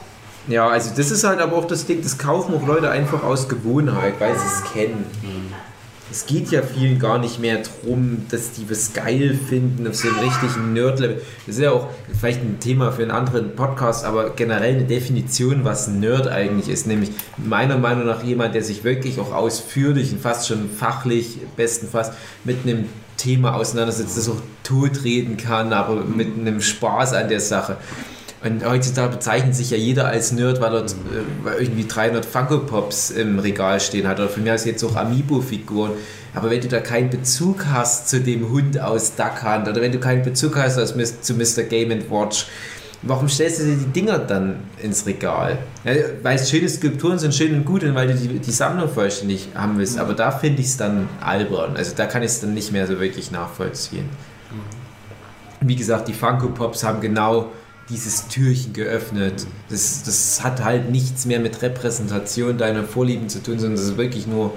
[0.48, 3.48] Ja, also das ist halt aber auch das Ding, das kaufen auch Leute einfach aus
[3.48, 5.06] Gewohnheit, weil sie es kennen.
[6.12, 10.08] Es geht ja vielen gar nicht mehr darum, dass die was geil finden auf so
[10.08, 11.22] einem richtigen Nerd-Level.
[11.46, 11.88] Das ist ja auch
[12.20, 16.68] vielleicht ein Thema für einen anderen Podcast, aber generell eine Definition, was ein Nerd eigentlich
[16.68, 16.88] ist.
[16.88, 22.12] Nämlich meiner Meinung nach jemand, der sich wirklich auch ausführlich und fast schon fachlich, bestenfalls
[22.44, 22.86] mit einem
[23.18, 27.78] Thema auseinandersetzt, das auch totreden kann, aber mit einem Spaß an der Sache.
[28.42, 30.88] Und heutzutage bezeichnet sich ja jeder als Nerd, weil er äh,
[31.44, 34.20] weil irgendwie 300 Funko Pops im Regal stehen hat.
[34.20, 35.92] Oder von mir aus jetzt auch Amiibo-Figuren.
[36.34, 39.92] Aber wenn du da keinen Bezug hast zu dem Hund aus Duck Hunt oder wenn
[39.92, 40.76] du keinen Bezug hast
[41.24, 41.64] zu Mr.
[41.64, 42.46] Game Watch,
[43.02, 45.58] warum stellst du dir die Dinger dann ins Regal?
[45.84, 48.88] Ja, weil es schöne Skulpturen sind, schön und gut, und weil du die, die Sammlung
[48.88, 50.00] vollständig haben willst.
[50.00, 51.76] Aber da finde ich es dann albern.
[51.76, 54.08] Also da kann ich es dann nicht mehr so wirklich nachvollziehen.
[55.62, 57.52] Wie gesagt, die Funko Pops haben genau
[57.90, 59.48] dieses Türchen geöffnet.
[59.70, 63.98] Das, das hat halt nichts mehr mit Repräsentation deiner Vorlieben zu tun, sondern das ist
[63.98, 64.54] wirklich nur,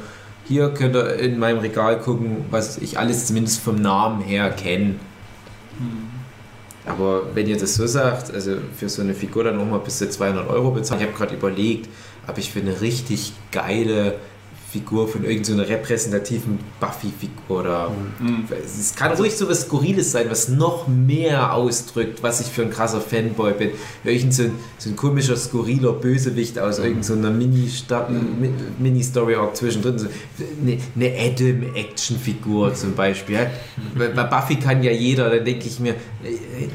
[0.47, 4.97] hier könnt ihr in meinem Regal gucken, was ich alles zumindest vom Namen her kenne.
[6.85, 10.11] Aber wenn ihr das so sagt, also für so eine Figur dann nochmal bis zu
[10.11, 11.89] 200 Euro bezahlen, ich habe gerade überlegt,
[12.27, 14.17] ob ich für eine richtig geile
[14.73, 17.91] Figur von irgendeiner so repräsentativen Buffy-Figur oder.
[18.19, 18.45] Mhm.
[18.65, 22.71] Es kann ruhig so was Skurriles sein, was noch mehr ausdrückt, was ich für ein
[22.71, 23.71] krasser Fanboy bin.
[24.03, 29.99] Irgend so ein, so ein komischer, skurriler Bösewicht aus irgendeiner Mini-Sta- Mi- Mini-Story-Arc zwischendrin.
[29.99, 30.07] So
[30.63, 31.15] eine, eine
[31.77, 33.47] Adam-Action-Figur zum Beispiel.
[33.97, 35.95] Bei bei Buffy kann ja jeder, dann denke ich mir,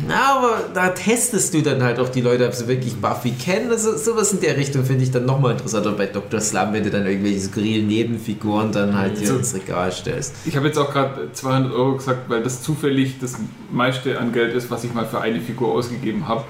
[0.07, 3.71] na, aber da testest du dann halt auch die Leute, ob sie wirklich Buffy kennen.
[3.71, 6.39] Also, sowas in der Richtung finde ich dann nochmal interessanter bei Dr.
[6.41, 9.37] Slum, wenn du dann irgendwelche skurrilen Nebenfiguren dann halt hier So.
[9.37, 10.35] ins Regal stellst.
[10.45, 13.37] Ich habe jetzt auch gerade 200 Euro gesagt, weil das zufällig das
[13.71, 16.43] meiste an Geld ist, was ich mal für eine Figur ausgegeben habe.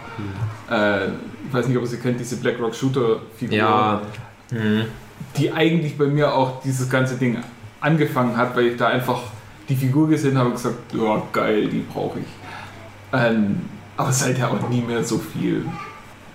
[0.69, 1.07] Äh,
[1.47, 3.57] ich weiß nicht, ob ihr sie kennt, diese BlackRock Shooter Figur.
[3.57, 4.01] Ja.
[5.38, 7.38] Die eigentlich bei mir auch dieses ganze Ding
[7.80, 9.22] angefangen hat, weil ich da einfach
[9.69, 12.26] die Figur gesehen habe und gesagt, ja geil, die brauche ich.
[13.14, 13.61] Ähm,
[13.95, 15.65] aber seither auch nie mehr so viel.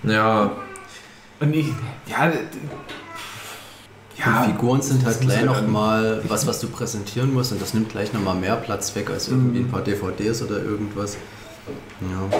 [0.03, 0.51] Ja,
[1.39, 1.67] Und ich,
[2.07, 2.31] ja,
[4.17, 7.89] ja, Die Figuren sind halt gleich nochmal was, was du präsentieren musst und das nimmt
[7.89, 9.65] gleich nochmal mehr Platz weg als irgendwie Mhm.
[9.65, 11.17] ein paar DVDs oder irgendwas.
[12.01, 12.37] Ja.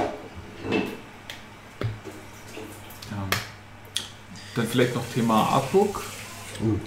[3.12, 3.18] Ja.
[4.56, 6.04] Dann vielleicht noch Thema Artbook.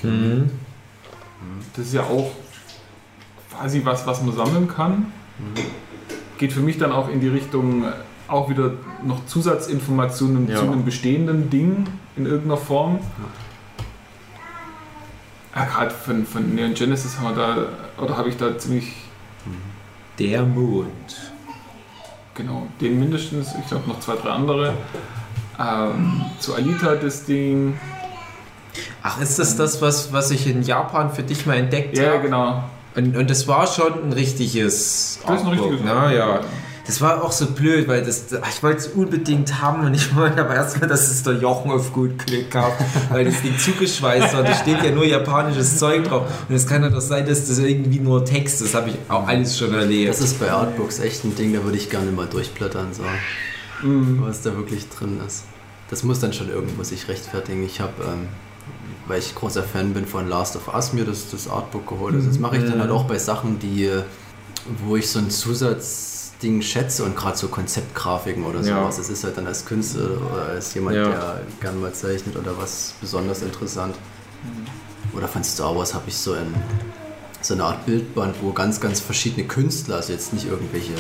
[0.02, 0.50] mhm.
[1.74, 2.32] Das ist ja auch
[3.52, 5.12] quasi was, was man sammeln kann.
[6.38, 7.84] Geht für mich dann auch in die Richtung,
[8.28, 8.72] auch wieder
[9.04, 10.56] noch Zusatzinformationen Ja.
[10.58, 11.86] zu einem bestehenden Ding
[12.16, 12.96] in irgendeiner Form.
[12.96, 13.00] Ja,
[15.64, 18.92] Gerade von, von Neon Genesis haben wir da, oder habe ich da ziemlich,
[20.18, 21.32] der Mond.
[22.34, 24.74] genau, den mindestens, ich glaube noch zwei, drei andere.
[25.58, 27.78] Ähm, zu Alita das Ding.
[29.02, 32.22] Ach, ist das das, was, was ich in Japan für dich mal entdeckt Ja, habe?
[32.22, 32.64] genau.
[32.94, 36.14] Und, und das war schon ein richtiges Das ist ein richtiges ne?
[36.16, 36.40] ja.
[36.86, 40.40] Das war auch so blöd, weil das, ich wollte es unbedingt haben und ich wollte
[40.40, 42.72] aber erstmal, dass es der Jochen auf gut Glück hat,
[43.10, 44.42] weil das Ding zugeschweißt war.
[44.44, 46.26] Da steht ja nur japanisches Zeug drauf.
[46.48, 48.72] Und es kann ja doch sein, dass das irgendwie nur Text ist.
[48.74, 50.08] Das habe ich auch alles schon erlebt.
[50.10, 53.02] Das ist bei Artbooks echt ein Ding, da würde ich gerne mal durchblättern, so,
[53.82, 54.22] Mhm.
[54.22, 55.44] was da wirklich drin ist.
[55.90, 57.64] Das muss dann schon irgendwo sich rechtfertigen.
[57.64, 58.28] Ich habe, ähm,
[59.06, 62.14] weil ich großer Fan bin von Last of Us, mir das, das Artbook geholt.
[62.14, 63.90] Also das mache ich dann halt auch bei Sachen, die,
[64.84, 65.30] wo ich so ein
[66.38, 68.80] Zusatzding schätze und gerade so Konzeptgrafiken oder Ja.
[68.82, 68.96] sowas.
[68.96, 71.08] Das ist halt dann als Künstler oder als jemand, Ja.
[71.08, 73.94] der gern mal zeichnet oder was besonders interessant.
[75.14, 76.54] Oder von Star Wars habe ich so ein
[77.42, 80.94] so eine Art Bildband, wo ganz, ganz verschiedene Künstler, also jetzt nicht irgendwelche,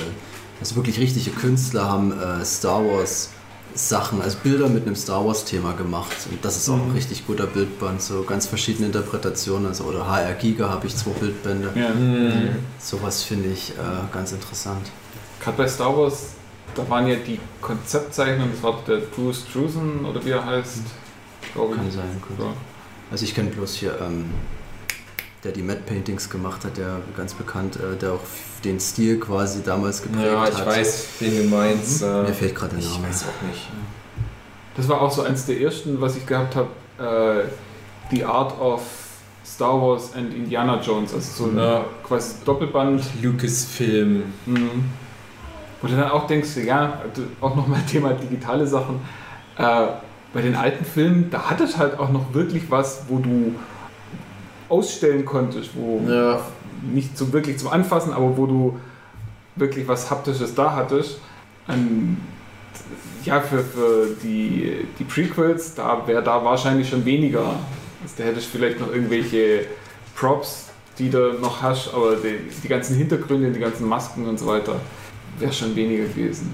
[0.60, 3.30] also wirklich richtige Künstler haben äh, Star Wars
[3.74, 6.14] Sachen, also Bilder mit einem Star Wars Thema gemacht.
[6.30, 9.66] Und das ist auch ein richtig guter Bildband, so ganz verschiedene Interpretationen.
[9.66, 11.68] Also, oder HR Giga habe ich zwei Bildbände.
[11.74, 11.90] Ja.
[12.78, 14.86] Sowas finde ich äh, ganz interessant.
[15.46, 16.30] Gerade bei Star Wars,
[16.74, 20.80] da waren ja die Konzeptzeichnungen, das war der Bruce Drusen oder wie er heißt,
[21.54, 21.80] glaube ich.
[21.80, 22.22] Kann sein.
[22.36, 22.46] Kann.
[22.46, 22.52] Ja.
[23.12, 24.24] Also ich kenne bloß hier, ähm,
[25.44, 28.20] der die Matte Paintings gemacht hat, der ganz bekannt, äh, der auch
[28.64, 30.52] den Stil quasi damals geprägt ja, hat.
[30.52, 32.02] ich weiß, wen du meinst.
[32.02, 33.08] äh, Mir fehlt gerade der Ich Name.
[33.08, 33.68] weiß auch nicht.
[34.76, 36.68] Das war auch so eins der ersten, was ich gehabt habe,
[36.98, 37.48] äh,
[38.14, 38.82] The Art of
[39.44, 41.84] Star Wars and Indiana Jones, also so ein Ja.
[42.02, 43.00] quasi Doppelband.
[43.22, 44.24] Lucasfilm.
[44.44, 44.84] Mhm.
[45.86, 47.00] Du dann auch denkst, ja,
[47.40, 49.00] auch nochmal Thema digitale Sachen.
[49.58, 49.86] Äh,
[50.32, 53.54] bei den alten Filmen, da hatte es halt auch noch wirklich was, wo du
[54.68, 56.40] ausstellen konntest, wo Ja.
[56.92, 58.78] nicht so wirklich zum Anfassen, aber wo du
[59.54, 61.18] wirklich was Haptisches da hattest.
[61.68, 62.18] Ähm,
[63.24, 67.40] ja, für, für die, die Prequels, da wäre da wahrscheinlich schon weniger.
[68.02, 69.64] Also, da hättest du vielleicht noch irgendwelche
[70.14, 70.68] Props,
[70.98, 74.76] die du noch hast, aber die, die ganzen Hintergründe, die ganzen Masken und so weiter,
[75.38, 76.52] wäre schon weniger gewesen.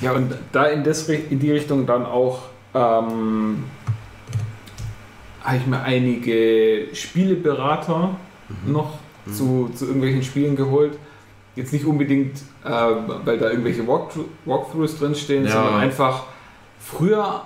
[0.00, 2.42] Ja, und da in, das, in die Richtung dann auch
[2.74, 3.64] ähm,
[5.42, 8.10] habe ich mir einige Spieleberater
[8.66, 8.94] noch
[9.32, 10.98] zu, zu irgendwelchen Spielen geholt.
[11.56, 12.70] Jetzt nicht unbedingt, äh,
[13.24, 15.50] weil da irgendwelche Walkthrough Walkthroughs drinstehen, Ja.
[15.52, 16.24] sondern einfach
[16.78, 17.42] früher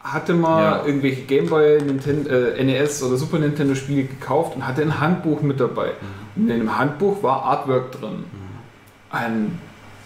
[0.00, 0.86] hatte man Ja.
[0.86, 5.58] irgendwelche Gameboy, Nintendo, äh, NES oder Super Nintendo Spiele gekauft und hatte ein Handbuch mit
[5.60, 5.92] dabei.
[6.36, 8.24] Und in dem Handbuch war Artwork drin.
[9.10, 9.58] Ein,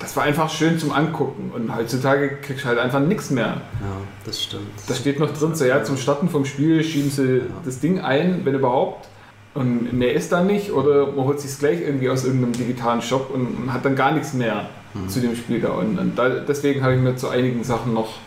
[0.03, 3.45] das war einfach schön zum Angucken und heutzutage kriegst du halt einfach nichts mehr.
[3.81, 4.69] Ja, das stimmt.
[4.87, 8.45] Da steht noch drin, so ja, zum Starten vom Spiel schieben sie das Ding ein,
[8.45, 9.09] wenn überhaupt.
[9.55, 13.31] Und mehr ist da nicht oder man holt sich gleich irgendwie aus irgendeinem digitalen Shop
[13.33, 14.67] und, und hat dann gar nichts mehr.
[14.95, 15.09] mhm.
[15.09, 15.71] zu dem Spiel da.
[15.71, 18.19] Und, und da, deswegen habe ich mir zu einigen Sachen noch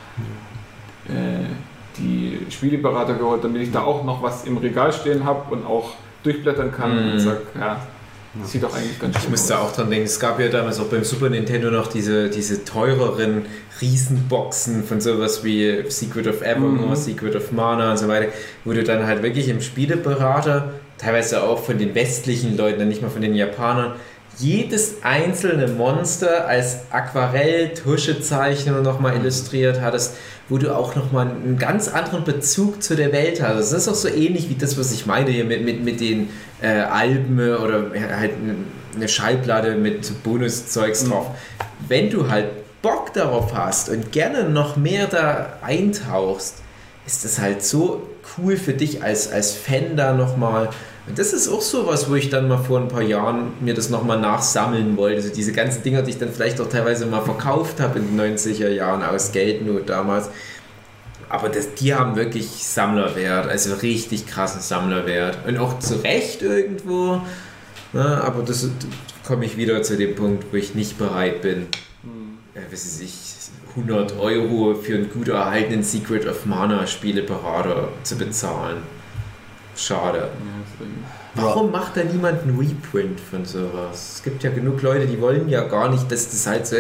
[1.08, 1.46] äh,
[1.98, 5.94] die Spieleberater geholt, damit ich da auch noch was im Regal stehen habe und auch
[6.24, 7.12] durchblättern kann mhm.
[7.14, 7.80] und sage, ja,
[8.42, 10.88] das sieht doch eigentlich ganz Ich müsste auch dran denken, es gab ja damals auch
[10.88, 13.46] beim Super Nintendo noch diese, diese teureren
[13.82, 16.96] Riesenboxen von sowas wie Secret of Evermore, mhm.
[16.96, 18.32] Secret of Mana und so weiter,
[18.64, 23.02] wo du dann halt wirklich im Spieleberater, teilweise auch von den westlichen Leuten, dann nicht
[23.02, 23.94] mal von den Japanern,
[24.38, 30.16] jedes einzelne Monster als Aquarell-Tuschezeichnung nochmal illustriert hattest,
[30.50, 33.58] wo du auch nochmal einen ganz anderen Bezug zu der Welt hast.
[33.58, 36.30] Das ist auch so ähnlich wie das, was ich meine hier mit, mit, mit den
[36.62, 37.86] äh, Alben oder
[38.18, 38.32] halt
[38.96, 41.10] eine Schallplatte mit Bonuszeugs mhm.
[41.10, 41.28] drauf.
[41.88, 42.48] Wenn du halt
[42.82, 46.62] Bock darauf hast und gerne noch mehr da eintauchst,
[47.08, 48.04] ist das halt so
[48.38, 50.76] cool für dich als, als Fan da nochmal und
[51.14, 53.90] das ist auch so was, wo ich dann mal vor ein paar Jahren mir das
[53.90, 55.18] nochmal nachsammeln wollte.
[55.18, 58.38] Also diese ganzen Dinger, die ich dann vielleicht auch teilweise mal verkauft habe in den
[58.38, 60.30] 90er Jahren aus Geldnot damals.
[61.30, 65.40] Aber das, die haben wirklich Sammlerwert, also richtig krassen Sammlerwert.
[65.48, 67.22] Und auch zu Recht irgendwo.
[67.94, 68.68] Na, aber das, da
[69.28, 71.68] komme ich wieder zu dem Punkt, wo ich nicht bereit bin,
[72.02, 72.38] hm.
[72.56, 73.14] äh, was ich,
[73.76, 78.78] 100 Euro für einen gut erhaltenen Secret of Mana Spieleberater zu bezahlen.
[79.76, 80.30] Schade.
[81.36, 84.14] Warum macht da niemand einen Reprint von sowas?
[84.16, 86.78] Es gibt ja genug Leute, die wollen ja gar nicht, dass das halt so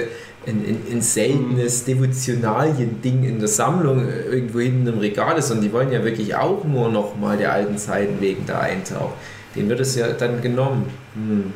[0.47, 5.73] ein, ein, ein seltenes Devotionalien-Ding in der Sammlung irgendwo hinten im Regal ist, sondern die
[5.73, 9.13] wollen ja wirklich auch nur noch mal der alten Zeiten wegen da eintauchen.
[9.55, 10.85] Den wird es ja dann genommen.
[11.15, 11.53] Hm.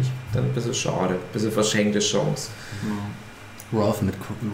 [0.00, 2.50] Ich, dann ein bisschen schade, ein bisschen verschenkte Chance.
[3.72, 4.02] Ralph,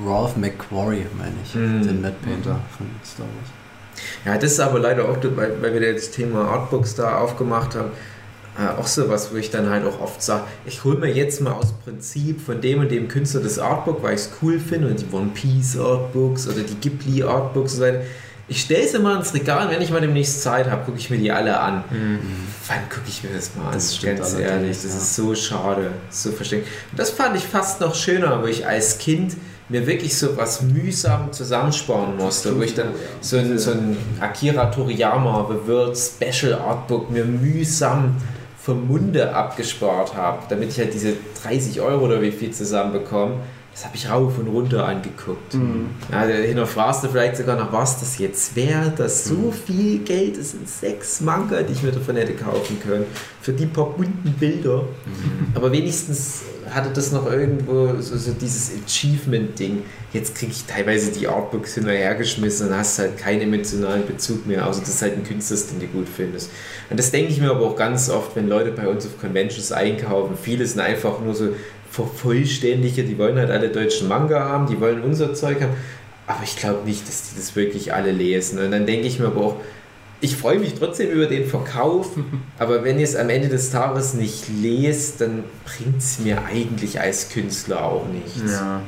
[0.07, 1.83] Ralph McQuarrie, meine ich, hm.
[1.83, 3.56] den Mad Painter von Star Wars.
[4.25, 7.91] Ja, das ist aber leider auch, weil, weil wir das Thema Artbooks da aufgemacht haben,
[8.59, 11.41] äh, auch so was, wo ich dann halt auch oft sage, ich hole mir jetzt
[11.41, 14.89] mal aus Prinzip von dem und dem Künstler das Artbook, weil ich es cool finde
[14.89, 18.01] und die One Piece Artbooks oder die Ghibli Artbooks und so weiter.
[18.49, 21.19] Ich stelle sie mal ins Regal, wenn ich mal demnächst Zeit habe, gucke ich mir
[21.19, 21.83] die alle an.
[21.91, 22.21] Mhm.
[22.69, 23.73] Wann gucke ich mir das mal an?
[23.73, 24.99] Das ganz ehrlich, das ja.
[24.99, 26.69] ist so schade, so versteckt.
[26.93, 29.37] Und das fand ich fast noch schöner, wo ich als Kind
[29.69, 32.89] mir wirklich so was mühsam zusammensparen musste, wo ich dann
[33.21, 38.17] so ein, so ein Akira Toriyama The World Special Artbook mir mühsam
[38.59, 43.35] vom Munde abgespart habe, damit ich halt diese 30 Euro oder wie viel zusammenbekomme
[43.77, 45.53] das habe ich rauf und runter angeguckt.
[45.53, 45.91] Mhm.
[46.11, 49.53] Ja, hinterfragst du vielleicht sogar noch, was das jetzt wert, dass so mhm.
[49.53, 53.05] viel Geld, das sind sechs Manga, die ich mir davon hätte kaufen können,
[53.43, 54.85] für die paar bunten Bilder.
[55.05, 55.49] Mhm.
[55.55, 56.41] Aber wenigstens
[56.71, 59.83] hatte das noch irgendwo so, so dieses Achievement-Ding.
[60.13, 64.81] Jetzt kriege ich teilweise die Artbooks hinterhergeschmissen und hast halt keinen emotionalen Bezug mehr, außer
[64.81, 66.51] das ist halt ein Künstler, den du gut findest.
[66.91, 69.73] Und das denke ich mir aber auch ganz oft, wenn Leute bei uns auf Conventions
[69.73, 70.37] einkaufen.
[70.41, 71.51] Viele sind einfach nur so
[71.91, 75.75] vervollständige, die wollen halt alle deutschen Manga haben, die wollen unser Zeug haben.
[76.27, 78.59] Aber ich glaube nicht, dass die das wirklich alle lesen.
[78.59, 79.57] Und dann denke ich mir aber auch,
[80.21, 82.11] ich freue mich trotzdem über den Verkauf,
[82.59, 87.01] aber wenn ihr es am Ende des Tages nicht lest, dann bringt es mir eigentlich
[87.01, 88.53] als Künstler auch nichts.
[88.53, 88.81] Ja.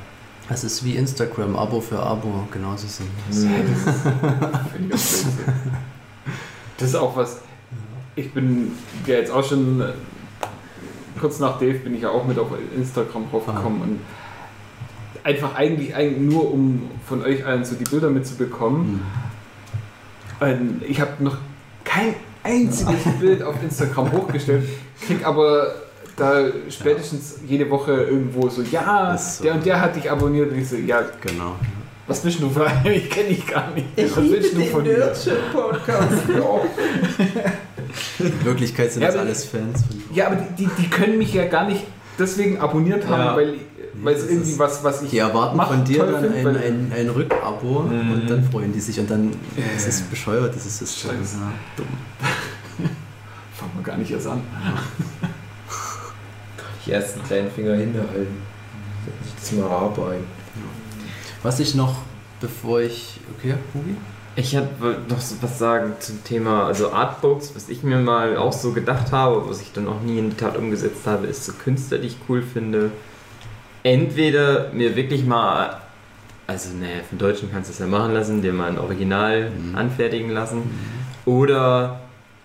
[0.48, 3.44] Das ist wie Instagram, Abo für Abo, genauso sind das.
[6.78, 7.40] das ist auch was.
[8.16, 8.72] Ich bin
[9.06, 9.84] ja jetzt auch schon
[11.18, 14.00] kurz nach Dave bin ich ja auch mit auf Instagram draufgekommen und
[15.24, 18.92] einfach eigentlich, eigentlich nur, um von euch allen so die Bilder mitzubekommen.
[18.92, 19.00] Mhm.
[20.86, 21.36] Ich habe noch
[21.85, 24.69] kein einziges Bild auf Instagram hochgestellt,
[25.05, 25.74] krieg aber
[26.16, 29.44] da spätestens jede Woche irgendwo so, ja, so.
[29.44, 31.55] der und der hat dich abonniert und ich so, ja, genau.
[32.06, 32.94] Was bist du für eine?
[32.94, 33.86] Ich kenne dich gar nicht.
[33.94, 35.12] Ich Was willst du von mir?
[35.52, 36.23] Podcast.
[38.19, 39.85] In Wirklichkeit sind ja, das alles Fans.
[40.12, 41.85] Ja, aber die, die können mich ja gar nicht
[42.19, 43.36] deswegen abonniert haben, ja.
[43.36, 43.55] weil
[44.03, 45.11] weil es irgendwie was, was ich.
[45.11, 48.12] Die erwarten von dir dann find, ein, ein, ein Rückabo mhm.
[48.12, 49.77] und dann freuen die sich und dann äh.
[49.77, 51.39] ist es bescheuert, das ist das Scheiße.
[51.39, 51.87] Ja, dumm.
[53.53, 54.43] Fangen wir gar nicht erst an.
[56.87, 58.43] Die ersten kleinen Finger hinterhalten.
[59.39, 60.25] Das mal arbeiten.
[61.43, 61.97] Was ich noch,
[62.41, 63.20] bevor ich.
[63.37, 63.97] Okay, Hugi?
[64.37, 68.73] Ich wollte noch was sagen zum Thema also Artbooks, was ich mir mal auch so
[68.73, 71.99] gedacht habe, was ich dann auch nie in die Tat umgesetzt habe, ist so Künstler,
[71.99, 72.93] die ich cool finde.
[73.89, 75.78] Entweder mir wirklich mal,
[76.47, 79.74] also ne, von Deutschen kannst du es ja machen lassen, dir mal ein Original mhm.
[79.74, 80.59] anfertigen lassen.
[80.59, 81.32] Mhm.
[81.32, 82.01] Oder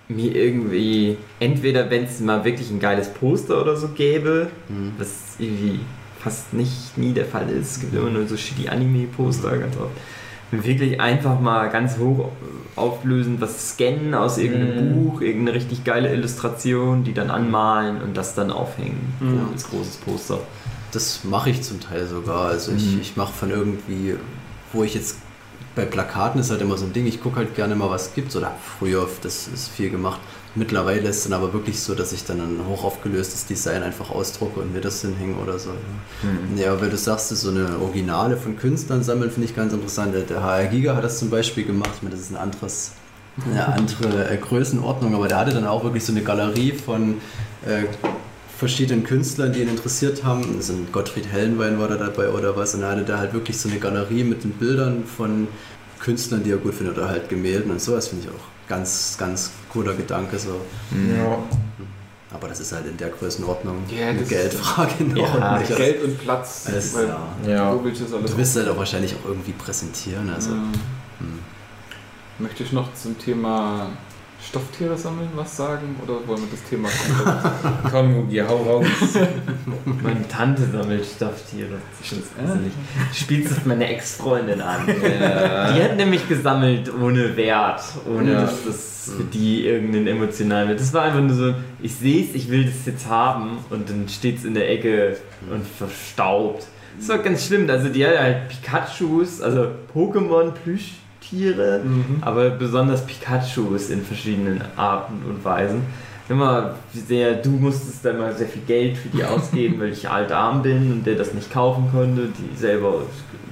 [0.07, 4.93] mir irgendwie, entweder wenn es mal wirklich ein geiles Poster oder so gäbe, mhm.
[4.97, 5.81] was irgendwie
[6.19, 7.71] fast nicht nie der Fall ist.
[7.71, 9.91] Es gibt immer nur so shitty Anime-Poster ganz oft
[10.61, 12.29] wirklich einfach mal ganz hoch
[12.75, 14.93] auflösen, was scannen aus irgendeinem mm.
[14.93, 19.13] Buch, irgendeine richtig geile Illustration, die dann anmalen und das dann aufhängen.
[19.19, 19.51] Mm.
[19.51, 20.39] Als großes Poster.
[20.93, 22.47] Das mache ich zum Teil sogar.
[22.47, 23.01] Also ich, Mhm.
[23.01, 24.15] ich mache von irgendwie,
[24.71, 25.17] wo ich jetzt
[25.75, 28.13] bei Plakaten ist halt immer so ein Ding, ich gucke halt gerne mal, was es
[28.13, 28.35] gibt.
[28.35, 30.19] Oder früher, das ist viel gemacht.
[30.55, 34.11] Mittlerweile ist es dann aber wirklich so, dass ich dann ein hoch aufgelöstes Design einfach
[34.11, 35.71] ausdrucke und mir das hinhänge oder so.
[36.21, 36.57] Mhm.
[36.59, 40.13] Ja, weil du sagst, so eine Originale von Künstlern sammeln, finde ich ganz interessant.
[40.13, 41.89] Der- Der HR Giga hat das zum Beispiel gemacht.
[41.95, 42.91] Ich meine, das ist ein anderes,
[43.49, 47.15] eine andere äh, Größenordnung, aber der hatte dann auch wirklich so eine Galerie von
[47.65, 47.85] äh,
[48.63, 50.41] verschiedenen Künstlern, die ihn interessiert haben.
[50.41, 52.73] Ein Gottfried Hellenwein war da dabei oder was.
[52.75, 55.49] Und er hatte da halt wirklich so eine Galerie mit den Bildern von
[55.99, 59.51] Künstlern, die er gut findet, oder halt Gemälden und sowas finde ich auch ganz, ganz
[59.69, 60.39] cooler Gedanke.
[60.39, 60.61] So.
[61.17, 61.39] Ja.
[62.31, 65.37] Aber das ist halt in der Größenordnung Ja, eine Geldfrage noch.
[65.39, 65.75] Ja, nicht.
[65.75, 66.63] Geld und Platz.
[66.73, 67.27] Das- weil ja.
[67.45, 67.71] Ja.
[67.73, 67.99] Du alles
[68.31, 70.29] Du willst halt auch wahrscheinlich auch irgendwie präsentieren.
[70.33, 70.71] Also, Ähm,
[71.19, 71.39] hm.
[72.39, 73.89] Möchte ich noch zum Thema
[74.47, 77.63] Stofftiere sammeln was sagen oder wollen wir das Thema komplett?
[77.91, 78.85] Komm, Hugi, hau raus.
[80.03, 81.77] Meine Tante sammelt Stofftiere.
[81.99, 84.81] Das spielst es meine Ex-Freundin an.
[85.03, 85.71] Ja.
[85.73, 88.41] Die hat nämlich gesammelt ohne Wert, ohne Ja.
[88.41, 90.79] dass das für die irgendeinen emotionalen Wert.
[90.79, 94.07] Das war einfach nur so, ich sehe es, ich will das jetzt haben und dann
[94.09, 95.17] steht es in der Ecke
[95.51, 96.67] und verstaubt.
[96.97, 97.69] Das war ganz schlimm.
[97.69, 99.67] Also die hat halt Pikachus, also
[101.23, 101.81] Pokémon-Plüschtiere,
[102.21, 105.81] aber besonders Pikachus in verschiedenen Arten und Weisen.
[106.29, 110.31] Immer sehr, du musstest da immer sehr viel Geld für die ausgeben, weil ich alt
[110.31, 113.01] arm bin und der das nicht kaufen konnte, die selber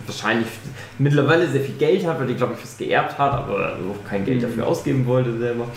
[0.05, 0.47] wahrscheinlich
[0.97, 3.77] mittlerweile sehr viel Geld hat, weil die glaube ich was geerbt hat, aber
[4.07, 5.67] kein Geld dafür ausgeben wollte selber.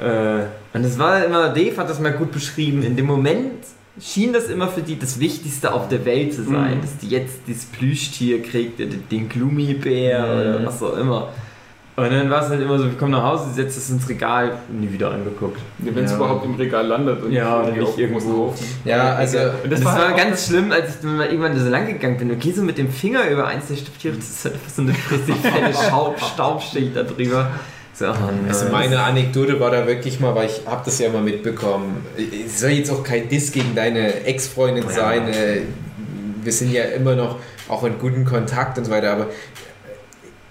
[0.00, 3.64] Äh, und es war immer, Dave hat das mal gut beschrieben, in dem Moment
[4.00, 6.80] schien das immer für die das Wichtigste auf der Welt zu sein, Mhm.
[6.82, 10.66] dass die jetzt dieses Plüschtier kriegt, den, Gloomy-Bär oder Mhm.
[10.66, 11.28] was auch immer.
[11.98, 14.58] Und dann war es halt immer so, wir kommen nach Hause, setzt es ins Regal,
[14.70, 15.58] nie wieder angeguckt.
[15.78, 16.18] Wenn es Ja.
[16.18, 18.54] überhaupt im Regal landet und Ja, oder nicht auf- irgendwo.
[18.84, 19.38] Ja, also.
[19.38, 21.86] Und das, Das war war, halt ganz schlimm, als ich dann mal irgendwann so lang
[21.86, 22.30] gegangen bin.
[22.32, 24.90] Okay, so mit dem Finger über eins der Stofftiere, das ist halt einfach so eine
[25.10, 27.50] richtig fette Staub, Staubschicht da drüber.
[27.98, 28.06] So.
[28.48, 32.04] Also meine Anekdote war da wirklich mal, weil ich habe das ja mal mitbekommen.
[32.46, 34.90] Es soll jetzt auch kein Diss gegen deine Ex-Freundin Ja.
[34.90, 35.28] sein.
[35.28, 35.60] äh,
[36.44, 39.28] Wir sind ja immer noch auch in guten Kontakt und so weiter, aber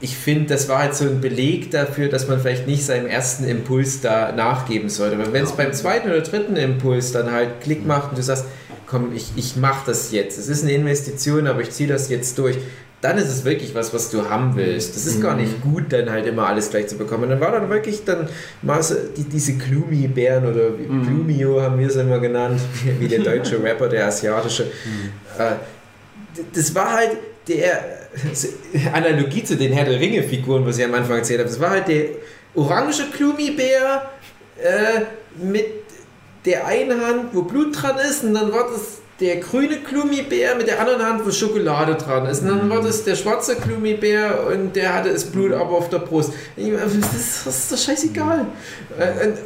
[0.01, 3.45] ich finde, das war halt so ein Beleg dafür, dass man vielleicht nicht seinem ersten
[3.45, 5.15] Impuls da nachgeben sollte.
[5.15, 8.45] Aber wenn es beim zweiten oder dritten Impuls dann halt Klick macht und du sagst,
[8.87, 10.37] komm, ich, ich mache das jetzt.
[10.37, 12.57] Es ist eine Investition, aber ich ziehe das jetzt durch.
[13.05, 14.95] Dann ist es wirklich was, was du haben willst.
[14.95, 17.23] Das ist gar nicht gut, dann halt immer alles gleich zu bekommen.
[17.25, 18.27] Und dann war dann wirklich dann
[18.63, 22.59] mal so die, diese Gloomy-Bären oder wie- Gloomio haben wir es immer genannt,
[22.99, 24.63] wie der deutsche Rapper, der asiatische.
[25.37, 25.51] Äh,
[26.35, 27.11] d- das war halt
[27.47, 27.79] der
[28.93, 31.49] Analogie zu den Herr der Ringe-Figuren, was ich am Anfang erzählt habe.
[31.49, 32.05] Das war halt der
[32.55, 34.09] orange Gloomy-Bär
[34.63, 35.01] äh,
[35.43, 35.65] mit
[36.45, 40.67] der einen Hand, wo Blut dran ist, und dann war das der grüne Gloomy-Bär mit
[40.67, 42.41] der anderen Hand, wo Schokolade dran ist.
[42.41, 45.99] Und dann war das der schwarze Gloomy-Bär und der hatte das Blut aber auf der
[45.99, 46.33] Brust.
[46.57, 48.45] Ich, das, ist, das ist doch scheißegal.
[48.99, 49.37] Äh, und,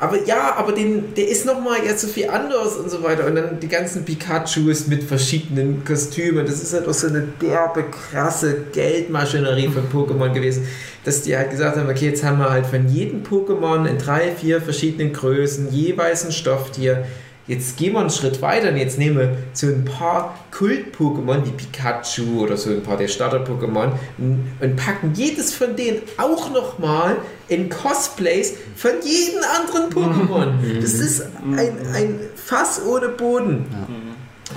[0.00, 3.26] aber ja, aber den, der ist nochmal jetzt so viel anders und so weiter.
[3.26, 6.46] Und dann die ganzen Pikachus mit verschiedenen Kostümen.
[6.46, 10.66] Das ist halt auch so eine derbe, krasse Geldmaschinerie von Pokémon gewesen,
[11.04, 14.32] dass die halt gesagt haben, okay, jetzt haben wir halt von jedem Pokémon in drei,
[14.32, 17.04] vier verschiedenen Größen jeweils ein Stofftier.
[17.46, 21.50] Jetzt gehen wir einen Schritt weiter und jetzt nehmen wir so ein paar Kult-Pokémon wie
[21.50, 27.16] Pikachu oder so ein paar der Starter-Pokémon und, und packen jedes von denen auch nochmal
[27.50, 30.80] in Cosplays von jedem anderen Pokémon.
[30.80, 33.66] Das ist ein, ein Fass ohne Boden.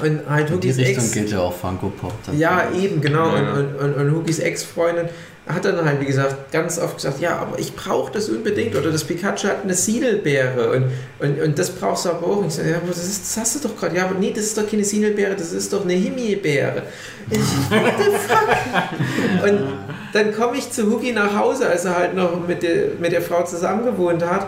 [0.01, 1.11] Und halt in die Richtung Ex.
[1.11, 2.13] geht ja auch Funko Pop.
[2.35, 3.35] Ja, eben, genau.
[3.35, 3.53] Ja.
[3.53, 5.09] Und, und, und, und Hugis Ex-Freundin
[5.47, 8.75] hat dann halt, wie gesagt, ganz oft gesagt, ja, aber ich brauche das unbedingt.
[8.77, 10.85] Oder das Pikachu hat eine Siedelbeere und,
[11.19, 12.37] und, und das brauchst du aber auch.
[12.37, 13.97] Und ich sage, ja, aber das, ist, das hast du doch gerade.
[13.97, 16.83] Ja, aber nee, das ist doch keine Siedelbeere, das ist doch eine Himbeere.
[17.29, 17.39] Ich,
[17.69, 19.49] what the fuck?
[19.49, 19.73] Und
[20.13, 23.21] dann komme ich zu Hugi nach Hause, als er halt noch mit der, mit der
[23.21, 24.47] Frau zusammen gewohnt hat.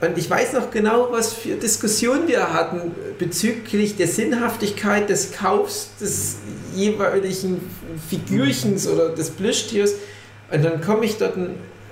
[0.00, 5.90] Und ich weiß noch genau, was für Diskussionen wir hatten bezüglich der Sinnhaftigkeit des Kaufs
[6.00, 6.36] des
[6.74, 7.60] jeweiligen
[8.10, 9.94] Figürchens oder des Plüschtiers.
[10.50, 11.34] Und dann komme ich dort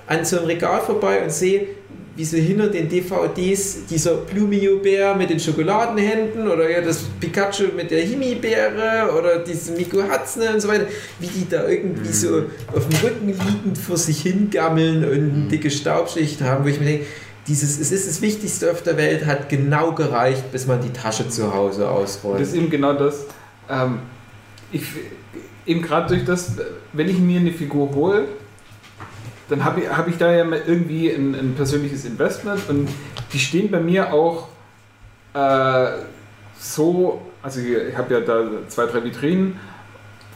[0.07, 1.67] an so einem Regal vorbei und sehe,
[2.15, 7.89] wie so hinter den DVDs dieser Plumio-Bär mit den Schokoladenhänden oder ja das Pikachu mit
[7.89, 10.85] der Himi-Beere oder diese Miku Hatsune und so weiter,
[11.19, 15.71] wie die da irgendwie so auf dem Rücken liegend vor sich hingammeln und eine dicke
[15.71, 17.05] Staubschicht haben, wo ich mir denke,
[17.47, 21.27] dieses, es ist das Wichtigste auf der Welt, hat genau gereicht, bis man die Tasche
[21.27, 22.39] zu Hause ausrollt.
[22.39, 23.25] Das ist eben genau das.
[23.69, 23.99] Ähm,
[24.71, 24.83] ich,
[25.65, 26.53] eben gerade durch das,
[26.93, 28.27] wenn ich mir eine Figur hole,
[29.49, 32.89] dann habe ich, hab ich da ja irgendwie ein, ein persönliches Investment und
[33.33, 34.47] die stehen bei mir auch
[35.33, 35.87] äh,
[36.57, 39.59] so Also ich habe ja da zwei, drei Vitrinen,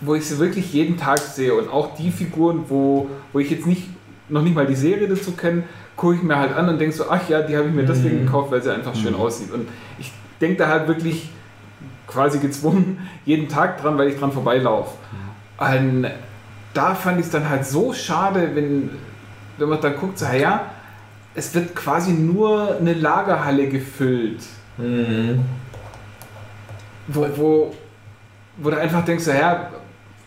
[0.01, 3.65] wo ich sie wirklich jeden Tag sehe und auch die Figuren, wo, wo ich jetzt
[3.65, 3.83] nicht,
[4.29, 5.63] noch nicht mal die Serie dazu kenne,
[5.95, 8.25] gucke ich mir halt an und denke so, ach ja, die habe ich mir deswegen
[8.25, 9.51] gekauft, weil sie einfach schön aussieht.
[9.51, 9.67] Und
[9.97, 11.29] ich denke da halt wirklich
[12.05, 14.91] quasi gezwungen jeden Tag dran, weil ich dran vorbeilaufe.
[15.57, 16.05] Und
[16.77, 18.91] da fand ich es dann halt so schade, wenn,
[19.57, 20.69] wenn man dann guckt, so, ja,
[21.33, 24.43] es wird quasi nur eine Lagerhalle gefüllt.
[27.07, 27.75] Wo, wo,
[28.57, 29.71] wo du einfach denkst, so, ja,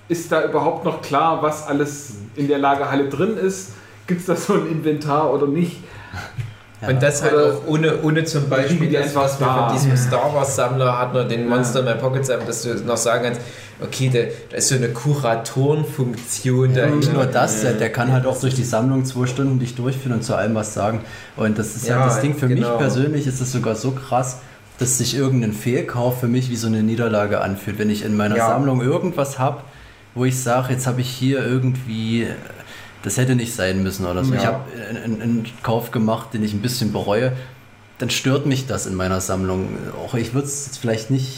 [0.08, 3.74] ist da überhaupt noch klar, was alles in der Lagerhalle drin ist?
[4.08, 5.84] Gibt es da so ein Inventar oder nicht?
[6.86, 9.68] Und das halt Oder auch ohne, ohne zum Beispiel die das, was wir da.
[9.68, 11.46] von diesem Star Wars Sammler hatten oder den.
[11.46, 13.40] Monster in My Pocket Sammler, dass du noch sagen kannst,
[13.82, 14.18] okay, da,
[14.50, 18.54] da ist so eine Kuratorenfunktion Ja, nicht nur das, der, der kann halt auch durch
[18.54, 21.00] die Sammlung zwei Stunden dich durchführen und zu allem was sagen.
[21.36, 22.34] Und das ist Ja, halt das Ding.
[22.34, 22.70] Für genau.
[22.70, 24.38] mich persönlich ist es sogar so krass,
[24.78, 27.78] dass sich irgendein Fehlkauf für mich wie so eine Niederlage anfühlt.
[27.78, 28.48] Wenn ich in meiner Ja.
[28.48, 29.58] Sammlung irgendwas habe,
[30.14, 32.26] wo ich sage, jetzt habe ich hier irgendwie,
[33.02, 34.34] das hätte nicht sein müssen oder so.
[34.34, 34.40] Ja.
[34.40, 34.60] Ich habe
[35.04, 37.32] einen, einen Kauf gemacht, den ich ein bisschen bereue,
[37.98, 39.68] dann stört mich das in meiner Sammlung.
[40.04, 41.28] Auch ich würde es vielleicht nicht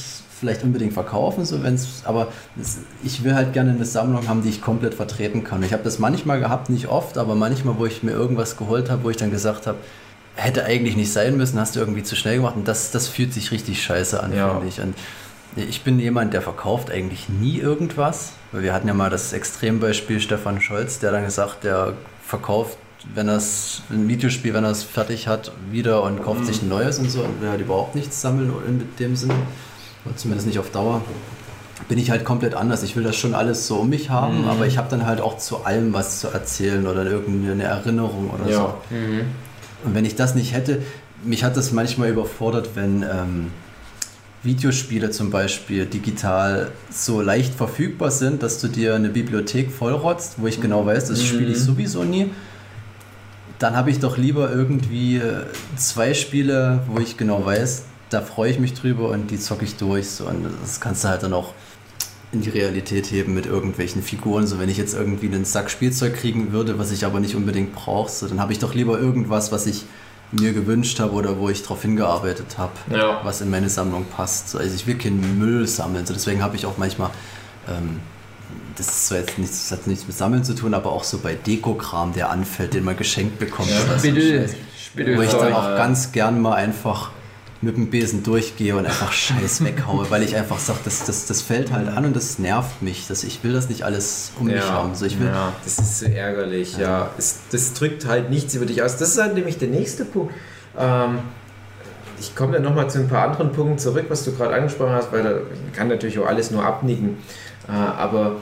[0.41, 2.27] vielleicht unbedingt verkaufen, so wenn's, aber
[2.61, 5.63] es, ich will halt gerne eine Sammlung haben, die ich komplett vertreten kann.
[5.63, 9.05] Ich habe das manchmal gehabt, nicht oft, aber manchmal, wo ich mir irgendwas geholt habe,
[9.05, 9.79] wo ich dann gesagt habe,
[10.35, 13.33] hätte eigentlich nicht sein müssen, hast du irgendwie zu schnell gemacht und das, das fühlt
[13.33, 14.51] sich richtig scheiße an, Ja.
[14.51, 14.81] finde ich.
[14.81, 14.95] Und
[15.57, 20.61] ich bin jemand, der verkauft eigentlich nie irgendwas, wir hatten ja mal das Extrembeispiel Stefan
[20.61, 22.79] Scholz, der dann gesagt, der verkauft,
[23.15, 23.41] wenn er
[23.91, 27.23] ein Videospiel, wenn er es fertig hat, wieder und kauft sich ein neues und so
[27.23, 29.35] und will halt überhaupt nichts sammeln in dem Sinne,
[30.05, 31.03] oder zumindest nicht auf Dauer.
[31.89, 32.85] Bin ich halt komplett anders.
[32.85, 35.39] Ich will das schon alles so um mich haben, aber ich habe dann halt auch
[35.39, 38.61] zu allem was zu erzählen oder irgendeine Erinnerung oder so.
[38.61, 38.77] Ja.
[39.85, 40.81] Und wenn ich das nicht hätte,
[41.25, 43.51] mich hat das manchmal überfordert, wenn ähm,
[44.43, 50.47] Videospiele zum Beispiel digital so leicht verfügbar sind, dass du dir eine Bibliothek vollrotzt, wo
[50.47, 52.31] ich genau weiß, das spiele ich sowieso nie.
[53.61, 55.45] Dann habe ich doch lieber irgendwie äh,
[55.77, 59.77] zwei Spiele, wo ich genau weiß, da freue ich mich drüber und die zocke ich
[59.77, 60.09] durch.
[60.09, 60.27] So.
[60.27, 61.55] Und das kannst du halt dann auch
[62.33, 64.47] in die Realität heben mit irgendwelchen Figuren.
[64.47, 67.75] So, wenn ich jetzt irgendwie einen Sack Spielzeug kriegen würde, was ich aber nicht unbedingt
[67.75, 69.85] brauche, so, dann habe ich doch lieber irgendwas, was ich
[70.33, 73.21] mir gewünscht habe oder wo ich darauf hingearbeitet habe, Ja.
[73.25, 74.49] was in meine Sammlung passt.
[74.51, 76.07] So, also ich will keinen Müll sammeln.
[76.07, 77.11] So, deswegen habe ich auch manchmal,
[77.69, 78.01] ähm,
[78.77, 81.19] das ist zwar jetzt nichts, das hat nichts mit Sammeln zu tun, aber auch so
[81.19, 83.69] bei Dekokram, der anfällt, den man geschenkt bekommt.
[83.99, 84.57] Spittel, Scheiß.
[84.87, 87.11] Spittel, Wo ich dann auch ganz gern mal einfach
[87.63, 91.43] mit dem Besen durchgehe und einfach Scheiß weghaue, weil ich einfach sage, das, das, das
[91.43, 93.07] fällt halt an und das nervt mich.
[93.07, 94.97] Das, ich will das nicht alles um mich haben.
[94.97, 97.11] So, ich will, ja, das ist so ärgerlich, ja.
[97.17, 98.97] Es, das drückt halt nichts über dich aus.
[98.97, 100.35] Das ist halt nämlich der nächste Punkt.
[100.77, 101.21] Ähm,
[102.19, 105.13] ich komme dann nochmal zu ein paar anderen Punkten zurück, was du gerade angesprochen hast,
[105.13, 105.35] weil da
[105.75, 107.19] kann natürlich auch alles nur abnicken.
[107.69, 108.37] Äh, aber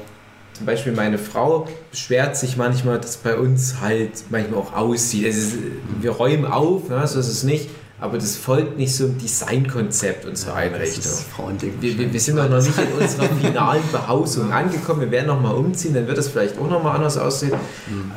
[0.54, 5.26] zum Beispiel meine Frau beschwert sich manchmal, dass bei uns halt manchmal auch aussieht.
[5.26, 5.54] Ist,
[6.00, 7.68] wir räumen auf, ja, so ist es nicht,
[8.00, 11.12] aber das folgt nicht so im Designkonzept unserer das Einrichtung.
[11.80, 15.02] Wir, wir, wir sind noch nicht in unserer finalen Behausung angekommen.
[15.02, 17.52] Wir werden noch mal umziehen, dann wird es vielleicht auch noch mal anders aussehen.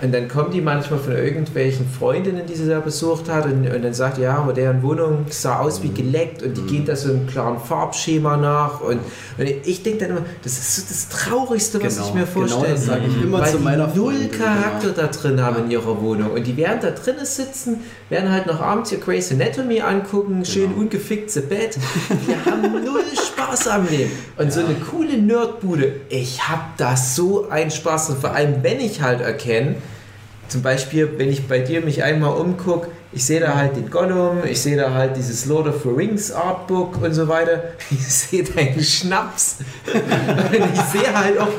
[0.01, 3.81] Und dann kommen die manchmal von irgendwelchen Freundinnen, die sie da besucht hat, und, und
[3.83, 7.09] dann sagt, ja, aber deren Wohnung sah aus wie geleckt und die geht da so
[7.09, 8.79] einem klaren Farbschema nach.
[8.79, 8.99] Und,
[9.37, 12.47] und ich denke dann immer, das ist so das Traurigste, was Genau, ich mir genau
[12.47, 12.73] vorstelle.
[12.75, 15.01] das sage ich immer weil zu die meiner null Freundin, Charakter genau.
[15.01, 16.31] da drin haben in ihrer Wohnung.
[16.31, 20.69] Und die werden da drinnen sitzen, werden halt noch abends ihr Grey's Anatomy angucken, schön
[20.69, 20.81] Genau.
[20.81, 21.77] ungefickte Bett.
[22.25, 24.11] Wir haben null Spaß am Leben.
[24.37, 28.11] Und so eine coole Nerdbude, ich habe da so einen Spaß.
[28.11, 29.75] Und vor allem, wenn ich halt erkenne,
[30.47, 34.39] zum Beispiel, wenn ich bei dir mich einmal umgucke, ich sehe da halt den Gollum,
[34.45, 37.63] ich sehe da halt dieses Lord of the Rings Artbook und so weiter.
[37.91, 39.57] Ich sehe deinen Schnaps.
[39.93, 41.49] und ich sehe halt auch,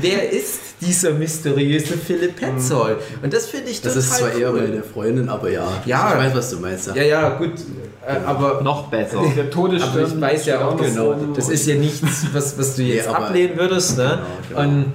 [0.00, 2.98] wer ist dieser mysteriöse Philipp Petzold.
[3.22, 4.40] Und das finde ich Das total ist zwar cool.
[4.40, 5.66] eher meine Freundin, aber ja.
[5.86, 6.12] Ja.
[6.12, 6.88] Ich weiß, was du meinst.
[6.88, 6.94] Ja.
[6.96, 7.52] Ja, ja, gut.
[8.06, 9.22] Äh, aber Noch besser.
[9.36, 9.90] Der Todesstern.
[9.90, 13.14] aber ich weiß ja auch genau, das ist ja nichts, was, was du jetzt Nee,
[13.14, 13.96] ablehnen würdest.
[13.96, 14.18] Ne?
[14.48, 14.76] Genau, genau.
[14.78, 14.86] Und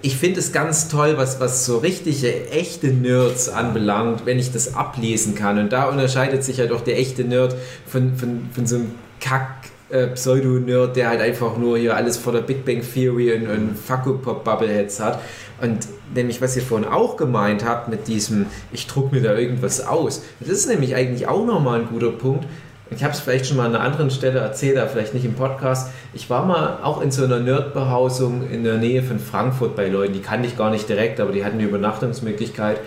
[0.00, 4.74] ich finde es ganz toll, was, was so richtige, echte Nerds anbelangt, wenn ich das
[4.74, 5.58] ablesen kann.
[5.58, 7.54] Und da unterscheidet sich halt auch der echte Nerd
[7.86, 9.50] von, von, von so einem Kack.
[9.90, 13.78] Äh, Pseudo-Nerd, der halt einfach nur hier alles vor der Big Bang Theory und, und
[13.78, 15.20] Funko-Pop-Bubbleheads hat.
[15.60, 19.86] Und nämlich, was ihr vorhin auch gemeint habt mit diesem, ich druck mir da irgendwas
[19.86, 20.22] aus.
[20.40, 22.46] Das ist nämlich eigentlich auch nochmal ein guter Punkt.
[22.90, 25.34] Ich habe es vielleicht schon mal an einer anderen Stelle erzählt, aber vielleicht nicht im
[25.34, 25.90] Podcast.
[26.12, 30.12] Ich war mal auch in so einer Nerdbehausung in der Nähe von Frankfurt bei Leuten,
[30.12, 32.78] die kannte ich gar nicht direkt, aber die hatten eine Übernachtungsmöglichkeit.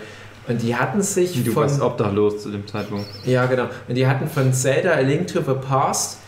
[0.46, 1.64] Und die hatten sich Du von...
[1.64, 3.06] warst obdachlos zu dem Zeitpunkt.
[3.24, 3.66] Ja, genau.
[3.86, 6.18] Und die hatten von Zelda A Link to the Past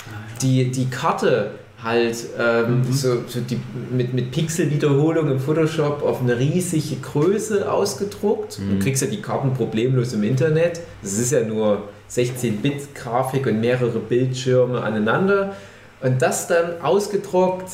[0.42, 1.52] die, die Karte
[1.82, 2.92] halt ähm, Mhm.
[2.92, 3.58] so, so die,
[3.90, 8.58] mit, mit Pixelwiederholung im Photoshop auf eine riesige Größe ausgedruckt.
[8.58, 10.80] Du kriegst ja die Karten problemlos im Internet.
[11.02, 15.54] Das ist ja nur 16-Bit-Grafik und mehrere Bildschirme aneinander.
[16.02, 17.70] Und das dann ausgedruckt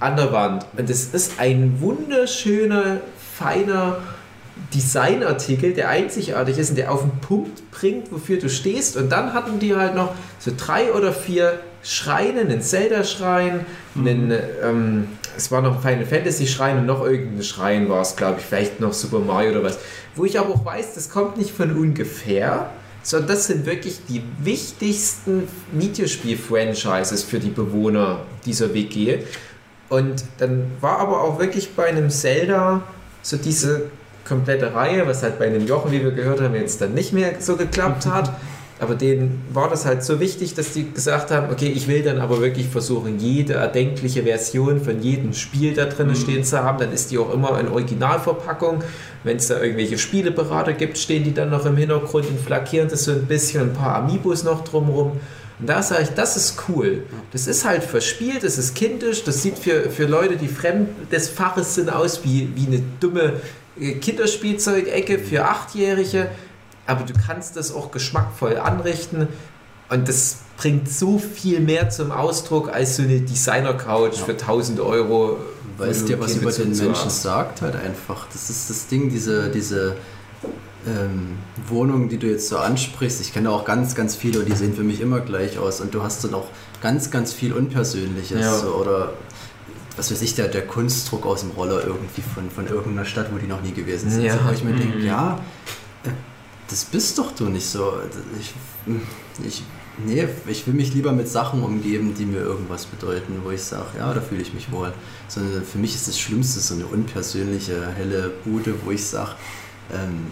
[0.00, 0.64] an der Wand.
[0.76, 2.98] Und das ist ein wunderschöner,
[3.36, 3.98] feiner
[4.74, 8.96] Designartikel, der einzigartig ist und der auf den Punkt bringt, wofür du stehst.
[8.96, 13.64] Und dann hatten die halt noch so drei oder vier Schreine, einen Zelda-Schrein,
[13.96, 14.32] einen,
[14.62, 18.46] ähm, es war noch ein Final Fantasy-Schrein und noch irgendein Schrein war es, glaube ich,
[18.46, 19.78] vielleicht noch Super Mario oder was.
[20.14, 22.70] Wo ich aber auch weiß, das kommt nicht von ungefähr,
[23.02, 29.20] sondern das sind wirklich die wichtigsten Videospiel-Franchises für die Bewohner dieser WG.
[29.88, 32.82] Und dann war aber auch wirklich bei einem Zelda
[33.22, 33.90] so diese
[34.26, 37.40] komplette Reihe, was halt bei einem Jochen, wie wir gehört haben, jetzt dann nicht mehr
[37.40, 38.32] so geklappt hat.
[38.80, 42.20] Aber denen war das halt so wichtig, dass die gesagt haben, okay, ich will dann
[42.20, 46.78] aber wirklich versuchen, jede erdenkliche Version von jedem Spiel da drin stehen zu haben.
[46.78, 48.84] Dann ist die auch immer in Originalverpackung.
[49.24, 53.04] Wenn es da irgendwelche Spieleberater gibt, stehen die dann noch im Hintergrund und flankieren das
[53.04, 55.18] so ein bisschen, ein paar Amiibos noch drumherum.
[55.58, 57.02] Und da sage ich, das ist cool.
[57.32, 61.28] Das ist halt verspielt, das ist kindisch, das sieht für, für Leute, die fremd des
[61.28, 63.34] Faches sind, aus wie, wie eine dumme
[63.80, 66.28] äh, Kinderspielzeugecke für Achtjährige.
[66.88, 69.28] Aber du kannst das auch geschmackvoll anrichten
[69.90, 75.36] und das bringt so viel mehr zum Ausdruck als so eine Designer-Couch für 1000 Euro.
[75.76, 77.22] Weißt dir, du was über den Menschen hast.
[77.22, 78.26] sagt, halt einfach.
[78.32, 79.94] Das ist das Ding, diese, diese
[80.86, 81.36] ähm,
[81.68, 83.20] Wohnungen, die du jetzt so ansprichst.
[83.20, 85.80] Ich kenne auch ganz, ganz viele und die sehen für mich immer gleich aus.
[85.80, 86.46] Und du hast dann auch
[86.82, 88.40] ganz, ganz viel Unpersönliches.
[88.40, 88.58] Ja.
[88.58, 89.12] So, oder
[89.96, 93.38] was weiß ich, der, der Kunstdruck aus dem Roller irgendwie von, von irgendeiner Stadt, wo
[93.38, 94.22] die noch nie gewesen sind.
[94.24, 94.34] Ja.
[94.34, 95.04] So, wo ich mir denke, Mhm.
[95.04, 95.38] ja,
[96.68, 97.94] das bist doch du nicht so.
[98.40, 98.54] Ich,
[99.44, 99.62] ich,
[100.04, 103.86] nee, ich will mich lieber mit Sachen umgeben, die mir irgendwas bedeuten, wo ich sage,
[103.98, 104.92] ja, da fühle ich mich wohl.
[105.28, 109.32] Sondern für mich ist das Schlimmste so eine unpersönliche, helle Bude, wo ich sage,
[109.92, 110.26] ähm,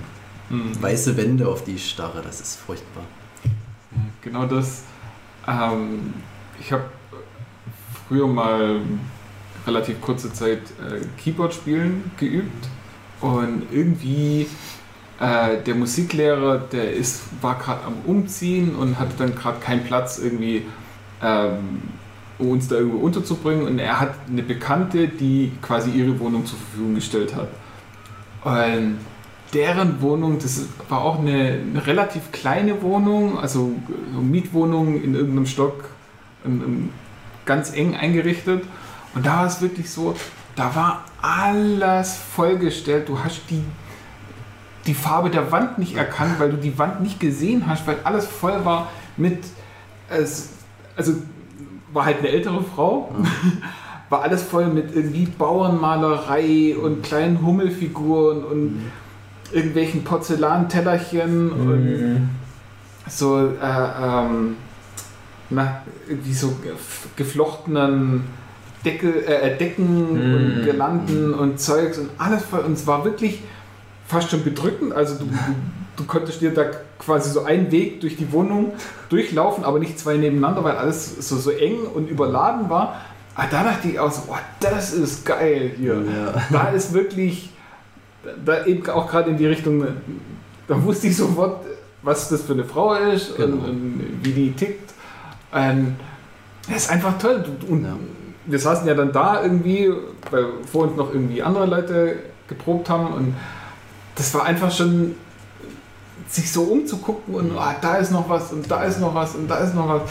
[0.48, 0.80] Mhm.
[0.80, 3.02] weiße Wände, auf die ich starre, das ist furchtbar.
[4.22, 4.82] Genau das.
[5.48, 6.14] Ähm,
[6.60, 6.84] ich habe
[8.06, 8.80] früher mal
[9.66, 12.68] relativ kurze Zeit äh, Keyboard spielen geübt
[13.20, 14.46] und irgendwie
[15.20, 20.18] äh, der Musiklehrer, der ist, war gerade am Umziehen und hatte dann gerade keinen Platz
[20.18, 20.66] irgendwie,
[21.22, 21.82] ähm,
[22.38, 26.94] uns da irgendwo unterzubringen und er hat eine Bekannte, die quasi ihre Wohnung zur Verfügung
[26.94, 27.48] gestellt hat.
[28.44, 28.98] Und
[29.54, 33.72] deren Wohnung, das war auch eine, eine relativ kleine Wohnung, also
[34.14, 35.84] so Mietwohnung in irgendeinem Stock,
[36.44, 36.90] ähm, ähm,
[37.44, 38.64] ganz eng eingerichtet.
[39.14, 40.14] Und da war es wirklich so,
[40.56, 43.08] da war alles vollgestellt.
[43.08, 43.62] Du hast die,
[44.86, 48.26] die Farbe der Wand nicht erkannt, weil du die Wand nicht gesehen hast, weil alles
[48.26, 49.44] voll war mit,
[50.08, 51.12] also
[51.92, 53.10] war halt eine ältere Frau,
[54.10, 58.82] war alles voll mit irgendwie Bauernmalerei und kleinen Hummelfiguren und
[59.52, 62.28] irgendwelchen Porzellantellerchen und
[63.08, 63.44] so äh,
[64.02, 64.56] ähm,
[65.50, 68.24] na, irgendwie so gef- geflochtenen
[68.84, 70.64] Deckel, äh, Decken und Mm.
[70.64, 72.60] Girlanden und Zeugs und alles voll.
[72.60, 73.42] Und es war wirklich
[74.08, 74.92] fast schon bedrückend.
[74.92, 75.32] Also du, du,
[75.96, 76.64] du konntest dir da
[76.98, 78.72] quasi so einen Weg durch die Wohnung
[79.08, 83.00] durchlaufen, aber nicht zwei nebeneinander, weil alles so, so eng und überladen war.
[83.34, 85.94] Aber da dachte ich auch so, oh, das ist geil hier.
[85.94, 86.42] Ja.
[86.50, 87.50] Da ist wirklich,
[88.44, 89.86] da eben auch gerade in die Richtung,
[90.68, 91.64] da wusste ich sofort,
[92.02, 93.56] was das für eine Frau ist Genau.
[93.56, 94.92] und, und wie die tickt.
[95.52, 95.96] Ähm,
[96.68, 97.44] das ist einfach toll.
[97.68, 97.96] Und Ja.
[98.46, 99.92] wir saßen ja dann da irgendwie,
[100.30, 102.16] weil vor uns noch irgendwie andere Leute
[102.48, 103.34] geprobt haben und
[104.16, 105.14] das war einfach schon
[106.28, 109.48] sich so umzugucken und ah, da ist noch was und da ist noch was und
[109.48, 110.02] da ist noch was.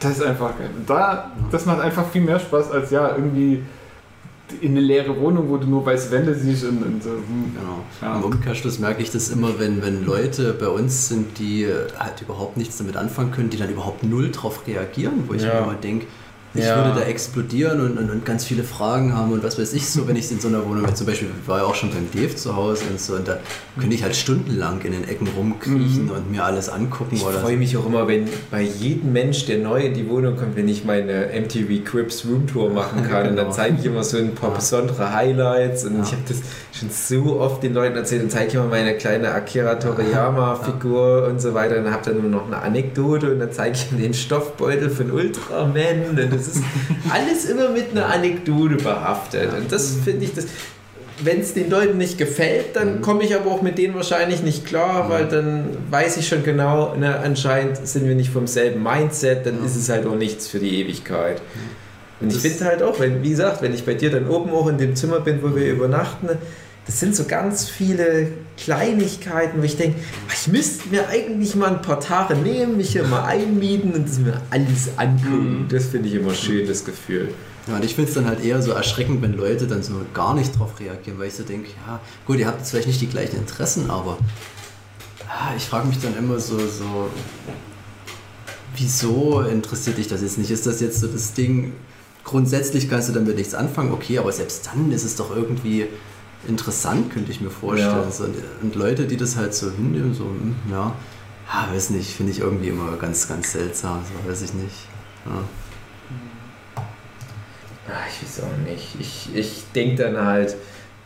[0.00, 0.68] Das ist einfach geil.
[0.86, 3.62] Da, das macht einfach viel mehr Spaß als ja irgendwie
[4.60, 7.10] in eine leere Wohnung, wo du nur weiße Wände siehst und, und so.
[7.10, 7.54] hm.
[7.56, 7.78] Genau.
[8.02, 8.16] Ja.
[8.16, 11.66] Im Umkehrschluss merke ich das immer, wenn, wenn Leute bei uns sind, die
[11.98, 15.54] halt überhaupt nichts damit anfangen können, die dann überhaupt null drauf reagieren, wo ich Ja.
[15.54, 16.06] mir immer denke,
[16.54, 16.76] ich Ja.
[16.76, 20.06] würde da explodieren und, und, und ganz viele Fragen haben und was weiß ich so,
[20.06, 20.94] wenn ich in so einer Wohnung bin.
[20.94, 23.38] Zum Beispiel war ja auch schon beim Dave zu Hause und so und da
[23.78, 26.10] könnte ich halt stundenlang in den Ecken rumkriechen Mhm.
[26.10, 29.80] und mir alles angucken Ich freue mich auch immer, wenn bei jedem Mensch, der neu
[29.80, 33.28] in die Wohnung kommt, wenn ich meine MTV Crips Room Tour machen kann.
[33.30, 33.50] Und dann Genau.
[33.50, 34.56] zeige ich immer so ein paar Ja.
[34.56, 35.84] besondere Highlights.
[35.84, 36.02] Und Ja.
[36.02, 36.38] ich habe das
[36.72, 38.22] schon so oft den Leuten erzählt.
[38.22, 41.76] Dann zeige ich immer meine kleine Akira Toriyama-Figur und so weiter.
[41.78, 44.90] Und dann habe dann nur noch eine Anekdote und dann zeige ich ihm den Stoffbeutel
[44.90, 46.04] von Ultraman.
[46.10, 46.62] Und das ist
[47.12, 49.52] alles immer mit einer Anekdote behaftet.
[49.54, 50.46] Und das finde ich das.
[51.24, 53.00] Wenn es den Leuten nicht gefällt, dann Mhm.
[53.02, 56.96] komme ich aber auch mit denen wahrscheinlich nicht klar, weil dann weiß ich schon genau,
[56.96, 59.64] ne, anscheinend sind wir nicht vom selben Mindset, dann Ja.
[59.66, 61.40] ist es halt auch nichts für die Ewigkeit.
[62.22, 64.68] Und ich finde halt auch, wenn, wie gesagt, wenn ich bei dir dann oben auch
[64.68, 66.28] in dem Zimmer bin, wo wir übernachten,
[66.86, 70.00] das sind so ganz viele Kleinigkeiten, wo ich denke,
[70.32, 74.18] ich müsste mir eigentlich mal ein paar Tage nehmen, mich hier mal einmieten und das
[74.18, 75.66] mir alles angucken.
[75.68, 77.28] Das finde ich immer schön, das Gefühl.
[77.68, 80.34] Ja, und ich finde es dann halt eher so erschreckend, wenn Leute dann so gar
[80.34, 83.06] nicht drauf reagieren, weil ich so denke, ja, gut, ihr habt jetzt vielleicht nicht die
[83.06, 84.18] gleichen Interessen, aber
[85.28, 87.08] ah, ich frage mich dann immer so, so,
[88.76, 90.50] wieso interessiert dich das jetzt nicht?
[90.50, 91.72] Ist das jetzt so das Ding,
[92.24, 95.86] grundsätzlich kannst du damit nichts anfangen, okay, aber selbst dann ist es doch irgendwie
[96.48, 98.04] interessant, könnte ich mir vorstellen.
[98.04, 98.10] Ja.
[98.10, 98.24] So,
[98.62, 100.94] und, Leute, die das halt so hinnehmen, so, hm, ja,
[101.50, 104.74] ah, weiß nicht, finde ich irgendwie immer ganz, ganz seltsam, so, weiß ich nicht.
[105.26, 105.42] Ja.
[107.88, 108.96] Ah, ich weiß auch nicht.
[109.00, 110.56] Ich, ich denke dann halt,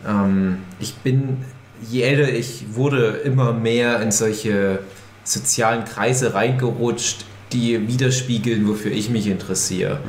[0.06, 1.44] ähm, ich bin,
[1.88, 4.80] je älter ich wurde, immer mehr in solche
[5.24, 10.00] sozialen Kreise reingerutscht, die widerspiegeln, wofür ich mich interessiere.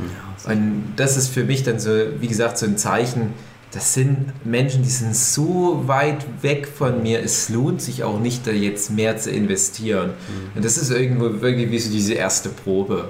[0.46, 3.34] Und das ist für mich dann so, wie gesagt, so ein Zeichen,
[3.72, 8.48] das sind Menschen, die sind so weit weg von mir, es lohnt sich auch nicht,
[8.48, 10.12] da jetzt mehr zu investieren.
[10.56, 13.10] Und das ist irgendwo wirklich wie so diese erste Probe.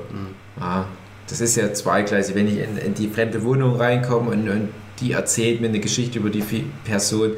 [0.59, 0.87] Ja,
[1.29, 2.35] das ist ja zweigleisig.
[2.35, 6.19] Wenn ich in, in die fremde Wohnung reinkomme und, und die erzählt mir eine Geschichte
[6.19, 6.43] über die
[6.85, 7.33] Person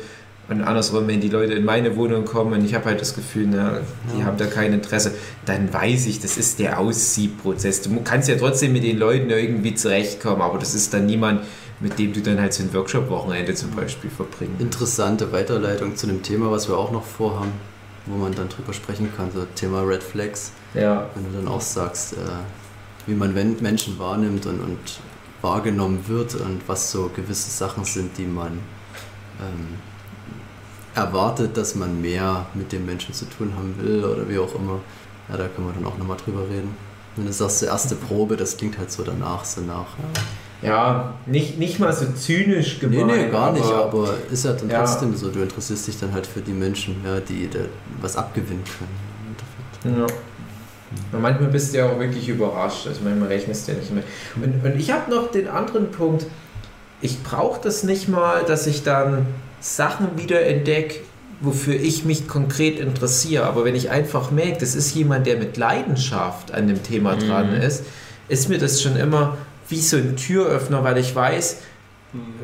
[0.50, 3.48] und andersrum, wenn die Leute in meine Wohnung kommen und ich habe halt das Gefühl,
[3.52, 3.82] na,
[4.18, 5.12] die haben da kein Interesse,
[5.46, 7.82] dann weiß ich, das ist der Aussiebprozess.
[7.84, 11.44] Du kannst ja trotzdem mit den Leuten irgendwie zurechtkommen, aber das ist dann niemand,
[11.80, 14.60] mit dem du dann halt so ein Workshop-Wochenende zum Beispiel verbringst.
[14.60, 17.52] interessante Weiterleitung zu dem Thema, was wir auch noch vorhaben,
[18.06, 21.10] wo man dann drüber sprechen kann, so Thema Red Flags, Ja.
[21.16, 22.18] wenn du dann auch sagst, äh,
[23.06, 24.78] wie man Menschen wahrnimmt und, und
[25.42, 28.60] wahrgenommen wird und was so gewisse Sachen sind, die man
[29.40, 29.78] ähm,
[30.96, 34.80] erwartet, dass man mehr mit den Menschen zu tun haben will oder wie auch immer.
[35.30, 36.76] Ja, da können wir dann auch nochmal drüber reden.
[37.16, 39.88] Wenn du sagst, die erste Probe, das klingt halt so danach, so nach.
[40.62, 43.08] Ja, nicht, nicht mal so zynisch Nee, gemeint.
[43.22, 44.80] nee, gar nicht, aber ist ja dann Ja.
[44.80, 47.60] trotzdem so, du interessierst dich dann halt für die Menschen, ja, die da
[48.02, 48.64] was abgewinnen
[49.84, 49.98] können.
[49.98, 50.06] Ja.
[51.12, 52.88] Und manchmal bist du ja auch wirklich überrascht.
[52.88, 54.04] Also manchmal rechnest du ja nicht mehr.
[54.36, 56.26] Und, und ich habe noch den anderen Punkt.
[57.02, 59.26] Ich brauche das nicht mal, dass ich dann
[59.60, 61.02] Sachen wieder entdecke,
[61.42, 63.46] wofür ich mich konkret interessiere.
[63.46, 67.54] Aber wenn ich einfach merke, das ist jemand, der mit Leidenschaft an dem Thema dran
[67.54, 67.84] ist,
[68.28, 69.38] ist mir das schon immer
[69.68, 71.58] wie so ein Türöffner, weil ich weiß,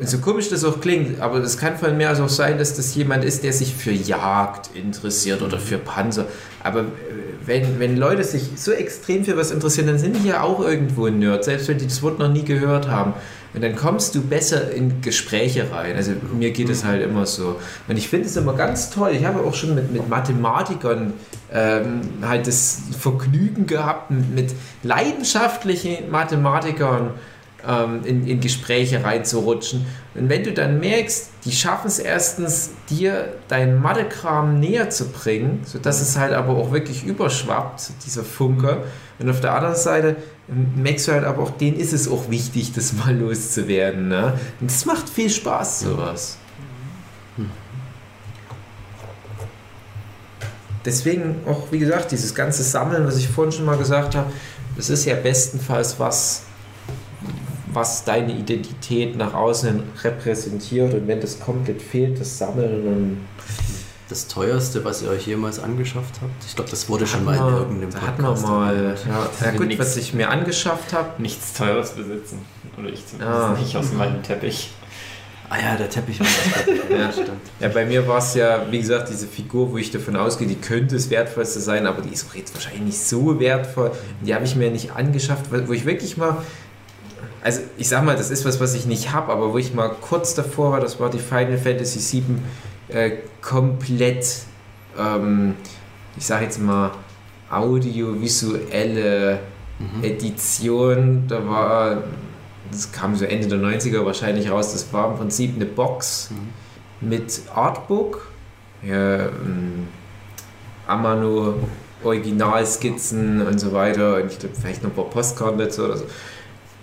[0.00, 2.94] so komisch das auch klingt, aber das kann von mir aus auch sein, dass das
[2.94, 6.26] jemand ist, der sich für Jagd interessiert oder für Panzer.
[6.62, 6.84] Aber äh,
[7.44, 11.06] wenn, wenn Leute sich so extrem für was interessieren, dann sind die ja auch irgendwo
[11.06, 13.14] ein Nerd, selbst wenn die das Wort noch nie gehört haben.
[13.56, 15.96] Und dann kommst du besser in Gespräche rein.
[15.96, 17.56] Also mir geht es halt immer so.
[17.88, 19.12] Und ich finde es immer ganz toll.
[19.18, 21.14] Ich habe auch schon mit, mit Mathematikern
[21.50, 27.14] ähm, halt das Vergnügen gehabt, mit, mit leidenschaftlichen Mathematikern
[27.66, 29.86] ähm, in, in Gespräche reinzurutschen.
[30.14, 35.62] Und wenn du dann merkst, die schaffen es erstens, dir deinen Mathekram näher zu bringen,
[35.64, 38.84] sodass es halt aber auch wirklich überschwappt, dieser Funke.
[39.18, 40.16] Und auf der anderen Seite
[40.48, 44.08] ähm, merkst du halt aber auch, denen ist es auch wichtig, das mal loszuwerden.
[44.08, 44.38] Ne?
[44.60, 46.38] Und das macht viel Spaß, sowas.
[50.86, 54.30] Deswegen auch, wie gesagt, dieses ganze Sammeln, was ich vorhin schon mal gesagt habe,
[54.76, 56.42] das ist ja bestenfalls was,
[57.72, 60.94] was deine Identität nach außen repräsentiert.
[60.94, 63.16] Und wenn das komplett fehlt, das Sammeln, dann
[64.08, 66.44] Das teuerste, was ihr euch jemals angeschafft habt?
[66.46, 69.46] Ich glaube, das wurde schon hat mal in irgendeinem da hat man Podcast mal, ja,
[69.46, 69.80] ja gut, Nix.
[69.80, 71.20] was ich mir angeschafft habe.
[71.20, 72.38] Nichts Teures besitzen.
[72.78, 73.56] Oder ich zumindest Ah.
[73.58, 74.70] nicht aus meinem Teppich.
[75.48, 76.66] Ah ja, der Teppich war das.
[76.98, 77.12] Ja.
[77.12, 77.30] stimmt.
[77.58, 80.54] Ja, bei mir war es ja, wie gesagt, diese Figur, wo ich davon ausgehe, die
[80.56, 83.90] könnte das Wertvollste sein, aber die ist auch jetzt wahrscheinlich nicht so wertvoll.
[84.24, 86.36] Die habe ich mir nicht angeschafft, wo ich wirklich mal,
[87.42, 89.88] also ich sag mal, das ist was, was ich nicht habe, aber wo ich mal
[90.00, 92.36] kurz davor war, das war die Final Fantasy VII
[92.88, 94.42] äh, komplett,
[94.98, 95.54] ähm,
[96.16, 96.92] ich sag jetzt mal,
[97.50, 99.40] audiovisuelle
[100.02, 101.24] Edition.
[101.28, 102.02] Da war,
[102.70, 106.30] das kam so Ende der 90er wahrscheinlich raus, das war im Prinzip eine Box
[107.00, 108.28] mit Artbook,
[108.82, 109.88] ja, ähm,
[110.86, 111.54] Amano
[112.04, 116.04] Originalskizzen und so weiter und ich glaube vielleicht noch ein paar Postkarten dazu oder so.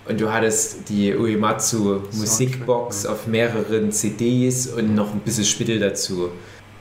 [0.05, 6.29] Und du hattest die Uematsu Musikbox auf mehreren CDs und noch ein bisschen Spittel dazu.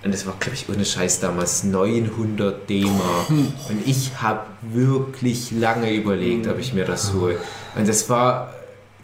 [0.04, 3.30] Und das war, glaube ich, ohne Scheiß damals 900 D-Mark.
[3.30, 7.36] Und ich habe wirklich lange überlegt, ob ich mir das hole.
[7.76, 8.52] Und das war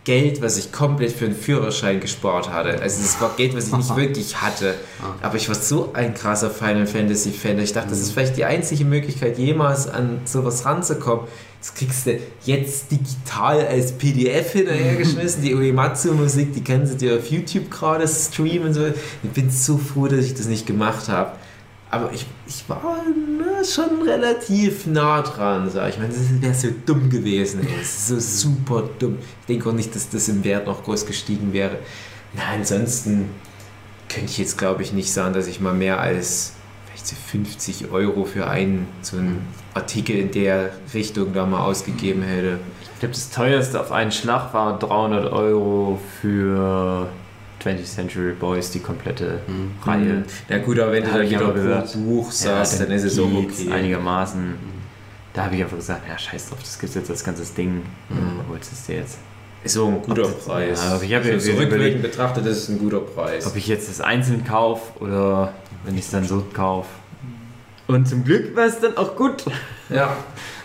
[0.08, 2.80] Geld, was ich komplett für einen Führerschein gespart hatte.
[2.80, 4.74] Also das war Geld, was ich nicht wirklich hatte.
[5.20, 7.58] Aber ich war so ein krasser Final Fantasy Fan.
[7.58, 11.26] Ich dachte, das ist vielleicht die einzige Möglichkeit, jemals an sowas ranzukommen.
[11.60, 15.42] Das kriegst du jetzt digital als PDF hinterhergeschmissen.
[15.42, 18.72] Die Uematsu-Musik, die können sie dir auf YouTube gerade streamen.
[18.72, 18.86] So.
[19.22, 21.32] Ich bin so froh, dass ich das nicht gemacht habe.
[21.90, 25.98] Aber ich, ich war ne, schon relativ nah dran, sag ich.
[25.98, 27.60] meine, das wäre so dumm gewesen.
[27.62, 29.18] Das ist so super dumm.
[29.40, 31.78] Ich denke auch nicht, dass das im Wert noch groß gestiegen wäre.
[32.34, 33.30] Na, ansonsten
[34.08, 36.52] könnte ich jetzt, glaube ich, nicht sagen, dass ich mal mehr als
[36.86, 42.22] vielleicht so 50 Euro für einen so einen Artikel in der Richtung da mal ausgegeben
[42.22, 42.58] hätte.
[42.94, 47.08] Ich glaube, das teuerste auf einen Schlag war 300 Euro für
[47.64, 49.40] 20th Century Boys, die komplette
[49.84, 50.24] Reihe.
[50.48, 53.04] Na gut, aber wenn Da du da wieder aber pro gesagt, Buch sagst, dann ist
[53.04, 53.72] es geht's okay.
[53.72, 54.54] einigermaßen.
[55.34, 57.82] Da habe ich einfach gesagt, ja, scheiß drauf, das gibt jetzt das ganze Ding.
[58.08, 58.48] Mhm.
[58.48, 59.18] Holst es dir jetzt.
[59.64, 60.80] Ist so ein guter Ob Preis.
[60.82, 63.46] Ja, ich hab ja so überlegt- rückwirkend betrachtet, das ist ein guter Preis.
[63.46, 65.52] Ob ich jetzt das einzeln kaufe oder
[65.84, 66.88] wenn ich es dann so kaufe.
[67.88, 69.44] Und zum Glück war es dann auch gut.
[69.88, 70.16] Ja.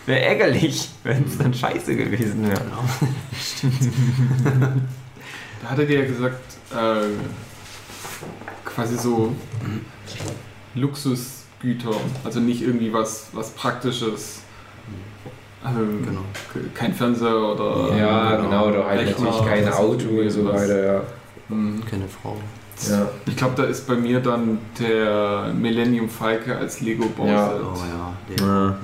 [0.06, 2.60] Wäre ärgerlich, wenn es dann scheiße gewesen wäre.
[2.60, 4.74] Da
[5.69, 6.41] hattet ihr ja gesagt,
[6.72, 7.07] äh,
[8.65, 9.34] quasi so
[10.76, 11.91] Luxusgüter,
[12.23, 14.40] also nicht irgendwie was, was Praktisches.
[15.64, 16.22] Also Genau.
[16.52, 17.95] ke- kein Fernseher oder.
[17.95, 21.02] Ja, genau, da halt Rechner, natürlich kein Auto und so weiter, ja.
[21.49, 21.81] Hm.
[21.90, 22.38] Keine Frau.
[22.90, 23.07] ja.
[23.26, 27.34] Ich glaube, da ist bei mir dann der Millennium Falke als Lego-Bauset.
[27.34, 27.52] Ja.
[27.53, 28.45] Oh ja.
[28.45, 28.69] Ja.
[28.69, 28.76] Hm.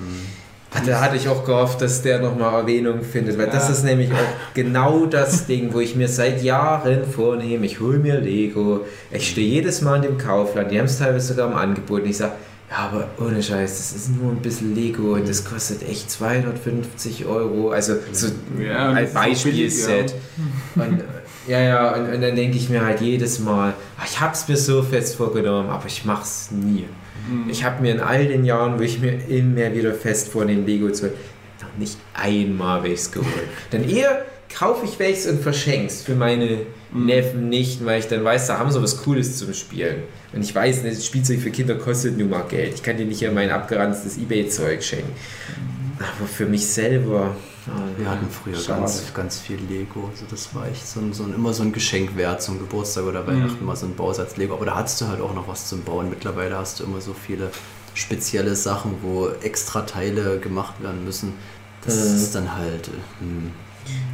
[0.86, 3.74] Da hatte ich auch gehofft, dass der nochmal Erwähnung findet, weil das Ja.
[3.74, 8.20] ist nämlich auch genau das Ding, wo ich mir seit Jahren vornehme, ich hole mir
[8.20, 12.04] Lego, ich stehe jedes Mal in dem Kaufland, die haben es teilweise sogar im Angebot
[12.04, 12.34] und ich sage,
[12.70, 17.26] ja, aber ohne Scheiß, das ist nur ein bisschen Lego und das kostet echt 250
[17.26, 18.28] Euro, also so
[18.62, 20.14] Ja, das so billig, Beispielset.
[20.76, 21.04] Und,
[21.48, 23.74] ja, ja, und, und dann denke ich mir halt jedes Mal,
[24.06, 26.86] ich habe es mir so fest vorgenommen, aber ich mache es nie.
[27.30, 27.50] Hm.
[27.50, 30.66] Ich habe mir in all den Jahren, wo ich mir immer wieder fest vor den
[30.66, 33.30] Lego zu noch nicht einmal welches geholt.
[33.72, 36.62] Denn eher kaufe ich welches und verschenk's für meine
[36.92, 37.06] Mhm.
[37.06, 40.04] Neffen nicht, weil ich dann weiß, da haben sie was Cooles zum Spielen.
[40.34, 42.76] Und ich weiß, das Spielzeug für Kinder kostet nun mal Geld.
[42.76, 45.14] Ich kann dir nicht ja mein abgeranztes Ebay-Zeug schenken.
[45.98, 47.36] Aber für mich selber.
[47.98, 48.82] Wir hatten früher schade.
[48.82, 50.08] ganz, ganz viel Lego.
[50.12, 53.04] Also das war echt so ein, so ein, immer so ein Geschenk wert zum Geburtstag
[53.06, 54.54] oder Weihnachten, mal so ein Bausatz Lego.
[54.56, 56.10] Aber da hattest du halt auch noch was zum Bauen.
[56.10, 57.52] Mittlerweile hast du immer so viele
[57.94, 61.34] spezielle Sachen, wo extra Teile gemacht werden müssen.
[61.86, 62.16] Das Mhm.
[62.16, 62.88] ist dann halt.
[62.88, 63.52] äh, Hm,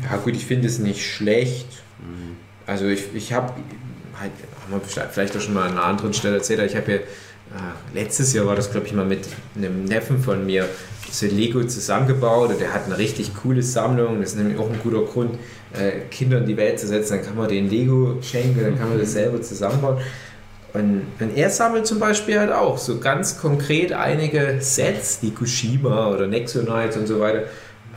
[0.09, 1.67] Ja gut, ich finde es nicht schlecht.
[1.99, 2.35] hm.
[2.65, 3.53] Also ich, ich habe,
[4.19, 4.31] halt,
[4.63, 6.97] haben wir vielleicht auch schon mal an einer anderen Stelle erzählt, aber ich habe ja,
[6.97, 7.03] äh,
[7.93, 10.67] letztes Jahr war das glaube ich mal mit einem Neffen von mir,
[11.19, 14.19] so Lego zusammengebaut und der hat eine richtig coole Sammlung.
[14.19, 15.37] Das ist nämlich auch ein guter Grund,
[15.73, 17.17] äh, Kinder in die Welt zu setzen.
[17.17, 19.97] Dann kann man den Lego schenken, dann kann man das selber zusammenbauen.
[20.73, 26.09] Und, und er sammelt zum Beispiel halt auch so ganz konkret einige Sets, die Kushima
[26.09, 27.43] oder Nexonites und so weiter.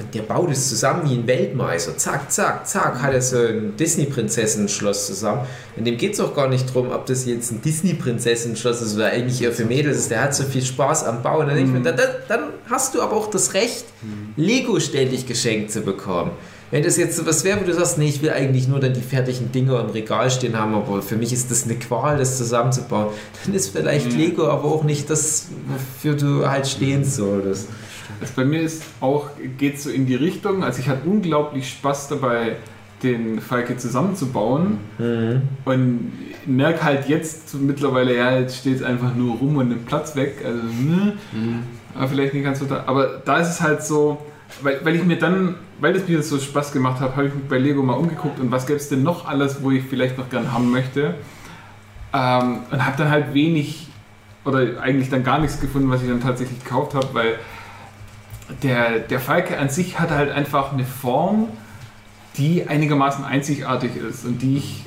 [0.00, 1.96] Und der baut es zusammen wie ein Weltmeister.
[1.96, 5.42] Zack, zack, zack, hat er so ein Disney-Prinzessin-Schloss zusammen.
[5.76, 9.06] In dem geht es auch gar nicht darum, ob das jetzt ein Disney-Prinzessin-Schloss ist oder
[9.06, 10.10] eigentlich eher für Mädels ist.
[10.10, 11.48] Der hat so viel Spaß am Bauen.
[11.48, 11.96] Dann, ich mir, dann,
[12.28, 13.86] dann- hast du aber auch das Recht,
[14.36, 16.32] Lego ständig geschenkt zu bekommen.
[16.70, 18.92] Wenn das jetzt so was wäre, wo du sagst, nee, ich will eigentlich nur dann
[18.92, 22.36] die fertigen Dinger im Regal stehen haben, aber für mich ist das eine Qual, das
[22.36, 23.08] zusammenzubauen,
[23.44, 27.68] dann ist vielleicht Lego aber auch nicht das, wofür du halt stehen solltest.
[28.20, 32.08] Also bei mir ist auch, geht so in die Richtung, also ich hatte unglaublich Spaß
[32.08, 32.56] dabei,
[33.02, 34.78] den Falke zusammenzubauen.
[35.64, 36.12] Und
[36.46, 40.42] merke halt jetzt mittlerweile, ja, jetzt steht es einfach nur rum und nimmt Platz weg,
[40.44, 41.12] also ne,
[41.94, 44.18] aber vielleicht nicht ganz so da, aber da ist es halt so,
[44.62, 47.44] weil, weil ich mir dann, weil das mir so Spaß gemacht hat, habe ich mich
[47.44, 50.28] bei Lego mal umgeguckt und was gäbe es denn noch alles, wo ich vielleicht noch
[50.30, 51.14] gern haben möchte?
[52.12, 53.88] Ähm, und habe dann halt wenig
[54.44, 57.34] oder eigentlich dann gar nichts gefunden, was ich dann tatsächlich gekauft habe, weil
[58.62, 61.48] der, der Falke an sich hat halt einfach eine Form,
[62.36, 64.84] die einigermaßen einzigartig ist und die ich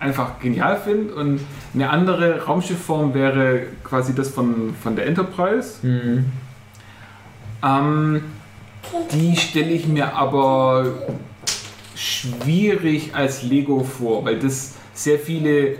[0.00, 1.14] einfach genial finde.
[1.14, 1.40] Und
[1.74, 5.86] eine andere Raumschiffform wäre quasi das von, von der Enterprise.
[5.86, 6.24] Mhm.
[7.64, 8.22] Ähm,
[9.12, 10.86] die stelle ich mir aber
[11.94, 15.76] schwierig als Lego vor, weil das sehr viele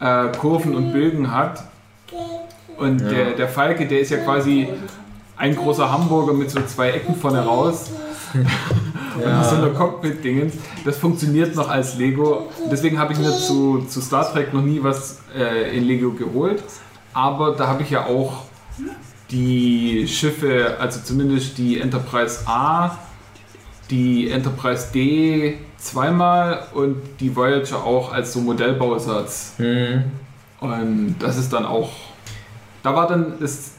[0.00, 1.64] äh, Kurven und Bögen hat.
[2.76, 3.08] Und Ja.
[3.08, 4.68] der, der Falke, der ist ja quasi
[5.36, 7.90] ein großer Hamburger mit so zwei Ecken vorne raus
[8.34, 10.54] und so einer Cockpit-Dingens.
[10.84, 12.50] Das funktioniert noch als Lego.
[12.70, 16.62] Deswegen habe ich mir zu, zu Star Trek noch nie was äh, in Lego geholt.
[17.12, 18.44] Aber da habe ich ja auch
[19.30, 22.98] die Schiffe, also zumindest die Enterprise A,
[23.90, 29.54] die Enterprise D, zweimal und die Voyager auch als so Modellbausatz.
[29.58, 30.04] Mhm.
[30.60, 31.90] Und das ist dann auch.
[32.82, 33.73] Da war dann das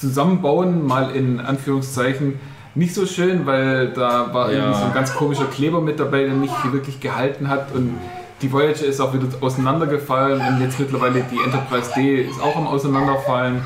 [0.00, 2.38] Zusammenbauen mal in Anführungszeichen
[2.74, 4.58] nicht so schön, weil da war Ja.
[4.58, 7.72] irgendwie so ein ganz komischer Kleber mit dabei, der nicht wirklich gehalten hat.
[7.74, 7.94] Und
[8.40, 12.68] die Voyager ist auch wieder auseinandergefallen und jetzt mittlerweile die Enterprise D ist auch am
[12.68, 13.62] Auseinanderfallen.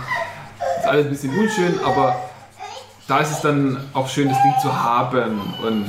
[0.79, 2.17] Ist alles ein bisschen unschön, aber
[3.07, 5.41] da ist es dann auch schön, das Ding zu haben.
[5.67, 5.85] Und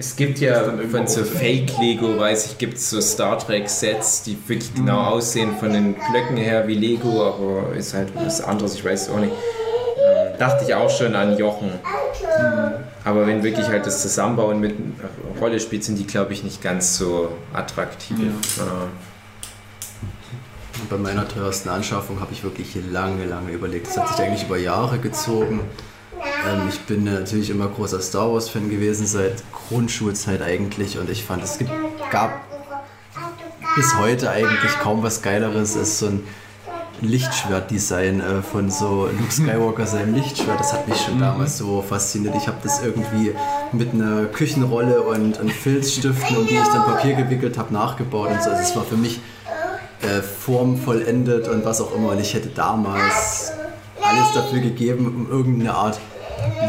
[0.00, 0.62] Es gibt ja
[0.92, 5.72] von so Fake-Lego, weiß ich, gibt es so Star Trek-Sets, die wirklich genau aussehen von
[5.72, 9.32] den Blöcken her wie Lego, aber ist halt was anderes, ich weiß es auch nicht.
[9.32, 11.72] Ähm, dachte ich auch schon an Jochen.
[13.04, 14.76] Aber wenn wirklich halt das Zusammenbauen mit
[15.40, 18.18] Rolle spielt, sind die, glaube ich, nicht ganz so attraktiv.
[18.18, 18.64] Ja.
[18.64, 18.86] Äh,
[20.88, 23.88] Bei meiner teuersten Anschaffung habe ich wirklich lange, lange überlegt.
[23.88, 25.60] Das hat sich eigentlich über Jahre gezogen.
[26.48, 30.98] Ähm, ich bin natürlich immer großer Star Wars-Fan gewesen, seit Grundschulzeit eigentlich.
[30.98, 31.70] Und ich fand, es gibt,
[32.10, 32.40] gab
[33.76, 36.24] bis heute eigentlich kaum was Geileres als so ein
[37.00, 40.58] Lichtschwert-Design äh, von so Luke Skywalker seinem Lichtschwert.
[40.58, 42.34] Das hat mich schon damals so fasziniert.
[42.36, 43.34] Ich habe das irgendwie
[43.72, 48.42] mit einer Küchenrolle und, und Filzstiften, um die ich dann Papier gewickelt habe, nachgebaut und
[48.42, 48.50] so.
[48.50, 49.20] Also es war für mich
[50.02, 52.10] äh, formvollendet und was auch immer.
[52.10, 53.52] Und ich hätte damals
[54.08, 55.98] alles dafür gegeben, um irgendeine Art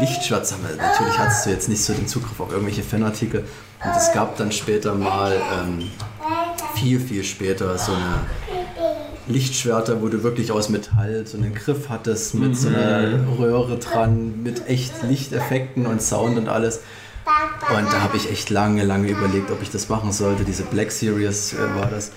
[0.00, 0.64] Lichtschwert zu haben.
[0.66, 3.40] Also Natürlich hattest du jetzt nicht so den Zugriff auf irgendwelche Fanartikel.
[3.84, 5.90] Und es gab dann später mal, ähm,
[6.74, 8.20] viel, viel später, so eine
[9.26, 14.42] Lichtschwerter, wo du wirklich aus Metall so einen Griff hattest mit so einer Röhre dran,
[14.42, 16.80] mit echt Lichteffekten und Sound und alles.
[17.76, 20.44] Und da habe ich echt lange, lange überlegt, ob ich das machen sollte.
[20.44, 22.12] Diese Black Series äh, war das.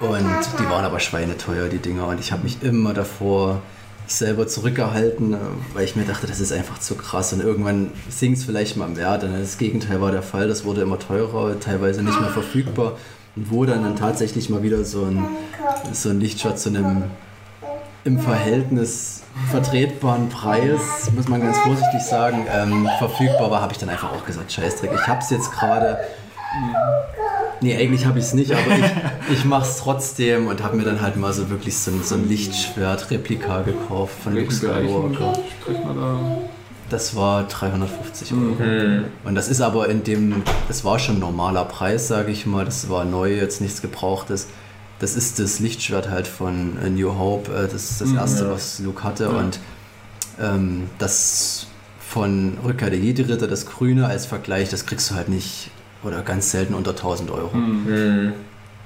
[0.00, 2.06] Und die waren aber schweineteuer, die Dinger.
[2.06, 3.60] Und ich habe mich immer davor
[4.06, 5.36] selber zurückgehalten, äh,
[5.72, 7.32] weil ich mir dachte, das ist einfach zu krass.
[7.32, 9.24] Und irgendwann sinkt es vielleicht mal Wert.
[9.24, 10.48] Und das Gegenteil war der Fall.
[10.48, 12.98] Das wurde immer teurer, teilweise nicht mehr verfügbar.
[13.36, 15.26] Und wo dann, dann tatsächlich mal wieder so ein,
[15.92, 17.04] so ein Lichtschwert zu einem
[18.04, 23.88] im Verhältnis vertretbaren Preis, muss man ganz vorsichtig sagen, ähm, verfügbar war, habe ich dann
[23.88, 25.98] einfach auch gesagt, Scheißdreck, ich habe es jetzt gerade.
[27.64, 30.84] Nee, eigentlich habe ich es nicht, aber ich, ich mache es trotzdem und habe mir
[30.84, 35.32] dann halt mal so wirklich so ein, so ein Lichtschwert-Replika gekauft von Luke Skywalker.
[36.90, 38.62] Das war 350 Euro.
[38.62, 39.04] Mhm.
[39.24, 42.64] Und das ist aber in dem, das war schon ein normaler Preis, sage ich mal.
[42.66, 44.48] Das war neu, jetzt nichts Gebrauchtes.
[44.98, 47.50] Das ist das Lichtschwert halt von äh, New Hope.
[47.50, 48.50] äh, Das ist das Mhm, erste, ja.
[48.50, 49.24] was Luke hatte.
[49.24, 49.30] Ja.
[49.30, 49.58] Und
[50.38, 51.66] ähm, das
[51.98, 55.70] von Rückkehr der Jedi-Ritter, das Grüne als Vergleich, das kriegst du halt nicht
[56.04, 57.56] oder ganz selten unter 1000 Euro.
[57.56, 58.32] Mhm.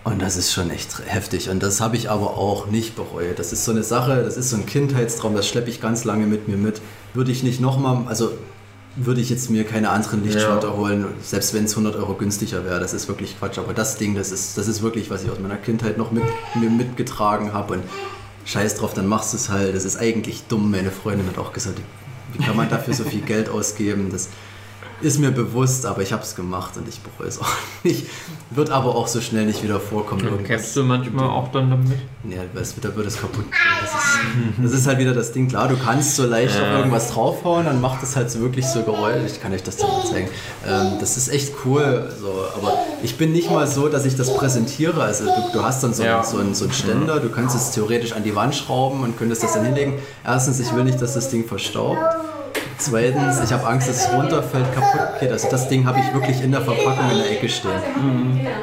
[0.05, 1.51] Und das ist schon echt heftig.
[1.51, 3.39] Und das habe ich aber auch nicht bereut.
[3.39, 6.27] Das ist so eine Sache, das ist so ein Kindheitstraum, das schleppe ich ganz lange
[6.27, 6.81] mit mir mit.
[7.15, 8.31] Würde ich nicht nochmal, also
[8.97, 10.77] würde ich jetzt mir keine anderen Lichtschwerter Ja.
[10.77, 12.81] holen, selbst wenn es 100 Euro günstiger wäre.
[12.81, 13.59] Das ist wirklich Quatsch.
[13.59, 16.25] Aber das Ding, das ist, das ist wirklich, was ich aus meiner Kindheit noch mit
[16.55, 17.75] mir mitgetragen habe.
[17.75, 17.83] Und
[18.45, 19.75] scheiß drauf, dann machst du es halt.
[19.77, 20.71] Das ist eigentlich dumm.
[20.71, 21.81] Meine Freundin hat auch gesagt,
[22.33, 24.09] wie kann man dafür so viel Geld ausgeben?
[24.11, 24.29] Das
[25.01, 27.47] ist mir bewusst, aber ich habe es gemacht und ich bereue es auch
[27.85, 28.07] nicht.
[28.51, 30.43] Wird aber auch so schnell nicht wieder vorkommen.
[30.45, 31.99] Kämpfst du manchmal auch dann damit?
[32.55, 33.45] Es- da wird es kaputt.
[33.81, 34.19] Das ist,
[34.63, 35.49] das ist halt wieder das Ding.
[35.49, 38.83] Klar, du kannst so leicht auf irgendwas draufhauen, dann macht es halt so wirklich so
[38.83, 39.23] Geräusch.
[39.27, 40.29] Ich kann euch das dann zeigen.
[40.67, 42.11] Ähm, das ist echt cool.
[42.21, 42.73] So, aber
[43.03, 45.03] ich bin nicht mal so, dass ich das präsentiere.
[45.03, 46.17] Also du, du hast dann so, Ja.
[46.21, 49.17] einen, so, einen, so einen Ständer, du kannst es theoretisch an die Wand schrauben und
[49.19, 49.95] könntest das dann hinlegen.
[50.25, 51.99] Erstens, ich will nicht, dass das Ding verstaubt.
[52.79, 55.33] Zweitens, ich habe Angst, dass es runterfällt, kaputt geht.
[55.33, 57.73] Also das Ding habe ich wirklich in der Verpackung in der Ecke stehen.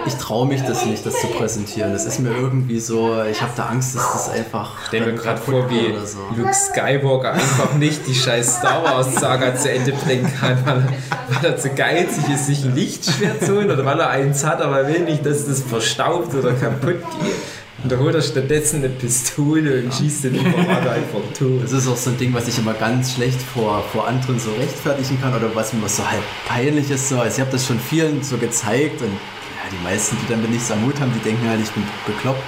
[0.06, 1.92] Ich traue mich das nicht, das zu präsentieren.
[1.92, 5.18] Das ist mir irgendwie so, ich habe da Angst, dass das einfach Stell mir dann
[5.18, 6.20] gerade vor, wie so.
[6.36, 11.36] Luke Skywalker einfach nicht die scheiß Star Wars Saga zu Ende bringen kann, weil er,
[11.36, 14.62] weil er zu geizig ist, sich ein Lichtschwert zu holen oder weil er eins hat,
[14.62, 17.36] aber er will nicht, dass das verstaubt oder kaputt geht.
[17.84, 21.62] Und da holt er stattdessen eine Pistole und schießt den Lieferant einfach tot.
[21.62, 24.50] Das ist auch so ein Ding, was ich immer ganz schlecht vor, vor anderen so
[24.54, 27.10] rechtfertigen kann oder was mir so halb peinlich ist.
[27.10, 27.20] So.
[27.20, 30.72] Also ich habe das schon vielen so gezeigt und ja, die meisten, die dann nichts
[30.72, 32.42] am Mut haben, die denken halt, ich bin bekloppt.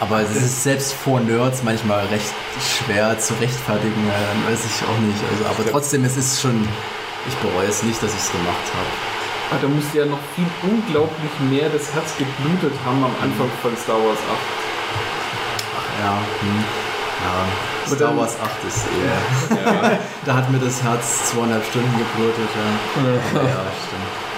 [0.00, 4.98] Aber es ist selbst vor Nerds manchmal recht schwer zu rechtfertigen, äh, weiß ich auch
[5.00, 5.20] nicht.
[5.30, 6.66] Also, aber trotzdem, es ist schon,
[7.28, 9.17] ich bereue es nicht, dass ich es gemacht habe.
[9.50, 13.74] Ah, da musste ja noch viel unglaublich mehr das Herz geblutet haben am Anfang von
[13.76, 14.36] Star Wars 8.
[16.02, 16.64] Ja, hm.
[17.24, 17.86] ja.
[17.86, 19.96] Star dann- Wars 8 ist eh.
[20.26, 22.50] da hat mir das Herz zweieinhalb Stunden geblutet.
[22.54, 24.28] Ja, ja stimmt.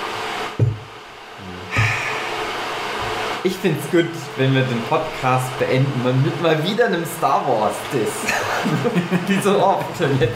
[3.42, 4.06] Ich find's gut,
[4.40, 8.08] wenn wir den Podcast beenden mit mal wieder einem Star Wars Diss.
[9.28, 9.84] Wie so oft.
[10.00, 10.26] Ja,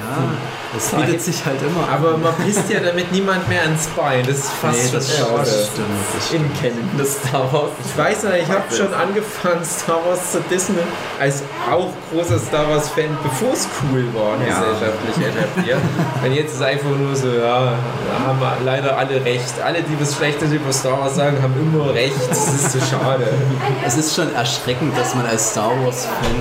[0.75, 1.85] das bietet sich halt immer.
[1.89, 1.95] an.
[1.95, 4.25] Aber man pisst ja damit niemand mehr ans Bein.
[4.27, 5.39] Das ist fast Nee, schon das, schade.
[5.39, 5.87] das stimmt.
[6.15, 6.45] Das stimmt.
[6.45, 7.71] In Kennen des Star Wars.
[7.85, 10.77] Ich weiß noch, ich habe schon angefangen, Star Wars zu dissen,
[11.21, 14.61] als auch großer Star Wars-Fan, bevor es cool war, Ja.
[14.61, 15.79] gesellschaftlich etabliert.
[16.25, 19.55] Und jetzt ist einfach nur so, ja, da haben wir leider alle recht.
[19.65, 22.15] Alle, die was Schlechtes über Star Wars sagen, haben immer recht.
[22.29, 23.29] Das ist so schade.
[23.97, 26.35] Es ist schon erschreckend, dass man als Star Wars-Fan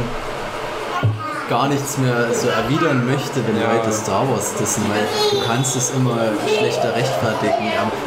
[1.47, 3.73] gar nichts mehr so erwidern möchte, wenn Ja.
[3.73, 6.17] Leute Star Wars dissen, weil du kannst es immer
[6.57, 7.53] schlechter rechtfertigen.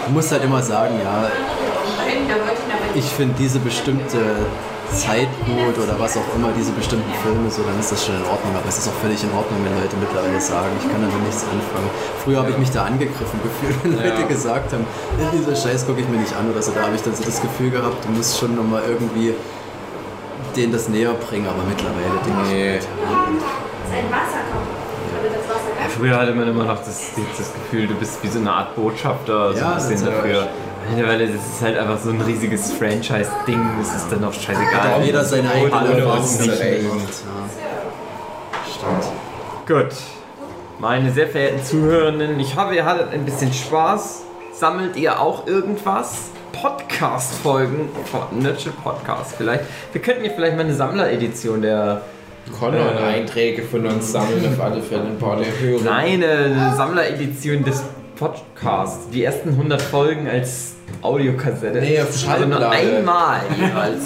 [0.08, 1.30] Du musst halt immer sagen, ja,
[2.94, 4.18] ich finde diese bestimmte
[4.94, 8.24] Zeit gut oder was auch immer, diese bestimmten Filme, so, dann ist das schon in
[8.24, 8.54] Ordnung.
[8.54, 11.42] Aber es ist auch völlig in Ordnung, wenn Leute mittlerweile sagen, ich kann damit nichts
[11.44, 11.90] anfangen.
[12.24, 14.14] Früher habe ich mich da angegriffen gefühlt, wenn Ja.
[14.14, 14.86] Leute gesagt haben,
[15.20, 16.72] "Ja, dieser Scheiß gucke ich mir nicht an oder so.
[16.72, 19.34] Da habe ich dann so das Gefühl gehabt, du musst schon nochmal irgendwie
[20.56, 22.76] denen das näher bringen, aber mittlerweile denke Nee.
[22.78, 24.72] ich, Sein Wasser kommt.
[25.80, 28.74] Ja, früher hatte man immer noch das, das Gefühl, du bist wie so eine Art
[28.74, 30.48] Botschafter, so Ja, ein bisschen ja- dafür.
[30.90, 35.02] Mittlerweile das ist halt einfach so ein riesiges Franchise-Ding, es ist dann auch scheißegal.
[35.04, 36.50] jeder seine eigene mitbringt.
[36.50, 37.46] Ja.
[38.74, 39.04] Stimmt.
[39.66, 39.96] Gut.
[40.78, 44.22] Meine sehr verehrten Zuhörenden, ich hoffe, ihr hattet ein bisschen Spaß.
[44.52, 46.30] Sammelt ihr auch irgendwas?
[46.52, 49.64] Podcast-Folgen von Nurture Podcast vielleicht.
[49.92, 52.02] Wir könnten hier vielleicht mal eine Sammleredition der.
[52.60, 55.82] Conan-Einträge von uns sammeln auf alle Fälle ein paar der Hörer.
[55.82, 57.82] Nein, eine Sammleredition des
[58.16, 59.10] Podcasts.
[59.10, 61.80] Die ersten 100 Folgen als Audiokassette.
[61.80, 62.70] Nee, auf Aber nur Schallplatte.
[62.70, 64.04] einmal jeweils.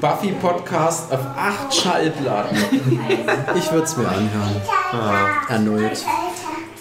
[0.00, 2.56] Buffy Podcast auf acht Schallplatten.
[3.56, 4.60] Ich würde es mir anhören.
[5.48, 5.98] Erneut.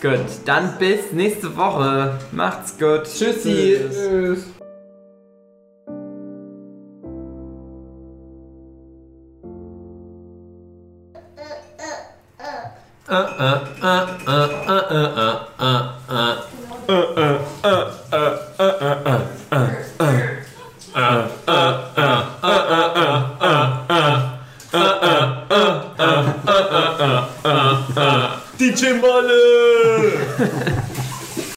[0.02, 2.20] gut, dann bis nächste Woche.
[2.32, 3.04] Macht's gut.
[3.04, 3.78] Tschüssi.
[13.10, 16.63] Uh, uh, uh, uh, uh, uh, uh, uh.
[28.58, 30.80] DJ Maler!